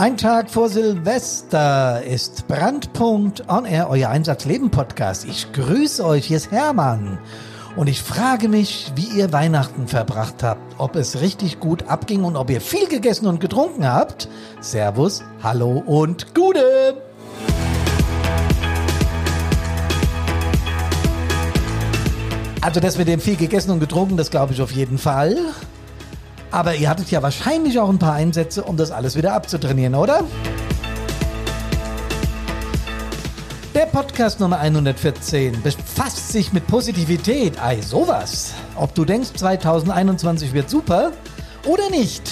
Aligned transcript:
Ein 0.00 0.16
Tag 0.16 0.48
vor 0.48 0.70
Silvester 0.70 2.02
ist 2.02 2.48
Brandpunkt 2.48 3.50
On 3.50 3.66
Air, 3.66 3.90
euer 3.90 4.08
Einsatzleben 4.08 4.70
Podcast. 4.70 5.26
Ich 5.26 5.52
grüße 5.52 6.02
euch, 6.02 6.24
hier 6.24 6.38
ist 6.38 6.50
Hermann. 6.50 7.18
Und 7.76 7.86
ich 7.86 8.02
frage 8.02 8.48
mich, 8.48 8.92
wie 8.96 9.18
ihr 9.18 9.30
Weihnachten 9.34 9.88
verbracht 9.88 10.42
habt, 10.42 10.76
ob 10.78 10.96
es 10.96 11.20
richtig 11.20 11.60
gut 11.60 11.86
abging 11.88 12.24
und 12.24 12.36
ob 12.36 12.48
ihr 12.48 12.62
viel 12.62 12.88
gegessen 12.88 13.26
und 13.26 13.40
getrunken 13.40 13.86
habt. 13.86 14.30
Servus, 14.62 15.22
hallo 15.42 15.82
und 15.84 16.34
Gude! 16.34 16.94
Also 22.62 22.80
das 22.80 22.96
mit 22.96 23.06
dem 23.06 23.20
viel 23.20 23.36
gegessen 23.36 23.70
und 23.70 23.80
getrunken, 23.80 24.16
das 24.16 24.30
glaube 24.30 24.54
ich 24.54 24.62
auf 24.62 24.72
jeden 24.72 24.96
Fall. 24.96 25.36
Aber 26.50 26.74
ihr 26.74 26.88
hattet 26.88 27.10
ja 27.10 27.22
wahrscheinlich 27.22 27.78
auch 27.78 27.88
ein 27.88 27.98
paar 27.98 28.14
Einsätze, 28.14 28.64
um 28.64 28.76
das 28.76 28.90
alles 28.90 29.16
wieder 29.16 29.32
abzutrainieren, 29.34 29.94
oder? 29.94 30.24
Der 33.72 33.86
Podcast 33.86 34.40
Nummer 34.40 34.58
114 34.58 35.62
befasst 35.62 36.32
sich 36.32 36.52
mit 36.52 36.66
Positivität. 36.66 37.62
Ei, 37.62 37.80
sowas. 37.80 38.52
Ob 38.74 38.94
du 38.94 39.04
denkst, 39.04 39.30
2021 39.36 40.52
wird 40.52 40.68
super 40.68 41.12
oder 41.64 41.88
nicht, 41.88 42.22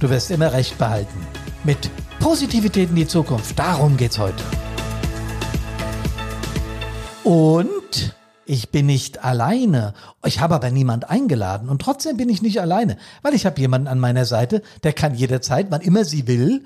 du 0.00 0.10
wirst 0.10 0.32
immer 0.32 0.52
recht 0.52 0.76
behalten. 0.76 1.26
Mit 1.62 1.90
Positivität 2.18 2.90
in 2.90 2.96
die 2.96 3.06
Zukunft, 3.06 3.56
darum 3.58 3.96
geht's 3.96 4.18
heute. 4.18 4.42
Und 7.22 8.14
ich 8.46 8.70
bin 8.70 8.86
nicht 8.86 9.24
alleine. 9.24 9.94
Ich 10.24 10.40
habe 10.40 10.54
aber 10.54 10.70
niemand 10.70 11.08
eingeladen 11.10 11.68
und 11.68 11.80
trotzdem 11.80 12.16
bin 12.16 12.28
ich 12.28 12.42
nicht 12.42 12.60
alleine, 12.60 12.96
weil 13.22 13.34
ich 13.34 13.46
habe 13.46 13.60
jemanden 13.60 13.88
an 13.88 14.00
meiner 14.00 14.24
Seite, 14.24 14.62
der 14.82 14.92
kann 14.92 15.14
jederzeit, 15.14 15.68
wann 15.70 15.80
immer 15.80 16.04
sie 16.04 16.26
will, 16.26 16.64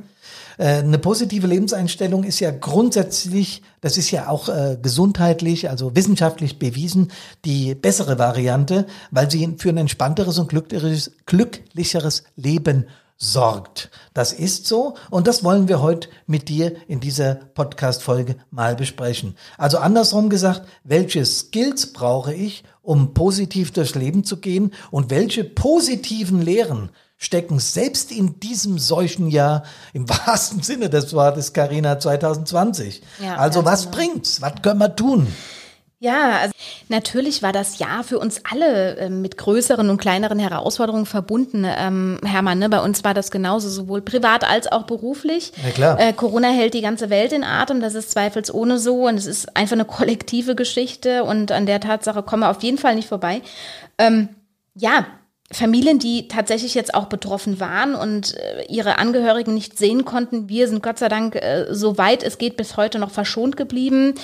Äh, 0.58 0.78
Eine 0.78 0.98
positive 0.98 1.46
Lebenseinstellung 1.46 2.24
ist 2.24 2.40
ja 2.40 2.50
grundsätzlich, 2.50 3.62
das 3.80 3.96
ist 3.96 4.10
ja 4.10 4.28
auch 4.28 4.48
äh, 4.48 4.78
gesundheitlich, 4.80 5.70
also 5.70 5.94
wissenschaftlich 5.94 6.58
bewiesen, 6.58 7.12
die 7.44 7.74
bessere 7.74 8.18
Variante, 8.18 8.86
weil 9.10 9.30
sie 9.30 9.56
für 9.58 9.70
ein 9.70 9.76
entspannteres 9.76 10.38
und 10.38 10.48
glücklicheres, 10.48 11.12
glücklicheres 11.26 12.24
Leben 12.36 12.86
sorgt. 13.18 13.90
Das 14.12 14.32
ist 14.32 14.66
so 14.66 14.94
und 15.10 15.26
das 15.26 15.42
wollen 15.42 15.68
wir 15.68 15.80
heute 15.80 16.08
mit 16.26 16.48
dir 16.48 16.72
in 16.86 17.00
dieser 17.00 17.34
Podcast-Folge 17.34 18.36
mal 18.50 18.76
besprechen. 18.76 19.36
Also 19.56 19.78
andersrum 19.78 20.28
gesagt, 20.28 20.68
welche 20.84 21.24
Skills 21.24 21.94
brauche 21.94 22.34
ich, 22.34 22.62
um 22.86 23.14
positiv 23.14 23.72
durchs 23.72 23.96
Leben 23.96 24.24
zu 24.24 24.36
gehen 24.36 24.72
und 24.90 25.10
welche 25.10 25.42
positiven 25.42 26.40
Lehren 26.40 26.90
stecken 27.18 27.58
selbst 27.58 28.12
in 28.12 28.38
diesem 28.38 28.78
solchen 28.78 29.28
Jahr 29.28 29.64
im 29.92 30.08
wahrsten 30.08 30.62
Sinne 30.62 30.88
des 30.88 31.12
Wortes 31.12 31.52
Carina 31.52 31.98
2020. 31.98 33.02
Ja, 33.22 33.36
also 33.36 33.64
was 33.64 33.84
genau. 33.84 33.96
bringt's? 33.96 34.40
Was 34.40 34.62
können 34.62 34.78
wir 34.78 34.94
tun? 34.94 35.26
Ja, 35.98 36.40
also 36.40 36.52
natürlich 36.88 37.42
war 37.42 37.52
das 37.52 37.78
Jahr 37.78 38.04
für 38.04 38.18
uns 38.18 38.42
alle 38.50 38.98
ähm, 38.98 39.22
mit 39.22 39.38
größeren 39.38 39.88
und 39.88 39.96
kleineren 39.96 40.38
Herausforderungen 40.38 41.06
verbunden, 41.06 41.64
ähm, 41.66 42.20
Hermann. 42.22 42.58
Ne? 42.58 42.68
Bei 42.68 42.80
uns 42.80 43.02
war 43.02 43.14
das 43.14 43.30
genauso, 43.30 43.70
sowohl 43.70 44.02
privat 44.02 44.44
als 44.44 44.70
auch 44.70 44.82
beruflich. 44.82 45.52
Ja, 45.64 45.70
klar. 45.70 46.00
Äh, 46.00 46.12
Corona 46.12 46.48
hält 46.48 46.74
die 46.74 46.82
ganze 46.82 47.08
Welt 47.08 47.32
in 47.32 47.44
Atem, 47.44 47.80
das 47.80 47.94
ist 47.94 48.10
zweifelsohne 48.10 48.78
so. 48.78 49.06
Und 49.08 49.16
es 49.16 49.24
ist 49.24 49.56
einfach 49.56 49.72
eine 49.72 49.86
kollektive 49.86 50.54
Geschichte 50.54 51.24
und 51.24 51.50
an 51.50 51.64
der 51.64 51.80
Tatsache 51.80 52.22
kommen 52.22 52.42
wir 52.42 52.50
auf 52.50 52.62
jeden 52.62 52.78
Fall 52.78 52.94
nicht 52.94 53.08
vorbei. 53.08 53.40
Ähm, 53.96 54.28
ja, 54.74 55.06
Familien, 55.52 56.00
die 56.00 56.26
tatsächlich 56.26 56.74
jetzt 56.74 56.94
auch 56.94 57.06
betroffen 57.06 57.60
waren 57.60 57.94
und 57.94 58.34
äh, 58.36 58.64
ihre 58.68 58.98
Angehörigen 58.98 59.54
nicht 59.54 59.78
sehen 59.78 60.04
konnten. 60.04 60.48
Wir 60.48 60.66
sind 60.66 60.82
Gott 60.82 60.98
sei 60.98 61.08
Dank, 61.08 61.36
äh, 61.36 61.66
soweit 61.70 62.24
es 62.24 62.38
geht, 62.38 62.56
bis 62.56 62.76
heute 62.76 62.98
noch 62.98 63.12
verschont 63.12 63.56
geblieben. 63.56 64.14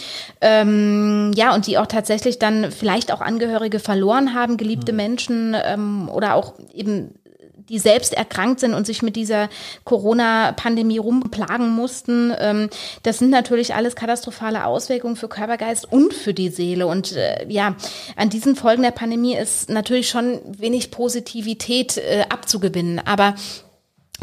Ähm, 0.40 1.30
ja, 1.36 1.54
und 1.54 1.68
die 1.68 1.78
auch 1.78 1.86
tatsächlich 1.86 2.40
dann 2.40 2.72
vielleicht 2.72 3.12
auch 3.12 3.20
Angehörige 3.20 3.78
verloren 3.78 4.34
haben, 4.34 4.56
geliebte 4.56 4.92
Menschen 4.92 5.54
ähm, 5.64 6.08
oder 6.08 6.34
auch 6.34 6.54
eben 6.74 7.14
die 7.68 7.78
selbst 7.78 8.14
erkrankt 8.14 8.60
sind 8.60 8.74
und 8.74 8.86
sich 8.86 9.02
mit 9.02 9.16
dieser 9.16 9.48
Corona-Pandemie 9.84 10.98
rumplagen 10.98 11.70
mussten. 11.70 12.32
Ähm, 12.38 12.68
das 13.02 13.18
sind 13.18 13.30
natürlich 13.30 13.74
alles 13.74 13.96
katastrophale 13.96 14.64
Auswirkungen 14.66 15.16
für 15.16 15.28
Körper, 15.28 15.56
Geist 15.56 15.90
und 15.90 16.14
für 16.14 16.34
die 16.34 16.48
Seele. 16.48 16.86
Und 16.86 17.12
äh, 17.12 17.46
ja, 17.48 17.76
an 18.16 18.30
diesen 18.30 18.56
Folgen 18.56 18.82
der 18.82 18.90
Pandemie 18.90 19.36
ist 19.36 19.70
natürlich 19.70 20.08
schon 20.08 20.40
wenig 20.46 20.90
Positivität 20.90 21.96
äh, 21.96 22.24
abzugewinnen. 22.28 23.00
Aber 23.04 23.34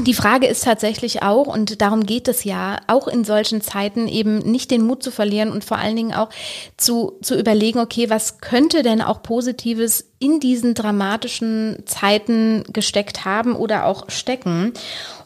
die 0.02 0.14
Frage 0.14 0.48
ist 0.48 0.64
tatsächlich 0.64 1.24
auch, 1.24 1.48
und 1.48 1.82
darum 1.82 2.06
geht 2.06 2.28
es 2.28 2.44
ja, 2.44 2.78
auch 2.88 3.08
in 3.08 3.24
solchen 3.24 3.62
Zeiten 3.62 4.08
eben 4.08 4.40
nicht 4.40 4.72
den 4.72 4.86
Mut 4.86 5.04
zu 5.04 5.12
verlieren 5.12 5.52
und 5.52 5.64
vor 5.64 5.78
allen 5.78 5.96
Dingen 5.96 6.14
auch 6.14 6.30
zu, 6.78 7.18
zu 7.22 7.38
überlegen, 7.38 7.80
okay, 7.80 8.10
was 8.10 8.40
könnte 8.40 8.82
denn 8.84 9.02
auch 9.02 9.22
Positives 9.22 10.10
in 10.20 10.40
diesen 10.40 10.74
dramatischen 10.74 11.84
Zeiten 11.86 12.64
gesteckt 12.72 13.26
haben 13.26 13.56
oder 13.56 13.86
auch 13.86 14.10
stecken? 14.10 14.74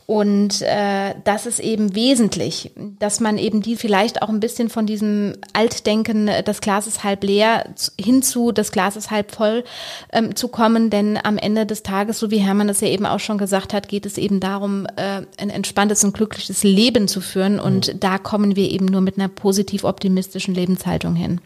Und 0.05 0.61
äh, 0.61 1.15
das 1.23 1.45
ist 1.45 1.59
eben 1.59 1.95
wesentlich, 1.95 2.71
dass 2.99 3.21
man 3.21 3.37
eben 3.37 3.61
die 3.61 3.77
vielleicht 3.77 4.21
auch 4.21 4.27
ein 4.27 4.41
bisschen 4.41 4.69
von 4.69 4.85
diesem 4.85 5.33
Altdenken, 5.53 6.27
äh, 6.27 6.43
das 6.43 6.59
Glas 6.59 6.87
ist 6.87 7.03
halb 7.03 7.23
leer, 7.23 7.73
hinzu, 7.99 8.51
das 8.51 8.71
Glas 8.73 8.97
ist 8.97 9.11
halb 9.11 9.31
voll 9.31 9.63
ähm, 10.11 10.35
zu 10.35 10.49
kommen. 10.49 10.89
Denn 10.89 11.17
am 11.23 11.37
Ende 11.37 11.65
des 11.65 11.83
Tages, 11.83 12.19
so 12.19 12.31
wie 12.31 12.39
Hermann 12.39 12.67
das 12.67 12.81
ja 12.81 12.89
eben 12.89 13.05
auch 13.05 13.19
schon 13.19 13.37
gesagt 13.37 13.73
hat, 13.73 13.87
geht 13.87 14.05
es 14.05 14.17
eben 14.17 14.41
darum, 14.41 14.87
äh, 14.97 15.21
ein 15.37 15.49
entspanntes 15.49 16.03
und 16.03 16.13
glückliches 16.13 16.63
Leben 16.63 17.07
zu 17.07 17.21
führen. 17.21 17.59
Und 17.59 17.93
mhm. 17.93 17.99
da 18.01 18.17
kommen 18.17 18.57
wir 18.57 18.69
eben 18.71 18.85
nur 18.85 19.01
mit 19.01 19.17
einer 19.17 19.29
positiv 19.29 19.85
optimistischen 19.85 20.53
Lebenshaltung 20.53 21.15
hin. 21.15 21.39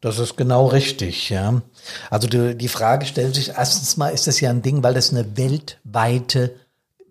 Das 0.00 0.20
ist 0.20 0.36
genau 0.36 0.66
richtig, 0.66 1.30
ja. 1.30 1.60
Also 2.08 2.28
die, 2.28 2.54
die 2.56 2.68
Frage 2.68 3.06
stellt 3.06 3.34
sich 3.34 3.48
erstens 3.50 3.96
mal, 3.96 4.10
ist 4.10 4.28
das 4.28 4.40
ja 4.40 4.50
ein 4.50 4.62
Ding, 4.62 4.84
weil 4.84 4.94
das 4.94 5.10
eine 5.10 5.36
weltweite 5.36 6.54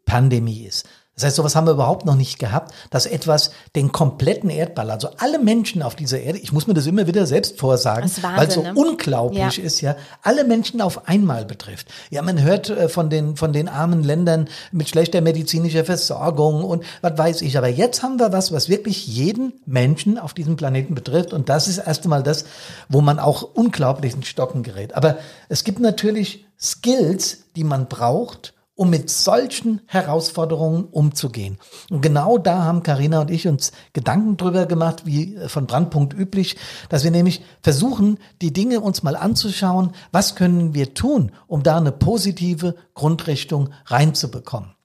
Pandemie 0.08 0.64
ist. 0.64 0.88
Das 1.18 1.26
heißt, 1.26 1.38
sowas 1.38 1.56
haben 1.56 1.66
wir 1.66 1.72
überhaupt 1.72 2.06
noch 2.06 2.16
nicht 2.16 2.38
gehabt, 2.38 2.76
dass 2.92 3.08
etwas 3.08 3.50
den 3.76 3.92
kompletten 3.92 4.52
Erdball, 4.52 4.92
also 4.92 5.10
alle 5.18 5.40
Menschen 5.40 5.82
auf 5.82 5.96
dieser 5.96 6.20
Erde, 6.20 6.38
ich 6.38 6.52
muss 6.52 6.68
mir 6.68 6.76
das 6.76 6.86
immer 6.86 7.08
wieder 7.08 7.26
selbst 7.26 7.60
vorsagen, 7.60 8.08
weil 8.22 8.48
es 8.48 8.54
so 8.54 8.62
ne? 8.62 8.74
unglaublich 8.76 9.58
ja. 9.58 9.64
ist, 9.64 9.82
ja, 9.82 9.96
alle 10.22 10.44
Menschen 10.44 10.80
auf 10.80 11.08
einmal 11.08 11.44
betrifft. 11.44 11.88
Ja, 12.12 12.22
man 12.22 12.40
hört 12.40 12.70
äh, 12.70 12.88
von 12.88 13.10
den, 13.10 13.36
von 13.36 13.52
den 13.52 13.68
armen 13.68 14.04
Ländern 14.04 14.48
mit 14.72 14.90
schlechter 14.90 15.22
medizinischer 15.22 15.86
Versorgung 15.86 16.64
und 16.64 16.84
was 17.02 17.18
weiß 17.18 17.42
ich. 17.42 17.58
Aber 17.58 17.68
jetzt 17.68 18.04
haben 18.04 18.20
wir 18.20 18.32
was, 18.32 18.52
was 18.52 18.70
wirklich 18.70 19.08
jeden 19.08 19.54
Menschen 19.66 20.20
auf 20.20 20.36
diesem 20.36 20.56
Planeten 20.56 20.94
betrifft. 20.94 21.34
Und 21.34 21.50
das 21.50 21.68
ist 21.68 21.80
erst 21.80 22.04
einmal 22.04 22.22
das, 22.22 22.46
wo 22.90 23.02
man 23.02 23.18
auch 23.18 23.42
unglaublich 23.42 24.14
in 24.14 24.22
Stocken 24.22 24.62
gerät. 24.62 24.94
Aber 24.94 25.18
es 25.50 25.64
gibt 25.64 25.80
natürlich 25.80 26.46
Skills, 26.60 27.40
die 27.56 27.64
man 27.64 27.88
braucht, 27.88 28.54
um 28.78 28.92
mit 28.92 29.10
solchen 29.10 29.82
Herausforderungen 29.88 30.86
umzugehen. 30.86 31.58
Und 31.90 32.02
genau 32.02 32.38
da 32.38 32.64
haben 32.64 32.84
Karina 32.84 33.20
und 33.22 33.32
ich 33.32 33.48
uns 33.48 33.72
Gedanken 33.92 34.38
drüber 34.38 34.68
gemacht, 34.68 35.06
wie 35.06 35.36
von 35.48 35.66
Brandpunkt 35.66 36.14
üblich, 36.14 36.56
dass 36.88 37.04
wir 37.04 37.12
nämlich 37.12 37.44
versuchen, 37.64 38.20
die 38.42 38.54
Dinge 38.54 38.80
uns 38.80 39.02
mal 39.02 39.16
anzuschauen, 39.16 39.94
was 40.12 40.36
können 40.36 40.76
wir 40.76 40.94
tun, 40.94 41.32
um 41.48 41.64
da 41.64 41.78
eine 41.78 41.92
positive 41.92 42.76
Grundrichtung 42.94 43.72
reinzubekommen. 43.88 44.76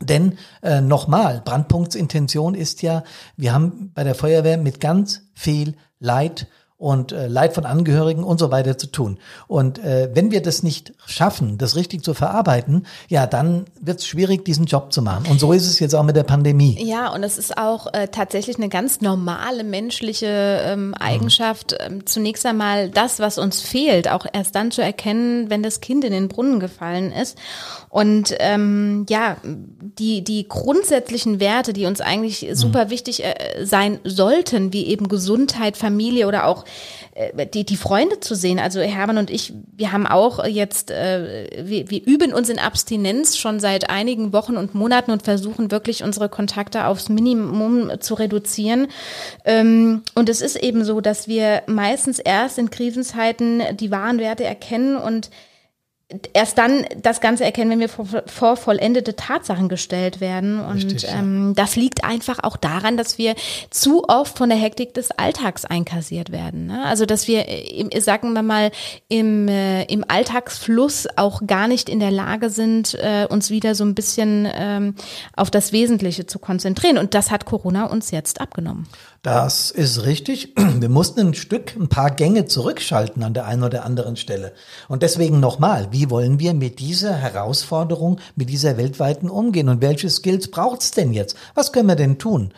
Denn 0.00 0.36
äh, 0.62 0.82
nochmal, 0.82 1.40
Brandpunkts 1.42 1.94
Intention 1.94 2.54
ist 2.54 2.82
ja, 2.82 3.02
wir 3.36 3.54
haben 3.54 3.92
bei 3.94 4.04
der 4.04 4.14
Feuerwehr 4.14 4.58
mit 4.58 4.78
ganz 4.78 5.22
viel 5.32 5.74
Leid 5.98 6.48
und 6.82 7.12
äh, 7.12 7.28
Leid 7.28 7.54
von 7.54 7.64
Angehörigen 7.64 8.24
und 8.24 8.38
so 8.38 8.50
weiter 8.50 8.76
zu 8.76 8.88
tun. 8.88 9.18
Und 9.46 9.78
äh, 9.78 10.10
wenn 10.14 10.32
wir 10.32 10.42
das 10.42 10.64
nicht 10.64 10.92
schaffen, 11.06 11.56
das 11.56 11.76
richtig 11.76 12.02
zu 12.02 12.12
verarbeiten, 12.12 12.86
ja, 13.08 13.28
dann 13.28 13.66
wird 13.80 14.00
es 14.00 14.06
schwierig, 14.06 14.44
diesen 14.44 14.66
Job 14.66 14.92
zu 14.92 15.00
machen. 15.00 15.26
Und 15.30 15.38
so 15.38 15.52
ist 15.52 15.68
es 15.68 15.78
jetzt 15.78 15.94
auch 15.94 16.02
mit 16.02 16.16
der 16.16 16.24
Pandemie. 16.24 16.76
Ja, 16.84 17.12
und 17.12 17.22
es 17.22 17.38
ist 17.38 17.56
auch 17.56 17.86
äh, 17.92 18.08
tatsächlich 18.08 18.56
eine 18.56 18.68
ganz 18.68 19.00
normale 19.00 19.62
menschliche 19.62 20.26
ähm, 20.26 20.94
Eigenschaft. 20.98 21.76
Mhm. 21.88 22.04
zunächst 22.04 22.44
einmal 22.44 22.90
das, 22.90 23.20
was 23.20 23.38
uns 23.38 23.60
fehlt, 23.60 24.10
auch 24.10 24.26
erst 24.32 24.56
dann 24.56 24.72
zu 24.72 24.82
erkennen, 24.82 25.50
wenn 25.50 25.62
das 25.62 25.80
Kind 25.80 26.04
in 26.04 26.12
den 26.12 26.26
Brunnen 26.26 26.58
gefallen 26.58 27.12
ist. 27.12 27.38
Und 27.90 28.34
ähm, 28.40 29.06
ja, 29.08 29.36
die, 29.44 30.24
die 30.24 30.48
grundsätzlichen 30.48 31.38
Werte, 31.38 31.72
die 31.72 31.86
uns 31.86 32.00
eigentlich 32.00 32.48
super 32.54 32.86
mhm. 32.86 32.90
wichtig 32.90 33.22
äh, 33.22 33.64
sein 33.64 34.00
sollten, 34.02 34.72
wie 34.72 34.86
eben 34.86 35.06
Gesundheit, 35.06 35.76
Familie 35.76 36.26
oder 36.26 36.46
auch 36.46 36.64
die, 37.52 37.64
die 37.64 37.76
Freunde 37.76 38.20
zu 38.20 38.34
sehen. 38.34 38.58
Also 38.58 38.80
Hermann 38.80 39.18
und 39.18 39.30
ich, 39.30 39.52
wir 39.76 39.92
haben 39.92 40.06
auch 40.06 40.44
jetzt, 40.46 40.90
äh, 40.90 41.46
wir, 41.62 41.90
wir 41.90 42.06
üben 42.06 42.32
uns 42.32 42.48
in 42.48 42.58
Abstinenz 42.58 43.36
schon 43.36 43.60
seit 43.60 43.90
einigen 43.90 44.32
Wochen 44.32 44.56
und 44.56 44.74
Monaten 44.74 45.10
und 45.10 45.22
versuchen 45.22 45.70
wirklich 45.70 46.02
unsere 46.02 46.30
Kontakte 46.30 46.86
aufs 46.86 47.10
Minimum 47.10 48.00
zu 48.00 48.14
reduzieren. 48.14 48.88
Ähm, 49.44 50.02
und 50.14 50.28
es 50.30 50.40
ist 50.40 50.56
eben 50.56 50.84
so, 50.84 51.00
dass 51.02 51.28
wir 51.28 51.62
meistens 51.66 52.18
erst 52.18 52.58
in 52.58 52.70
Krisenzeiten 52.70 53.62
die 53.76 53.90
wahren 53.90 54.18
Werte 54.18 54.44
erkennen 54.44 54.96
und 54.96 55.30
erst 56.32 56.58
dann 56.58 56.84
das 57.00 57.20
Ganze 57.20 57.44
erkennen, 57.44 57.70
wenn 57.70 57.80
wir 57.80 57.88
vor, 57.88 58.06
vor 58.26 58.56
vollendete 58.56 59.16
Tatsachen 59.16 59.68
gestellt 59.68 60.20
werden. 60.20 60.60
Und 60.60 60.76
Richtig, 60.76 61.02
ja. 61.02 61.18
ähm, 61.18 61.54
das 61.56 61.76
liegt 61.76 62.04
einfach 62.04 62.40
auch 62.42 62.56
daran, 62.56 62.96
dass 62.96 63.18
wir 63.18 63.34
zu 63.70 64.04
oft 64.08 64.38
von 64.38 64.48
der 64.48 64.58
Hektik 64.58 64.94
des 64.94 65.10
Alltags 65.10 65.64
einkassiert 65.64 66.32
werden. 66.32 66.66
Ne? 66.66 66.84
Also 66.84 67.06
dass 67.06 67.28
wir, 67.28 67.48
im, 67.48 67.90
sagen 68.00 68.32
wir 68.32 68.42
mal, 68.42 68.70
im, 69.08 69.48
äh, 69.48 69.84
im 69.84 70.04
Alltagsfluss 70.06 71.08
auch 71.16 71.42
gar 71.46 71.68
nicht 71.68 71.88
in 71.88 72.00
der 72.00 72.10
Lage 72.10 72.50
sind, 72.50 72.94
äh, 72.94 73.26
uns 73.28 73.50
wieder 73.50 73.74
so 73.74 73.84
ein 73.84 73.94
bisschen 73.94 74.48
ähm, 74.52 74.94
auf 75.36 75.50
das 75.50 75.72
Wesentliche 75.72 76.26
zu 76.26 76.38
konzentrieren. 76.38 76.98
Und 76.98 77.14
das 77.14 77.30
hat 77.30 77.44
Corona 77.44 77.86
uns 77.86 78.10
jetzt 78.10 78.40
abgenommen. 78.40 78.86
Das 79.22 79.70
ist 79.70 80.04
richtig. 80.04 80.52
Wir 80.56 80.88
mussten 80.88 81.20
ein 81.20 81.34
Stück, 81.34 81.76
ein 81.76 81.88
paar 81.88 82.10
Gänge 82.10 82.46
zurückschalten 82.46 83.22
an 83.22 83.34
der 83.34 83.46
einen 83.46 83.62
oder 83.62 83.84
anderen 83.84 84.16
Stelle. 84.16 84.52
Und 84.88 85.04
deswegen 85.04 85.38
nochmal, 85.38 85.88
wie 85.92 86.10
wollen 86.10 86.40
wir 86.40 86.54
mit 86.54 86.80
dieser 86.80 87.14
Herausforderung, 87.14 88.18
mit 88.34 88.50
dieser 88.50 88.76
weltweiten 88.76 89.30
umgehen? 89.30 89.68
Und 89.68 89.80
welche 89.80 90.10
Skills 90.10 90.50
braucht's 90.50 90.90
denn 90.90 91.12
jetzt? 91.12 91.36
Was 91.54 91.72
können 91.72 91.86
wir 91.86 91.94
denn 91.94 92.18
tun? 92.18 92.52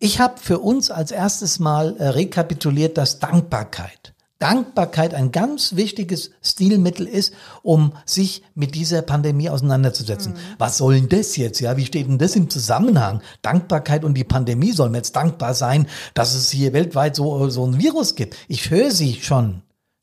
Ich 0.00 0.18
habe 0.20 0.40
für 0.40 0.58
uns 0.58 0.90
als 0.90 1.12
erstes 1.12 1.60
Mal 1.60 1.96
äh, 1.98 2.08
rekapituliert, 2.08 2.98
dass 2.98 3.20
Dankbarkeit 3.20 4.15
Dankbarkeit 4.38 5.14
ein 5.14 5.32
ganz 5.32 5.76
wichtiges 5.76 6.30
Stilmittel 6.42 7.06
ist, 7.06 7.32
um 7.62 7.92
sich 8.04 8.42
mit 8.54 8.74
dieser 8.74 9.02
Pandemie 9.02 9.48
auseinanderzusetzen. 9.48 10.34
Mhm. 10.34 10.38
Was 10.58 10.76
soll 10.76 10.94
denn 10.94 11.08
das 11.08 11.36
jetzt? 11.36 11.60
Ja, 11.60 11.76
wie 11.76 11.86
steht 11.86 12.06
denn 12.06 12.18
das 12.18 12.36
im 12.36 12.50
Zusammenhang? 12.50 13.22
Dankbarkeit 13.40 14.04
und 14.04 14.14
die 14.14 14.24
Pandemie 14.24 14.72
sollen 14.72 14.92
wir 14.92 14.98
jetzt 14.98 15.16
dankbar 15.16 15.54
sein, 15.54 15.86
dass 16.14 16.34
es 16.34 16.50
hier 16.50 16.74
weltweit 16.74 17.16
so, 17.16 17.48
so 17.48 17.66
ein 17.66 17.78
Virus 17.78 18.14
gibt. 18.14 18.36
Ich 18.48 18.70
höre 18.70 18.90
sie 18.90 19.14
schon, 19.14 19.62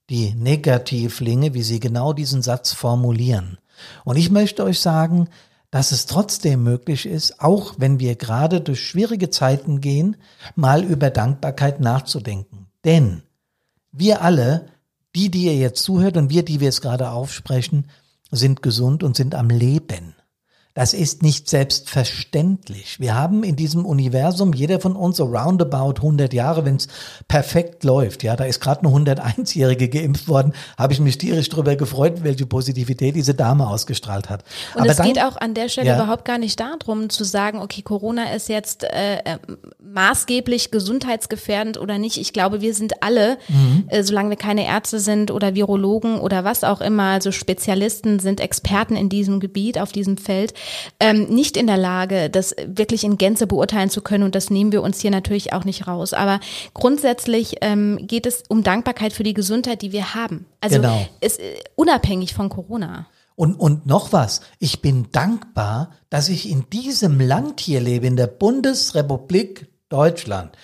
die 0.10 0.34
Negativlinge, 0.34 1.54
wie 1.54 1.64
sie 1.64 1.80
genau 1.80 2.14
diesen 2.14 2.42
Satz 2.42 2.74
formulieren. 2.74 3.58
Und 4.04 4.18
ich 4.18 4.32
möchte 4.32 4.64
euch 4.64 4.80
sagen, 4.80 5.30
dass 5.72 5.92
es 5.92 6.06
trotzdem 6.06 6.64
möglich 6.64 7.06
ist, 7.06 7.40
auch 7.42 7.76
wenn 7.78 8.00
wir 8.00 8.16
gerade 8.16 8.62
durch 8.62 8.80
schwierige 8.86 9.30
Zeiten 9.30 9.82
gehen, 9.82 10.18
mal 10.56 10.84
über 10.84 11.10
Dankbarkeit 11.10 11.80
nachzudenken. 11.80 12.68
Denn 12.86 13.24
wir 13.94 14.22
alle, 14.22 14.66
die, 15.16 15.32
die 15.32 15.46
ihr 15.46 15.56
jetzt 15.56 15.84
zuhört 15.84 16.18
und 16.18 16.30
wir, 16.30 16.44
die 16.44 16.60
wir 16.60 16.70
es 16.70 16.82
gerade 16.82 17.12
aufsprechen, 17.12 17.88
sind 18.32 18.62
gesund 18.62 19.04
und 19.04 19.16
sind 19.16 19.36
am 19.36 19.50
Leben. 19.50 20.16
Das 20.76 20.96
ist 20.96 21.22
nicht 21.22 21.48
selbstverständlich. 21.50 23.00
Wir 23.00 23.14
haben 23.14 23.44
in 23.44 23.56
diesem 23.56 23.86
Universum, 23.86 24.54
jeder 24.54 24.80
von 24.80 24.96
uns 24.96 25.18
so 25.18 25.26
roundabout 25.26 25.98
100 25.98 26.34
Jahre, 26.34 26.66
wenn 26.66 26.78
es 26.78 26.88
perfekt 27.28 27.84
läuft. 27.84 28.24
Ja, 28.24 28.36
da 28.36 28.46
ist 28.46 28.60
gerade 28.60 28.84
eine 28.84 28.90
101-Jährige 28.90 29.88
geimpft 29.88 30.28
worden, 30.28 30.54
habe 30.76 30.94
ich 30.94 31.00
mich 31.00 31.20
tierisch 31.20 31.50
darüber 31.50 31.76
gefreut, 31.76 32.24
welche 32.24 32.48
Positivität 32.48 33.16
diese 33.16 33.36
Dame 33.36 33.68
ausgestrahlt 33.68 34.32
hat. 34.32 34.44
Und 34.74 34.82
Aber 34.82 34.90
es 34.90 34.98
dann, 34.98 35.06
geht 35.06 35.22
auch 35.22 35.38
an 35.38 35.54
der 35.54 35.70
Stelle 35.70 35.90
ja. 35.90 35.96
überhaupt 35.96 36.26
gar 36.26 36.40
nicht 36.40 36.60
darum 36.60 37.12
zu 37.12 37.24
sagen, 37.24 37.60
okay, 37.60 37.84
Corona 37.84 38.34
ist 38.34 38.50
jetzt 38.50 38.84
äh, 38.84 39.18
äh, 39.18 39.38
maßgeblich 39.80 40.72
gesundheitsgefährdend 40.72 41.78
oder 41.78 42.00
nicht. 42.00 42.18
Ich 42.18 42.34
glaube, 42.34 42.62
wir 42.62 42.74
sind 42.74 43.04
alle, 43.04 43.38
mhm. 43.48 43.84
äh, 43.90 44.02
solange 44.02 44.32
wir 44.32 44.38
keine 44.38 44.66
Ärzte 44.66 45.00
sind 45.00 45.30
oder 45.30 45.54
Virologen 45.54 46.20
oder 46.20 46.44
was 46.44 46.64
auch 46.64 46.82
immer, 46.82 47.12
also 47.12 47.32
Spezialisten 47.32 48.18
sind 48.18 48.40
Experten 48.40 48.96
in 48.96 49.10
diesem 49.10 49.40
Gebiet, 49.40 49.78
auf 49.78 49.92
diesem 49.92 50.18
Feld, 50.18 50.56
ähm, 51.00 51.26
nicht 51.26 51.58
in 51.58 51.68
der 51.68 51.78
Lage, 51.78 52.30
das 52.30 52.56
wirklich 52.66 53.04
in 53.04 53.18
Gänze 53.18 53.48
beurteilen 53.48 53.90
zu 53.90 54.02
können. 54.02 54.24
Und 54.24 54.36
das 54.36 54.50
nehmen 54.50 54.72
wir 54.72 54.82
uns 54.82 55.00
hier 55.00 55.12
natürlich 55.12 55.54
auch 55.54 55.66
nicht 55.66 55.88
raus. 55.88 56.14
Aber 56.14 56.40
grundsätzlich 56.74 57.58
ähm, 57.62 58.00
geht 58.08 58.26
es 58.26 58.44
um 58.48 58.64
Dankbarkeit 58.64 59.14
für 59.14 59.24
die 59.24 59.34
Gesundheit, 59.34 59.82
die 59.82 59.92
wir 59.92 60.16
haben. 60.16 60.46
Also 60.62 60.78
genau. 60.78 61.06
ist 61.22 61.40
äh, 61.40 61.56
unabhängig 61.76 62.34
von 62.34 62.50
Corona. 62.50 63.08
Und, 63.36 63.56
und 63.56 63.88
noch 63.88 64.14
was, 64.14 64.42
ich 64.60 64.82
bin 64.82 65.08
dankbar, 65.12 65.92
dass 66.10 66.30
ich 66.30 66.50
in 66.50 66.70
diesem 66.70 67.20
Land 67.20 67.62
hier 67.62 67.82
lebe, 67.82 68.06
in 68.06 68.16
der 68.16 68.28
Bundesrepublik 68.28 69.68
Deutschland. 69.90 70.56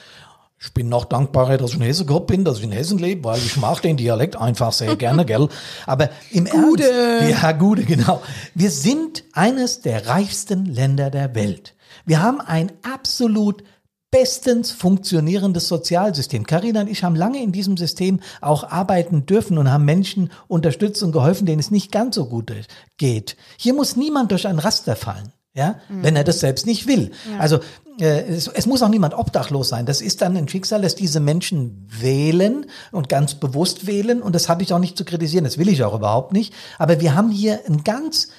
Ich 0.62 0.74
bin 0.74 0.90
noch 0.90 1.06
dankbarer, 1.06 1.58
dass 1.58 1.72
ich 1.72 1.78
in 1.78 1.84
Hessen 1.84 2.06
gehabt 2.06 2.28
bin, 2.28 2.44
dass 2.44 2.58
ich 2.58 2.66
in 2.66 2.72
Hessen 2.72 2.98
lebe, 2.98 3.24
weil 3.24 3.40
ich 3.40 3.56
mag 3.56 3.82
den 3.82 3.96
Dialekt 3.96 4.36
einfach 4.36 4.74
sehr 4.74 4.98
gerne, 4.98 5.26
gell? 5.26 5.48
Aber 5.86 6.10
im 6.32 6.46
Gude. 6.46 6.84
Ernst, 6.84 7.42
ja, 7.42 7.52
Gude, 7.54 7.86
genau. 7.86 8.22
Wir 8.56 8.70
sind 8.70 9.24
eines 9.32 9.80
der 9.80 10.08
reichsten 10.08 10.66
Länder 10.66 11.12
der 11.12 11.34
Welt. 11.34 11.76
Wir 12.06 12.22
haben 12.22 12.42
ein 12.42 12.74
absolut 12.84 13.64
bestens 14.12 14.72
funktionierendes 14.72 15.68
Sozialsystem. 15.70 16.46
Karina 16.46 16.82
und 16.82 16.90
ich 16.90 17.04
haben 17.04 17.16
lange 17.16 17.42
in 17.42 17.54
diesem 17.54 17.78
System 17.78 18.20
auch 18.42 18.64
arbeiten 18.66 19.26
dürfen 19.26 19.58
und 19.58 19.72
haben 19.72 19.86
Menschen 19.86 20.30
unterstützt 20.48 21.04
und 21.04 21.14
geholfen, 21.14 21.46
denen 21.46 21.60
es 21.60 21.72
nicht 21.72 21.92
ganz 21.92 22.16
so 22.16 22.26
gut 22.26 22.52
geht. 22.98 23.38
Hier 23.58 23.74
muss 23.74 23.96
niemand 23.96 24.32
durch 24.32 24.46
ein 24.46 24.60
Raster 24.60 24.98
fallen 24.98 25.32
ja, 25.54 25.76
mhm. 25.90 26.04
wenn 26.04 26.16
er 26.16 26.24
das 26.24 26.40
selbst 26.40 26.66
nicht 26.66 26.88
will. 26.88 27.12
Ja. 27.32 27.40
Also 27.40 27.60
es, 28.00 28.48
es, 28.48 28.66
muss 28.66 28.82
auch 28.82 28.90
niemand 28.90 29.14
obdachlos 29.14 29.70
sein. 29.70 29.86
Das 29.86 30.02
ist 30.02 30.22
dann 30.22 30.38
ein 30.38 30.48
Schicksal, 30.48 30.82
dass 30.82 30.96
diese 30.96 31.20
Menschen 31.20 31.88
wählen 31.90 32.66
und 32.92 33.10
ganz 33.10 33.36
bewusst 33.36 33.88
wählen 33.88 34.22
und 34.22 34.34
das 34.36 34.50
habe 34.50 34.64
ich 34.64 34.74
auch 34.74 34.80
nicht 34.80 34.98
zu 34.98 35.06
kritisieren, 35.06 35.44
das 35.44 35.58
will 35.58 35.70
ich 35.70 35.84
auch 35.84 35.94
überhaupt 35.94 36.34
nicht. 36.34 36.54
Aber 36.78 37.02
wir 37.02 37.16
haben 37.16 37.32
hier 37.32 37.62
ein 37.68 37.84
ganz 37.84 38.30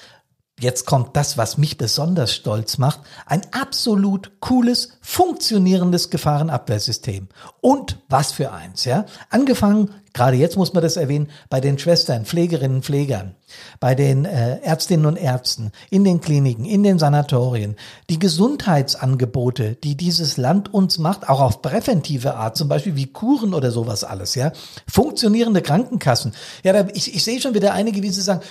jetzt 0.60 0.84
kommt 0.84 1.16
das, 1.16 1.38
was 1.38 1.58
mich 1.58 1.78
besonders 1.78 2.34
stolz 2.34 2.78
macht, 2.78 3.00
ein 3.26 3.40
absolut 3.50 4.32
cooles, 4.40 4.98
funktionierendes 5.00 6.10
Gefahrenabwehrsystem. 6.10 7.28
Und 7.60 7.98
was 8.08 8.32
für 8.32 8.52
eins, 8.52 8.84
ja? 8.84 9.06
Angefangen, 9.30 9.90
gerade 10.12 10.36
jetzt 10.36 10.56
muss 10.56 10.72
man 10.72 10.82
das 10.82 10.96
erwähnen, 10.96 11.28
bei 11.48 11.60
den 11.60 11.78
Schwestern, 11.78 12.24
Pflegerinnen, 12.24 12.82
Pflegern, 12.82 13.34
bei 13.80 13.94
den 13.94 14.24
äh, 14.24 14.58
Ärztinnen 14.60 15.06
und 15.06 15.16
Ärzten, 15.16 15.72
in 15.90 16.04
den 16.04 16.20
Kliniken, 16.20 16.64
in 16.64 16.82
den 16.82 16.98
Sanatorien, 16.98 17.76
die 18.08 18.18
Gesundheitsangebote, 18.18 19.76
die 19.82 19.96
dieses 19.96 20.36
Land 20.36 20.72
uns 20.72 20.98
macht, 20.98 21.28
auch 21.28 21.40
auf 21.40 21.62
präventive 21.62 22.34
Art, 22.34 22.56
zum 22.56 22.68
Beispiel 22.68 22.96
wie 22.96 23.06
Kuren 23.06 23.54
oder 23.54 23.70
sowas 23.70 24.04
alles, 24.04 24.34
ja? 24.34 24.52
Funktionierende 24.88 25.62
Krankenkassen. 25.62 26.34
Ja, 26.62 26.72
da, 26.72 26.88
ich, 26.94 27.14
ich 27.14 27.24
sehe 27.24 27.40
schon 27.40 27.54
wieder 27.54 27.72
einige, 27.72 28.02
wie 28.02 28.10
sie 28.10 28.22
sagen, 28.22 28.42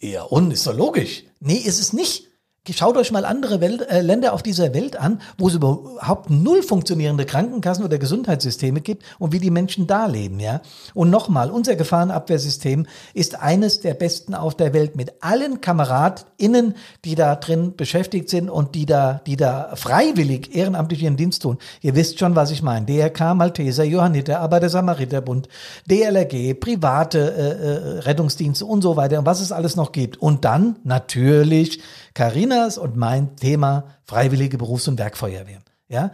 ja, 0.00 0.22
und 0.22 0.52
ist 0.52 0.66
doch 0.66 0.76
logisch. 0.76 1.24
Nee, 1.40 1.56
ist 1.56 1.80
es 1.80 1.92
nicht. 1.92 2.28
Schaut 2.70 2.98
euch 2.98 3.12
mal 3.12 3.24
andere 3.24 3.60
Welt, 3.60 3.88
äh, 3.88 4.02
Länder 4.02 4.34
auf 4.34 4.42
dieser 4.42 4.74
Welt 4.74 4.96
an, 4.96 5.22
wo 5.38 5.48
es 5.48 5.54
überhaupt 5.54 6.28
null 6.28 6.62
funktionierende 6.62 7.24
Krankenkassen 7.24 7.84
oder 7.84 7.98
Gesundheitssysteme 7.98 8.80
gibt 8.80 9.04
und 9.18 9.32
wie 9.32 9.38
die 9.38 9.50
Menschen 9.50 9.86
da 9.86 10.06
leben, 10.06 10.38
ja. 10.38 10.60
Und 10.92 11.08
nochmal, 11.08 11.50
unser 11.50 11.76
Gefahrenabwehrsystem 11.76 12.86
ist 13.14 13.40
eines 13.40 13.80
der 13.80 13.94
besten 13.94 14.34
auf 14.34 14.54
der 14.54 14.74
Welt 14.74 14.96
mit 14.96 15.14
allen 15.22 15.60
KameradInnen, 15.60 16.74
die 17.04 17.14
da 17.14 17.36
drin 17.36 17.74
beschäftigt 17.74 18.28
sind 18.28 18.50
und 18.50 18.74
die 18.74 18.84
da, 18.84 19.22
die 19.26 19.36
da 19.36 19.74
freiwillig 19.74 20.54
ehrenamtlich 20.54 21.02
ihren 21.02 21.16
Dienst 21.16 21.42
tun. 21.42 21.58
Ihr 21.80 21.94
wisst 21.94 22.18
schon, 22.18 22.36
was 22.36 22.50
ich 22.50 22.62
meine. 22.62 22.84
DRK, 22.84 23.34
Malteser, 23.34 23.84
Johanniter, 23.84 24.40
aber 24.40 24.60
der 24.60 24.68
Samariterbund, 24.68 25.48
DLRG, 25.86 26.54
private 26.60 27.18
äh, 27.18 27.96
äh, 27.96 27.98
Rettungsdienste 28.00 28.66
und 28.66 28.82
so 28.82 28.96
weiter 28.96 29.18
und 29.20 29.26
was 29.26 29.40
es 29.40 29.52
alles 29.52 29.74
noch 29.74 29.92
gibt. 29.92 30.18
Und 30.18 30.44
dann 30.44 30.76
natürlich 30.84 31.80
Carinas 32.18 32.78
und 32.78 32.96
mein 32.96 33.36
Thema 33.36 33.84
Freiwillige 34.02 34.58
Berufs- 34.58 34.88
und 34.88 34.98
Werkfeuerwehren. 34.98 35.62
Ja? 35.88 36.10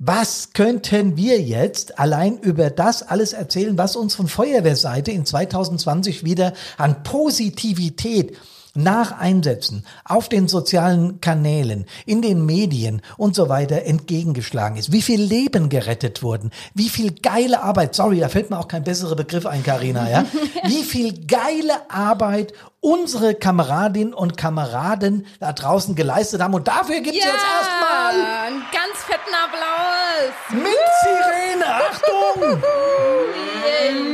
Was 0.00 0.54
könnten 0.54 1.16
wir 1.16 1.40
jetzt 1.40 2.00
allein 2.00 2.36
über 2.38 2.68
das 2.68 3.04
alles 3.04 3.32
erzählen, 3.32 3.78
was 3.78 3.94
uns 3.94 4.16
von 4.16 4.26
Feuerwehrseite 4.26 5.12
in 5.12 5.24
2020 5.24 6.24
wieder 6.24 6.52
an 6.78 7.04
Positivität 7.04 8.36
nach 8.76 9.18
Einsätzen 9.18 9.84
auf 10.04 10.28
den 10.28 10.48
sozialen 10.48 11.20
Kanälen, 11.20 11.86
in 12.04 12.22
den 12.22 12.44
Medien 12.44 13.02
und 13.16 13.34
so 13.34 13.48
weiter 13.48 13.82
entgegengeschlagen 13.82 14.76
ist. 14.76 14.92
Wie 14.92 15.02
viel 15.02 15.20
Leben 15.20 15.68
gerettet 15.68 16.22
wurden, 16.22 16.50
wie 16.74 16.88
viel 16.88 17.12
geile 17.12 17.62
Arbeit, 17.62 17.94
sorry, 17.94 18.20
da 18.20 18.28
fällt 18.28 18.50
mir 18.50 18.58
auch 18.58 18.68
kein 18.68 18.84
besserer 18.84 19.16
Begriff 19.16 19.46
ein, 19.46 19.62
Karina, 19.62 20.10
ja? 20.10 20.24
Wie 20.64 20.82
viel 20.82 21.26
geile 21.26 21.90
Arbeit 21.90 22.52
unsere 22.80 23.34
Kameradinnen 23.34 24.14
und 24.14 24.36
Kameraden 24.36 25.26
da 25.40 25.52
draußen 25.52 25.96
geleistet 25.96 26.40
haben. 26.40 26.54
Und 26.54 26.68
dafür 26.68 27.00
gibt 27.00 27.16
es 27.16 27.24
ja, 27.24 27.30
jetzt 27.32 27.44
erstmal 27.58 28.12
einen 28.46 28.62
ganz 28.72 29.02
fetten 29.04 29.34
Applaus. 29.44 30.34
Mit 30.52 30.78
Sirene, 31.02 31.66
Achtung! 31.66 32.62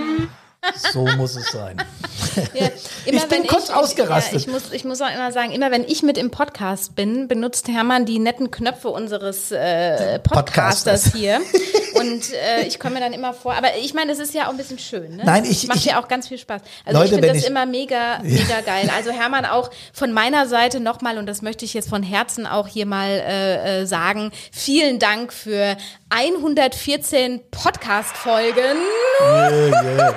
So 0.92 1.06
muss 1.16 1.36
es 1.36 1.50
sein. 1.50 1.76
Ja, 2.54 2.68
ich 3.04 3.24
bin 3.24 3.46
kurz 3.46 3.68
ich, 3.68 3.74
ausgerastet. 3.74 4.32
Ja, 4.32 4.38
ich, 4.38 4.46
muss, 4.46 4.72
ich 4.72 4.84
muss 4.84 5.02
auch 5.02 5.12
immer 5.12 5.32
sagen, 5.32 5.52
immer 5.52 5.70
wenn 5.70 5.84
ich 5.84 6.02
mit 6.02 6.16
im 6.16 6.30
Podcast 6.30 6.94
bin, 6.94 7.28
benutzt 7.28 7.68
Hermann 7.68 8.06
die 8.06 8.18
netten 8.18 8.50
Knöpfe 8.50 8.88
unseres 8.88 9.52
äh, 9.52 10.18
Podcasters, 10.20 11.10
Podcasters 11.10 11.12
hier. 11.12 11.40
Und 12.02 12.32
äh, 12.32 12.66
ich 12.66 12.78
komme 12.78 12.94
mir 12.94 13.00
dann 13.00 13.12
immer 13.12 13.34
vor, 13.34 13.54
aber 13.54 13.68
ich 13.80 13.94
meine, 13.94 14.12
es 14.12 14.18
ist 14.18 14.34
ja 14.34 14.46
auch 14.46 14.50
ein 14.50 14.56
bisschen 14.56 14.78
schön. 14.78 15.16
Ne? 15.16 15.22
Nein, 15.24 15.44
ich. 15.44 15.66
Macht 15.66 15.78
ich, 15.78 15.86
ja 15.86 16.00
auch 16.00 16.08
ganz 16.08 16.28
viel 16.28 16.38
Spaß. 16.38 16.62
Also 16.84 16.98
Leute, 16.98 17.14
ich 17.14 17.20
finde 17.20 17.28
das 17.28 17.38
ich, 17.38 17.46
immer 17.46 17.66
mega, 17.66 18.18
mega 18.22 18.60
geil. 18.64 18.90
Also 18.94 19.10
Hermann 19.10 19.46
auch 19.46 19.70
von 19.92 20.12
meiner 20.12 20.46
Seite 20.46 20.80
nochmal, 20.80 21.18
und 21.18 21.26
das 21.26 21.42
möchte 21.42 21.64
ich 21.64 21.74
jetzt 21.74 21.88
von 21.88 22.02
Herzen 22.02 22.46
auch 22.46 22.68
hier 22.68 22.86
mal 22.86 23.08
äh, 23.08 23.80
äh 23.82 23.86
sagen, 23.86 24.32
vielen 24.50 24.98
Dank 24.98 25.32
für 25.32 25.76
114 26.10 27.40
Podcast-Folgen. 27.50 28.76
Yeah, 29.20 29.50
yeah. 29.50 30.14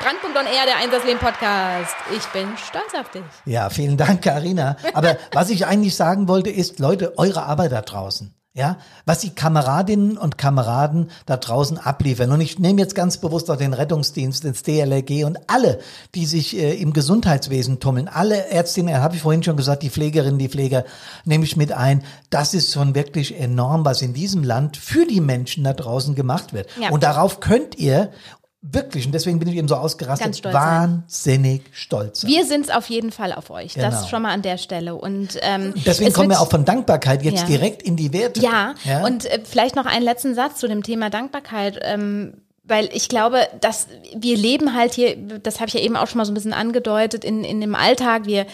Brandpunkt 0.00 0.36
on 0.38 0.46
Air, 0.46 0.66
der 0.66 0.76
Einsatzleben-Podcast. 0.76 1.94
Ich 2.16 2.24
bin 2.26 2.56
stolz 2.56 2.94
auf 2.98 3.10
dich. 3.10 3.24
Ja, 3.44 3.70
vielen 3.70 3.96
Dank, 3.96 4.22
Karina. 4.22 4.76
Aber 4.94 5.16
was 5.32 5.50
ich 5.50 5.66
eigentlich 5.66 5.96
sagen 5.96 6.28
wollte, 6.28 6.50
ist, 6.50 6.78
Leute, 6.78 7.18
eure 7.18 7.42
Arbeit 7.42 7.72
da 7.72 7.82
draußen. 7.82 8.35
Ja, 8.56 8.78
was 9.04 9.18
die 9.18 9.34
Kameradinnen 9.34 10.16
und 10.16 10.38
Kameraden 10.38 11.10
da 11.26 11.36
draußen 11.36 11.76
abliefern. 11.76 12.32
Und 12.32 12.40
ich 12.40 12.58
nehme 12.58 12.80
jetzt 12.80 12.94
ganz 12.94 13.18
bewusst 13.18 13.50
auch 13.50 13.58
den 13.58 13.74
Rettungsdienst, 13.74 14.46
ins 14.46 14.62
DLRG 14.62 15.26
und 15.26 15.38
alle, 15.46 15.78
die 16.14 16.24
sich 16.24 16.56
äh, 16.56 16.72
im 16.72 16.94
Gesundheitswesen 16.94 17.80
tummeln, 17.80 18.08
alle 18.08 18.48
Ärztinnen, 18.48 18.96
habe 19.02 19.14
ich 19.14 19.20
vorhin 19.20 19.42
schon 19.42 19.58
gesagt, 19.58 19.82
die 19.82 19.90
Pflegerinnen, 19.90 20.38
die 20.38 20.48
Pfleger, 20.48 20.86
nehme 21.26 21.44
ich 21.44 21.58
mit 21.58 21.72
ein. 21.72 22.02
Das 22.30 22.54
ist 22.54 22.72
schon 22.72 22.94
wirklich 22.94 23.38
enorm, 23.38 23.84
was 23.84 24.00
in 24.00 24.14
diesem 24.14 24.42
Land 24.42 24.78
für 24.78 25.04
die 25.04 25.20
Menschen 25.20 25.62
da 25.62 25.74
draußen 25.74 26.14
gemacht 26.14 26.54
wird. 26.54 26.70
Ja. 26.80 26.88
Und 26.88 27.02
darauf 27.02 27.40
könnt 27.40 27.76
ihr 27.76 28.10
wirklich, 28.72 29.06
und 29.06 29.12
deswegen 29.12 29.38
bin 29.38 29.48
ich 29.48 29.56
eben 29.56 29.68
so 29.68 29.76
ausgerastet, 29.76 30.36
stolz 30.36 30.54
wahnsinnig 30.54 31.62
sein. 31.62 31.72
stolz. 31.72 32.20
Sein. 32.20 32.30
Wir 32.30 32.44
sind 32.44 32.66
es 32.66 32.70
auf 32.70 32.88
jeden 32.88 33.12
Fall 33.12 33.32
auf 33.32 33.50
euch. 33.50 33.74
Genau. 33.74 33.90
Das 33.90 34.08
schon 34.08 34.22
mal 34.22 34.32
an 34.32 34.42
der 34.42 34.58
Stelle. 34.58 34.94
Und 34.94 35.38
ähm, 35.42 35.74
deswegen 35.84 36.12
kommen 36.12 36.30
wir 36.30 36.40
auch 36.40 36.50
von 36.50 36.64
Dankbarkeit 36.64 37.22
jetzt 37.22 37.42
ja. 37.42 37.46
direkt 37.46 37.82
in 37.82 37.96
die 37.96 38.12
Werte. 38.12 38.40
Ja, 38.40 38.74
ja? 38.84 39.04
und 39.04 39.24
äh, 39.26 39.40
vielleicht 39.44 39.76
noch 39.76 39.86
einen 39.86 40.04
letzten 40.04 40.34
Satz 40.34 40.58
zu 40.58 40.68
dem 40.68 40.82
Thema 40.82 41.10
Dankbarkeit. 41.10 41.78
Ähm, 41.82 42.34
weil 42.68 42.88
ich 42.92 43.08
glaube, 43.08 43.46
dass 43.60 43.86
wir 44.14 44.36
leben 44.36 44.74
halt 44.74 44.92
hier, 44.92 45.16
das 45.16 45.60
habe 45.60 45.68
ich 45.68 45.74
ja 45.74 45.80
eben 45.80 45.96
auch 45.96 46.08
schon 46.08 46.18
mal 46.18 46.24
so 46.24 46.32
ein 46.32 46.34
bisschen 46.34 46.52
angedeutet, 46.52 47.24
in, 47.24 47.44
in 47.44 47.60
dem 47.60 47.76
Alltag. 47.76 48.26
Wir 48.26 48.46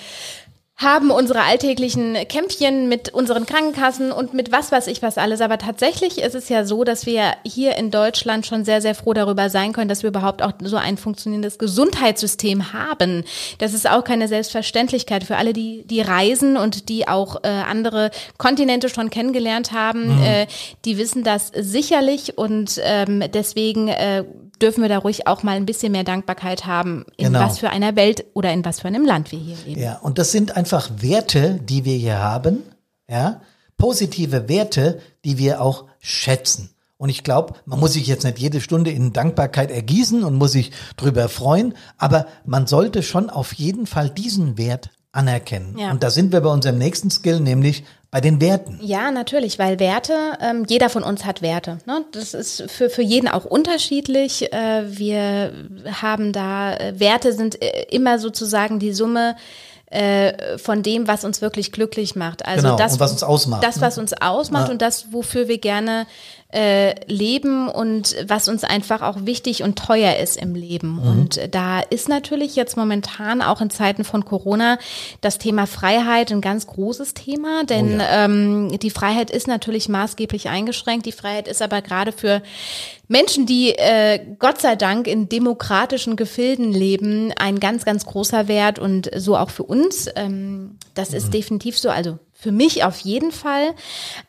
haben 0.83 1.11
unsere 1.11 1.43
alltäglichen 1.43 2.15
Kämpfchen 2.29 2.89
mit 2.89 3.13
unseren 3.13 3.47
Krankenkassen 3.47 4.13
und 4.13 4.35
mit 4.35 4.53
was 4.53 4.73
weiß 4.73 4.87
ich 4.89 5.03
was 5.03 5.19
alles. 5.19 5.41
Aber 5.41 5.59
tatsächlich 5.59 6.19
ist 6.19 6.35
es 6.35 6.49
ja 6.49 6.65
so, 6.65 6.85
dass 6.85 7.07
wir 7.07 7.33
hier 7.45 7.77
in 7.77 7.91
Deutschland 7.91 8.47
schon 8.47 8.65
sehr, 8.65 8.81
sehr 8.81 8.95
froh 8.95 9.13
darüber 9.13 9.51
sein 9.51 9.73
können, 9.73 9.89
dass 9.89 10.03
wir 10.03 10.11
überhaupt 10.11 10.43
auch 10.43 10.53
so 10.63 10.77
ein 10.77 10.97
funktionierendes 10.97 11.59
Gesundheitssystem 11.59 12.73
haben. 12.73 13.25
Das 13.59 13.75
ist 13.75 13.89
auch 13.89 14.05
keine 14.05 14.29
Selbstverständlichkeit 14.29 15.25
für 15.25 15.37
alle, 15.37 15.53
die, 15.53 15.85
die 15.87 16.01
reisen 16.01 16.57
und 16.57 16.89
die 16.89 17.09
auch 17.09 17.43
äh, 17.45 17.49
andere 17.49 18.11
Kontinente 18.39 18.89
schon 18.89 19.11
kennengelernt 19.11 19.73
haben. 19.73 20.17
Mhm. 20.17 20.23
Äh, 20.23 20.47
die 20.85 20.99
wissen 20.99 21.25
das 21.25 21.53
sicherlich 21.55 22.39
und 22.39 22.81
ähm, 22.83 23.23
deswegen 23.33 23.89
äh, 23.89 24.25
dürfen 24.63 24.83
wir 24.83 24.89
da 24.89 24.99
ruhig 24.99 25.27
auch 25.27 25.43
mal 25.43 25.57
ein 25.57 25.67
bisschen 25.67 25.93
mehr 25.93 26.05
Dankbarkeit 26.05 26.67
haben, 26.67 27.05
in 27.17 27.27
genau. 27.27 27.41
was 27.41 27.59
für 27.59 27.71
einer 27.71 27.97
Welt 27.97 28.25
oder 28.35 28.53
in 28.53 28.65
was 28.65 28.81
für 28.81 28.89
einem 28.89 29.05
Land 29.05 29.33
wir 29.33 29.39
hier 29.39 29.57
leben. 29.67 29.81
Ja, 29.81 29.99
und 29.99 30.19
das 30.19 30.33
sind 30.33 30.57
einfach 30.57 30.89
Werte, 30.99 31.61
die 31.63 31.85
wir 31.85 31.97
hier 31.97 32.19
haben, 32.19 32.63
ja, 33.09 33.41
positive 33.77 34.49
Werte, 34.49 35.01
die 35.25 35.39
wir 35.39 35.61
auch 35.61 35.87
schätzen. 35.99 36.71
Und 36.97 37.09
ich 37.09 37.25
glaube, 37.25 37.55
man 37.67 37.81
muss 37.81 37.95
sich 37.95 38.07
jetzt 38.07 38.23
nicht 38.23 38.39
jede 38.39 38.61
Stunde 38.61 38.93
in 38.93 39.13
Dankbarkeit 39.13 39.73
ergießen 39.73 40.23
und 40.23 40.37
muss 40.37 40.53
sich 40.53 40.71
drüber 40.97 41.29
freuen, 41.29 41.75
aber 41.99 42.27
man 42.45 42.69
sollte 42.69 43.03
schon 43.03 43.29
auf 43.29 43.55
jeden 43.55 43.87
Fall 43.87 44.09
diesen 44.09 44.57
Wert 44.57 44.91
anerkennen. 45.11 45.77
Ja. 45.77 45.91
Und 45.91 46.05
da 46.05 46.11
sind 46.11 46.31
wir 46.31 46.41
bei 46.41 46.51
unserem 46.51 46.79
nächsten 46.79 47.11
Skill, 47.11 47.41
nämlich 47.41 47.83
bei 48.13 48.21
den 48.21 48.43
Werten. 48.43 48.79
Ja, 48.83 49.11
natürlich, 49.11 49.59
weil 49.59 49.81
Werte, 49.81 50.15
ähm, 50.43 50.67
jeder 50.69 50.91
von 50.91 51.03
uns 51.03 51.25
hat 51.25 51.41
Werte. 51.41 51.79
Ne? 51.87 52.05
Das 52.13 52.35
ist 52.35 52.71
für, 52.71 52.91
für 52.91 53.01
jeden 53.01 53.27
auch 53.27 53.47
unterschiedlich. 53.47 54.53
Äh, 54.53 54.99
wir 54.99 55.53
haben 56.03 56.35
da, 56.35 56.75
äh, 56.75 57.01
Werte 57.01 57.33
sind 57.33 57.61
äh, 57.63 57.87
immer 57.91 58.19
sozusagen 58.19 58.79
die 58.79 58.93
Summe 58.93 59.35
äh, 59.87 60.59
von 60.59 60.83
dem, 60.83 61.09
was 61.09 61.25
uns 61.25 61.41
wirklich 61.41 61.73
glücklich 61.73 62.15
macht. 62.15 62.45
Also 62.45 62.63
genau, 62.63 62.77
das, 62.77 63.01
was 63.01 63.13
uns 63.13 63.23
ausmacht. 63.23 63.65
Das, 63.65 63.77
ne? 63.77 63.83
was 63.83 63.97
uns 63.97 64.13
ausmacht 64.13 64.67
ja. 64.69 64.73
und 64.73 64.83
das, 64.83 65.13
wofür 65.13 65.49
wir 65.49 65.59
gerne 65.59 66.07
äh, 66.53 66.95
leben 67.07 67.69
und 67.69 68.15
was 68.27 68.49
uns 68.49 68.63
einfach 68.63 69.03
auch 69.03 69.25
wichtig 69.25 69.63
und 69.63 69.79
teuer 69.79 70.17
ist 70.17 70.37
im 70.37 70.55
Leben. 70.55 70.97
Mhm. 70.97 71.09
Und 71.09 71.41
da 71.51 71.81
ist 71.81 72.09
natürlich 72.09 72.57
jetzt 72.57 72.77
momentan 72.77 73.43
auch 73.43 73.61
in 73.61 73.71
Zeiten 73.71 74.05
von 74.05 74.25
Corona 74.25 74.79
das 75.21 75.39
Thema 75.39 75.67
Freiheit 75.67 76.31
ein 76.31 76.41
ganz 76.41 76.67
großes 76.67 77.15
Thema, 77.15 77.65
denn 77.65 77.97
oh 77.97 78.03
ja. 78.03 78.25
ähm, 78.25 78.79
die 78.79 78.91
Freiheit 78.91 79.31
ist 79.31 79.49
natürlich 79.49 79.89
maßgeblich 79.89 80.49
eingeschränkt. 80.49 81.07
Die 81.07 81.13
Freiheit 81.13 81.49
ist 81.49 81.63
aber 81.63 81.81
gerade 81.81 82.13
für 82.13 82.43
Menschen, 83.09 83.47
die 83.47 83.71
äh, 83.71 84.21
Gott 84.39 84.61
sei 84.61 84.77
Dank 84.77 85.07
in 85.07 85.29
demokratischen 85.29 86.17
Gefilden 86.17 86.73
leben, 86.73 87.33
ein 87.39 87.61
ganz, 87.61 87.85
ganz 87.85 88.07
großer 88.07 88.49
Wert 88.49 88.79
und 88.79 89.11
so 89.17 89.37
auch 89.37 89.51
für 89.51 89.65
uns. 89.65 90.09
Ähm, 90.17 90.79
das 90.95 91.11
mhm. 91.11 91.17
ist 91.17 91.35
definitiv 91.35 91.79
so. 91.79 91.91
Also 91.91 92.19
für 92.43 92.51
mich 92.51 92.83
auf 92.83 92.99
jeden 92.99 93.31
Fall. 93.31 93.73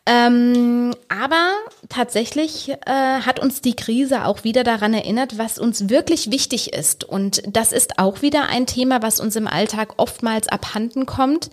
Ähm, 0.05 0.93
aber 1.09 1.51
tatsächlich 1.89 2.69
äh, 2.69 2.75
hat 2.85 3.39
uns 3.39 3.61
die 3.61 3.75
Krise 3.75 4.25
auch 4.25 4.43
wieder 4.43 4.63
daran 4.63 4.93
erinnert, 4.93 5.39
was 5.39 5.57
uns 5.57 5.89
wirklich 5.89 6.29
wichtig 6.29 6.73
ist. 6.73 7.03
Und 7.03 7.41
das 7.47 7.71
ist 7.71 7.97
auch 7.97 8.21
wieder 8.21 8.49
ein 8.49 8.67
Thema, 8.67 9.01
was 9.01 9.19
uns 9.19 9.35
im 9.35 9.47
Alltag 9.47 9.95
oftmals 9.97 10.47
abhanden 10.47 11.07
kommt. 11.07 11.49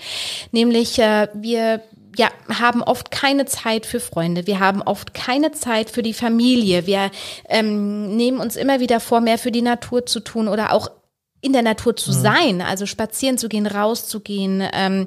Nämlich 0.52 0.98
äh, 0.98 1.28
wir 1.32 1.80
ja, 2.16 2.28
haben 2.50 2.82
oft 2.82 3.10
keine 3.10 3.46
Zeit 3.46 3.86
für 3.86 4.00
Freunde, 4.00 4.46
wir 4.46 4.60
haben 4.60 4.82
oft 4.82 5.14
keine 5.14 5.52
Zeit 5.52 5.88
für 5.88 6.02
die 6.02 6.12
Familie, 6.12 6.84
wir 6.86 7.10
ähm, 7.48 8.16
nehmen 8.16 8.40
uns 8.40 8.56
immer 8.56 8.80
wieder 8.80 8.98
vor, 8.98 9.20
mehr 9.20 9.38
für 9.38 9.52
die 9.52 9.62
Natur 9.62 10.04
zu 10.06 10.20
tun 10.20 10.48
oder 10.48 10.72
auch 10.72 10.90
in 11.40 11.52
der 11.52 11.62
Natur 11.62 11.96
zu 11.96 12.10
mhm. 12.10 12.22
sein, 12.22 12.62
also 12.62 12.86
spazieren 12.86 13.38
zu 13.38 13.48
gehen, 13.48 13.66
rauszugehen. 13.66 14.62
Ähm, 14.72 15.06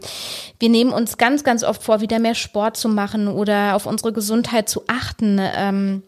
wir 0.60 0.70
nehmen 0.70 0.92
uns 0.92 1.18
ganz, 1.18 1.44
ganz 1.44 1.64
oft 1.64 1.84
vor, 1.84 2.02
wieder 2.02 2.20
mehr 2.20 2.36
Sport 2.36 2.78
zu 2.78 2.90
machen 2.90 3.28
oder 3.28 3.76
auf 3.76 3.86
unsere 3.86 4.14
Gesundheit 4.14 4.70
zu 4.70 4.84
achten. 4.88 5.40
Ähm, 5.40 6.04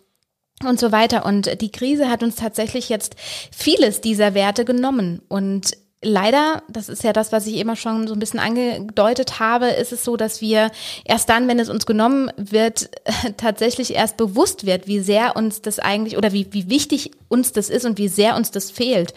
und 0.64 0.80
so 0.80 0.94
weiter. 0.94 1.26
Und 1.26 1.62
die 1.62 1.72
Krise 1.72 2.10
hat 2.10 2.24
uns 2.24 2.38
tatsächlich 2.38 2.88
jetzt 2.88 3.16
vieles 3.52 4.00
dieser 4.00 4.34
Werte 4.34 4.64
genommen. 4.64 5.22
Und 5.28 5.76
leider, 6.06 6.64
das 6.70 6.88
ist 6.88 7.04
ja 7.04 7.12
das, 7.12 7.32
was 7.32 7.48
ich 7.48 7.58
immer 7.58 7.76
schon 7.76 8.08
so 8.08 8.14
ein 8.14 8.20
bisschen 8.20 8.40
angedeutet 8.40 9.40
habe, 9.40 9.68
ist 9.68 9.92
es 9.92 10.04
so, 10.04 10.16
dass 10.16 10.40
wir 10.40 10.72
erst 11.04 11.30
dann, 11.30 11.48
wenn 11.48 11.60
es 11.60 11.70
uns 11.70 11.86
genommen 11.86 12.32
wird, 12.38 12.90
tatsächlich 13.38 13.94
erst 13.94 14.16
bewusst 14.18 14.66
wird, 14.66 14.88
wie 14.88 15.00
sehr 15.00 15.36
uns 15.36 15.62
das 15.62 15.80
eigentlich 15.80 16.18
oder 16.18 16.32
wie, 16.32 16.48
wie 16.52 16.70
wichtig 16.70 17.12
uns 17.28 17.52
das 17.52 17.70
ist 17.70 17.86
und 17.86 17.98
wie 17.98 18.08
sehr 18.08 18.36
uns 18.36 18.52
das 18.52 18.72
fehlt. 18.72 19.14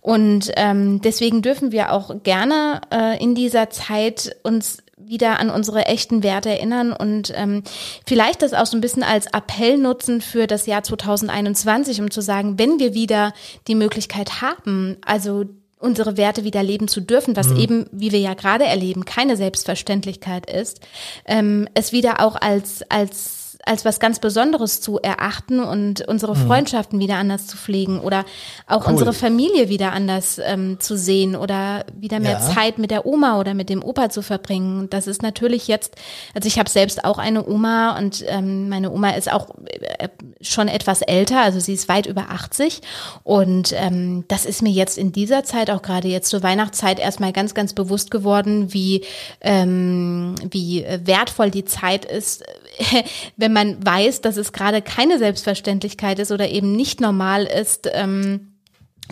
Und 0.00 0.50
ähm, 0.56 1.00
deswegen 1.00 1.40
dürfen 1.40 1.72
wir 1.72 1.92
auch 1.92 2.22
gerne 2.22 2.80
äh, 2.92 3.22
in 3.22 3.34
dieser 3.34 3.70
Zeit 3.70 4.36
uns 4.42 4.78
wieder 4.96 5.38
an 5.38 5.50
unsere 5.50 5.86
echten 5.86 6.22
Werte 6.22 6.50
erinnern 6.50 6.92
und 6.92 7.32
ähm, 7.34 7.62
vielleicht 8.06 8.42
das 8.42 8.54
auch 8.54 8.66
so 8.66 8.76
ein 8.76 8.80
bisschen 8.80 9.02
als 9.02 9.26
Appell 9.26 9.76
nutzen 9.76 10.20
für 10.20 10.46
das 10.46 10.66
Jahr 10.66 10.82
2021, 10.82 12.00
um 12.00 12.10
zu 12.10 12.22
sagen, 12.22 12.58
wenn 12.58 12.78
wir 12.78 12.94
wieder 12.94 13.32
die 13.68 13.74
Möglichkeit 13.74 14.40
haben, 14.40 14.96
also 15.04 15.44
unsere 15.84 16.16
Werte 16.16 16.44
wieder 16.44 16.62
leben 16.62 16.88
zu 16.88 17.00
dürfen, 17.00 17.36
was 17.36 17.48
mhm. 17.48 17.56
eben, 17.58 17.86
wie 17.92 18.10
wir 18.10 18.18
ja 18.18 18.34
gerade 18.34 18.64
erleben, 18.64 19.04
keine 19.04 19.36
Selbstverständlichkeit 19.36 20.50
ist, 20.50 20.80
ähm, 21.26 21.68
es 21.74 21.92
wieder 21.92 22.20
auch 22.20 22.36
als, 22.36 22.82
als 22.90 23.43
als 23.66 23.84
was 23.84 24.00
ganz 24.00 24.18
Besonderes 24.18 24.80
zu 24.80 24.98
erachten 25.00 25.60
und 25.60 26.06
unsere 26.06 26.36
mhm. 26.36 26.46
Freundschaften 26.46 26.98
wieder 26.98 27.16
anders 27.16 27.46
zu 27.46 27.56
pflegen 27.56 28.00
oder 28.00 28.24
auch 28.66 28.86
cool. 28.86 28.92
unsere 28.92 29.12
Familie 29.12 29.68
wieder 29.68 29.92
anders 29.92 30.40
ähm, 30.42 30.78
zu 30.80 30.96
sehen 30.96 31.34
oder 31.36 31.84
wieder 31.94 32.20
mehr 32.20 32.32
ja. 32.32 32.40
Zeit 32.40 32.78
mit 32.78 32.90
der 32.90 33.06
Oma 33.06 33.40
oder 33.40 33.54
mit 33.54 33.70
dem 33.70 33.82
Opa 33.82 34.10
zu 34.10 34.22
verbringen. 34.22 34.90
Das 34.90 35.06
ist 35.06 35.22
natürlich 35.22 35.68
jetzt, 35.68 35.96
also 36.34 36.46
ich 36.46 36.58
habe 36.58 36.68
selbst 36.68 37.04
auch 37.04 37.18
eine 37.18 37.46
Oma 37.46 37.96
und 37.98 38.24
ähm, 38.28 38.68
meine 38.68 38.90
Oma 38.90 39.10
ist 39.10 39.32
auch 39.32 39.48
äh, 39.66 40.08
schon 40.40 40.68
etwas 40.68 41.00
älter, 41.02 41.40
also 41.40 41.58
sie 41.58 41.72
ist 41.72 41.88
weit 41.88 42.06
über 42.06 42.30
80 42.30 42.82
und 43.22 43.72
ähm, 43.76 44.24
das 44.28 44.44
ist 44.44 44.62
mir 44.62 44.72
jetzt 44.72 44.98
in 44.98 45.12
dieser 45.12 45.44
Zeit, 45.44 45.70
auch 45.70 45.82
gerade 45.82 46.08
jetzt 46.08 46.28
zur 46.28 46.42
Weihnachtszeit, 46.42 46.98
erstmal 46.98 47.32
ganz, 47.32 47.54
ganz 47.54 47.72
bewusst 47.72 48.10
geworden, 48.10 48.74
wie, 48.74 49.04
ähm, 49.40 50.34
wie 50.50 50.84
wertvoll 51.02 51.50
die 51.50 51.64
Zeit 51.64 52.04
ist, 52.04 52.44
wenn 53.36 53.52
man 53.52 53.53
weiß, 53.54 54.20
dass 54.20 54.36
es 54.36 54.52
gerade 54.52 54.82
keine 54.82 55.18
Selbstverständlichkeit 55.18 56.18
ist 56.18 56.32
oder 56.32 56.48
eben 56.48 56.72
nicht 56.72 57.00
normal 57.00 57.44
ist, 57.44 57.88
ähm, 57.92 58.53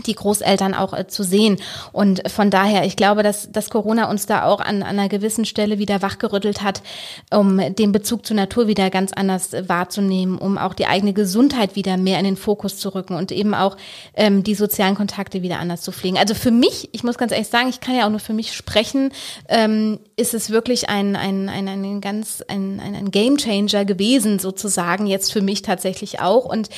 die 0.07 0.15
Großeltern 0.15 0.75
auch 0.75 0.95
äh, 0.95 1.07
zu 1.07 1.23
sehen. 1.23 1.59
Und 1.93 2.29
von 2.31 2.51
daher, 2.51 2.85
ich 2.85 2.97
glaube, 2.97 3.23
dass, 3.23 3.53
dass 3.53 3.71
Corona 3.71 4.09
uns 4.11 4.27
da 4.27 4.45
auch 4.45 4.61
an, 4.61 4.83
an 4.83 4.99
einer 4.99 5.09
gewissen 5.09 5.45
Stelle 5.45 5.79
wieder 5.79 6.03
wachgerüttelt 6.03 6.63
hat, 6.63 6.83
um 7.31 7.59
den 7.75 7.93
Bezug 7.93 8.25
zur 8.25 8.37
Natur 8.37 8.67
wieder 8.67 8.91
ganz 8.91 9.13
anders 9.13 9.53
äh, 9.53 9.69
wahrzunehmen, 9.69 10.39
um 10.39 10.57
auch 10.57 10.75
die 10.75 10.87
eigene 10.87 11.13
Gesundheit 11.13 11.77
wieder 11.77 11.97
mehr 11.97 12.19
in 12.19 12.25
den 12.25 12.37
Fokus 12.37 12.79
zu 12.79 12.95
rücken 12.95 13.15
und 13.15 13.33
eben 13.33 13.55
auch 13.55 13.77
ähm, 14.15 14.43
die 14.43 14.55
sozialen 14.55 14.95
Kontakte 14.95 15.43
wieder 15.43 15.59
anders 15.59 15.83
zu 15.83 15.93
pflegen. 15.93 16.17
Also 16.17 16.35
für 16.35 16.51
mich, 16.51 16.89
ich 16.93 17.05
muss 17.05 17.19
ganz 17.19 17.33
ehrlich 17.33 17.49
sagen, 17.49 17.69
ich 17.69 17.81
kann 17.81 17.95
ja 17.95 18.07
auch 18.07 18.11
nur 18.11 18.21
für 18.21 18.33
mich 18.33 18.55
sprechen, 18.55 19.13
ähm, 19.49 19.99
ist 20.17 20.33
es 20.33 20.51
wirklich 20.51 20.89
ein, 20.89 21.17
ein, 21.17 21.49
ein, 21.49 21.69
ein 21.69 22.01
ganz 22.01 22.43
ein, 22.49 22.81
ein, 22.81 22.95
ein 22.95 23.11
Game 23.11 23.37
Changer 23.37 23.85
gewesen, 23.85 24.39
sozusagen, 24.39 25.07
jetzt 25.07 25.33
für 25.33 25.43
mich 25.43 25.63
tatsächlich 25.63 26.21
auch. 26.21 26.47
Und 26.47 26.71